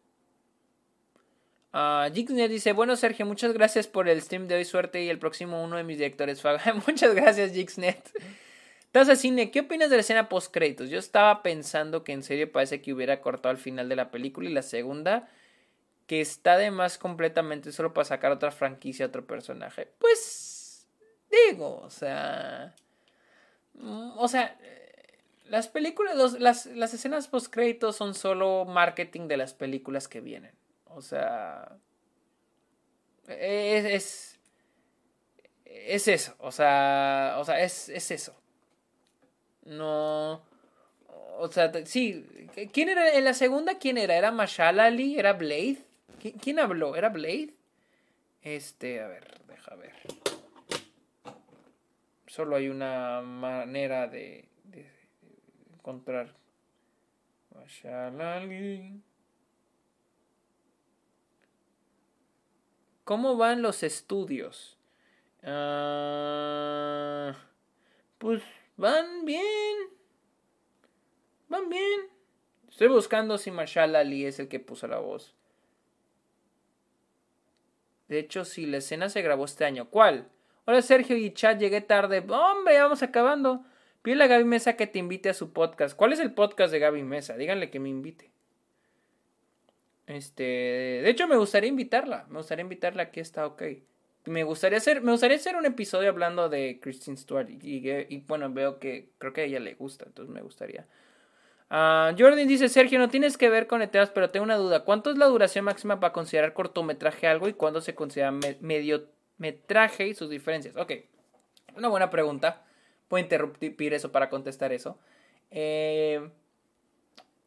[1.72, 5.62] Uh, dice, bueno Sergio, muchas gracias por el stream de hoy, suerte y el próximo
[5.62, 6.40] uno de mis directores.
[6.86, 8.12] muchas gracias Jixnet.
[8.92, 10.88] Taza Cine, ¿qué opinas de la escena post créditos?
[10.88, 14.48] Yo estaba pensando que en serio parece que hubiera cortado al final de la película
[14.48, 15.28] y la segunda
[16.06, 19.89] que está de más completamente solo para sacar otra franquicia, otro personaje.
[19.98, 20.86] Pues
[21.31, 22.74] digo, o sea,
[23.74, 24.56] mm, o sea,
[25.47, 30.52] las películas, las, las escenas post créditos son solo marketing de las películas que vienen.
[30.86, 31.76] O sea,
[33.26, 34.40] es, es,
[35.64, 38.35] es eso, o sea, o sea, es, es eso.
[39.64, 40.43] No,
[41.39, 42.26] o sea, sí,
[42.72, 43.78] ¿quién era en la segunda?
[43.78, 44.16] ¿Quién era?
[44.16, 45.18] ¿Era Mashallah Ali?
[45.18, 45.78] ¿Era Blade?
[46.40, 46.97] ¿Quién habló?
[46.97, 47.55] ¿Era Blade?
[48.43, 49.94] Este, a ver, deja ver.
[52.26, 54.48] Solo hay una manera de,
[55.72, 56.35] encontrar.
[57.55, 59.01] Mashallah Ali.
[63.05, 64.78] ¿Cómo van los estudios?
[65.43, 67.36] Ah,
[68.18, 68.43] pues
[68.76, 69.76] van bien.
[71.48, 72.01] Van bien.
[72.68, 75.34] Estoy buscando si Marshall Ali es el que puso la voz.
[78.09, 79.89] De hecho, si la escena se grabó este año.
[79.90, 80.28] ¿Cuál?
[80.66, 82.24] Hola Sergio y chat, llegué tarde.
[82.28, 83.64] Hombre, vamos acabando.
[84.02, 85.97] Pídele a Gaby Mesa que te invite a su podcast.
[85.97, 87.36] ¿Cuál es el podcast de Gaby Mesa?
[87.36, 88.31] Díganle que me invite.
[90.06, 93.62] Este, de hecho me gustaría invitarla, me gustaría invitarla aquí está ok.
[94.26, 98.78] Me gustaría hacer, me gustaría hacer un episodio hablando de Christine Stewart y, bueno, veo
[98.78, 100.86] que creo que a ella le gusta, entonces me gustaría.
[101.74, 104.84] Uh, Jordan dice, Sergio, no tienes que ver con Eteras, pero tengo una duda.
[104.84, 108.30] ¿Cuánto es la duración máxima para considerar cortometraje algo y cuándo se considera
[108.60, 110.76] mediometraje y sus diferencias?
[110.76, 110.92] Ok,
[111.76, 112.62] una buena pregunta.
[113.09, 115.01] Puedo interrumpir eso para contestar eso.
[115.51, 116.30] Eh,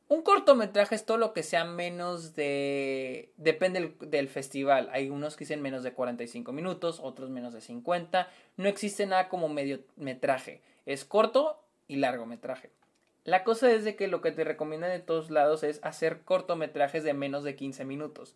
[0.09, 3.31] un cortometraje es todo lo que sea menos de...
[3.37, 4.89] Depende del, festival.
[4.91, 8.29] Hay unos que dicen menos de 45 minutos, otros menos de 50.
[8.57, 10.61] No existe nada como mediometraje.
[10.85, 12.71] Es corto y largometraje.
[13.27, 17.03] La cosa es de que lo que te recomiendan de todos lados es hacer cortometrajes
[17.03, 18.33] de menos de 15 minutos.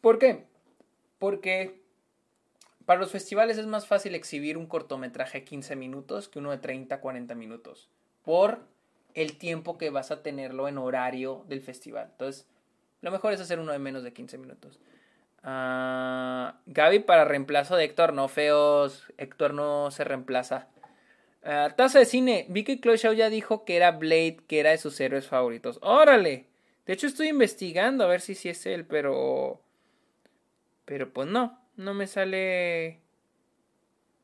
[0.00, 0.44] ¿Por qué?
[1.18, 1.82] Porque
[2.86, 6.58] para los festivales es más fácil exhibir un cortometraje de 15 minutos que uno de
[6.58, 7.88] 30 40 minutos.
[8.22, 8.60] Por
[9.14, 12.06] el tiempo que vas a tenerlo en horario del festival.
[12.12, 12.46] Entonces,
[13.00, 14.78] lo mejor es hacer uno de menos de 15 minutos.
[15.42, 19.12] Uh, Gaby para reemplazo de Héctor, no feos.
[19.16, 20.68] Héctor no se reemplaza.
[21.42, 22.46] Uh, taza de cine.
[22.48, 22.80] Vi que
[23.16, 25.78] ya dijo que era Blade, que era de sus héroes favoritos.
[25.82, 26.46] ¡Órale!
[26.86, 29.60] De hecho, estoy investigando a ver si sí es él, pero.
[30.84, 31.60] Pero pues no.
[31.76, 33.00] No me sale.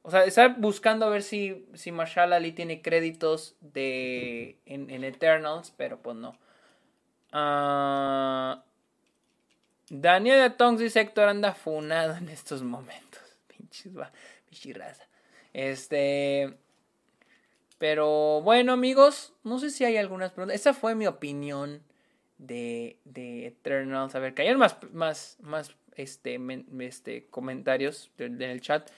[0.03, 5.73] O sea, está buscando a ver si, si Marshall Ali tiene créditos de, en, Eternals,
[5.77, 6.39] pero pues no.
[7.33, 8.61] Uh,
[9.89, 13.23] Daniel Tongs dice Héctor anda funado en estos momentos.
[13.47, 13.95] Pinches,
[14.75, 15.05] raza.
[15.53, 16.59] Este.
[17.79, 20.61] Pero bueno, amigos, no sé si hay algunas preguntas.
[20.61, 21.83] Esa fue mi opinión
[22.39, 24.15] de, de Eternals.
[24.15, 26.39] A ver, hayan más, más, más este,
[26.81, 28.91] este, comentarios en el chat.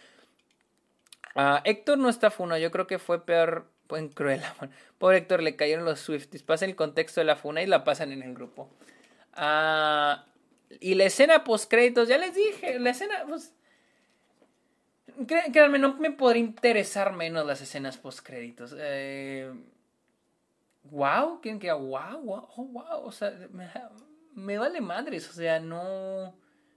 [1.34, 4.54] Uh, Héctor no está funa, yo creo que fue peor, en Cruella.
[4.98, 6.42] Por Héctor le cayeron los Swifties.
[6.42, 8.70] Pasan el contexto de la funa y la pasan en el grupo.
[9.36, 10.16] Uh,
[10.80, 13.52] y la escena post créditos, ya les dije, la escena, pues.
[15.24, 18.74] Créanme, no me podría interesar menos las escenas post créditos.
[18.78, 19.50] Eh,
[20.84, 23.70] wow, ¿quién que wow, wow, oh, wow, o sea, me,
[24.34, 26.34] me vale madres, o sea, no,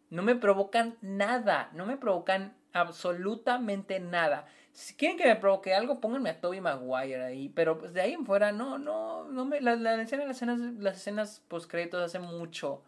[0.10, 4.48] no me provocan nada, no me provocan absolutamente nada.
[4.72, 7.50] Si quieren que me provoque algo, pónganme a Toby Maguire ahí.
[7.50, 9.60] Pero pues, de ahí en fuera, no, no, no me.
[9.60, 12.84] La, la las escenas, las escenas post créditos hace mucho.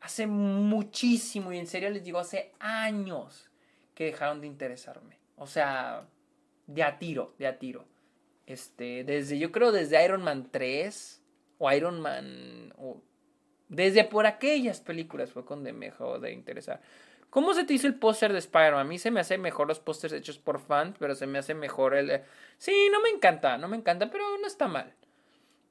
[0.00, 1.52] Hace muchísimo.
[1.52, 3.45] Y en serio les digo, hace años
[3.96, 5.18] que dejaron de interesarme.
[5.36, 6.06] O sea,
[6.66, 7.86] de a tiro, de a tiro.
[8.46, 11.22] Este, desde, yo creo desde Iron Man 3
[11.58, 12.74] o Iron Man.
[12.78, 13.02] O,
[13.68, 16.80] desde por aquellas películas fue cuando me dejó de interesar.
[17.30, 18.80] ¿Cómo se te hizo el póster de Spider-Man?
[18.80, 21.54] A mí se me hace mejor los pósters hechos por fans, pero se me hace
[21.54, 22.22] mejor el...
[22.58, 24.94] Sí, no me encanta, no me encanta, pero no está mal.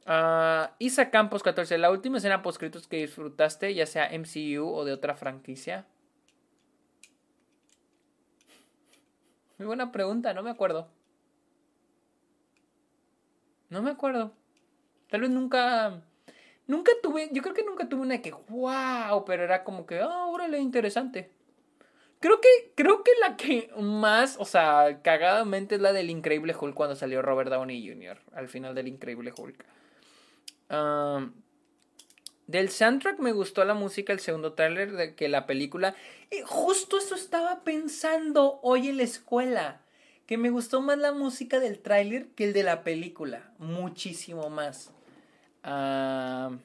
[0.05, 4.93] Uh, Isa Campos 14, la última escena postcritos que disfrutaste, ya sea MCU o de
[4.93, 5.85] otra franquicia.
[9.57, 10.89] Muy buena pregunta, no me acuerdo.
[13.69, 14.33] No me acuerdo.
[15.09, 16.01] Tal vez nunca.
[16.67, 17.29] Nunca tuve.
[17.31, 18.31] Yo creo que nunca tuve una que.
[18.31, 19.25] ¡Wow!
[19.25, 19.99] Pero era como que.
[19.99, 21.31] ¡Ah, órale, interesante!
[22.19, 26.73] Creo que, creo que la que más, o sea, cagadamente es la del Increíble Hulk
[26.73, 28.19] cuando salió Robert Downey Jr.
[28.33, 29.65] al final del Increíble Hulk.
[32.47, 35.95] Del soundtrack me gustó la música, el segundo tráiler de que la película.
[36.31, 39.81] Y justo eso estaba pensando hoy en la escuela.
[40.27, 43.51] Que me gustó más la música del tráiler que el de la película.
[43.57, 44.91] Muchísimo más.
[45.63, 46.61] hablando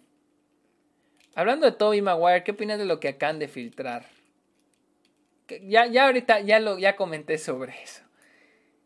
[1.66, 4.06] de Toby Maguire, ¿qué opinas de lo que acaban de filtrar?
[5.62, 8.02] ya, ya ahorita ya, lo, ya comenté sobre eso.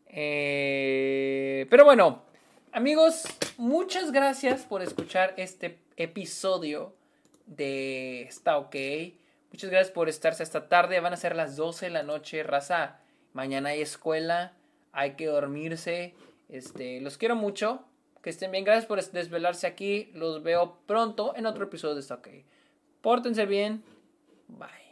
[0.07, 2.23] Eh, pero bueno,
[2.71, 3.25] amigos,
[3.57, 6.95] muchas gracias por escuchar este episodio
[7.45, 8.75] de Está OK.
[9.51, 10.99] Muchas gracias por estarse esta tarde.
[10.99, 12.99] Van a ser las 12 de la noche, raza.
[13.33, 14.53] Mañana hay escuela,
[14.91, 16.13] hay que dormirse.
[16.49, 17.85] Este, los quiero mucho.
[18.21, 18.63] Que estén bien.
[18.63, 20.11] Gracias por desvelarse aquí.
[20.13, 22.29] Los veo pronto en otro episodio de Está OK.
[23.01, 23.83] Pórtense bien.
[24.47, 24.84] Bye.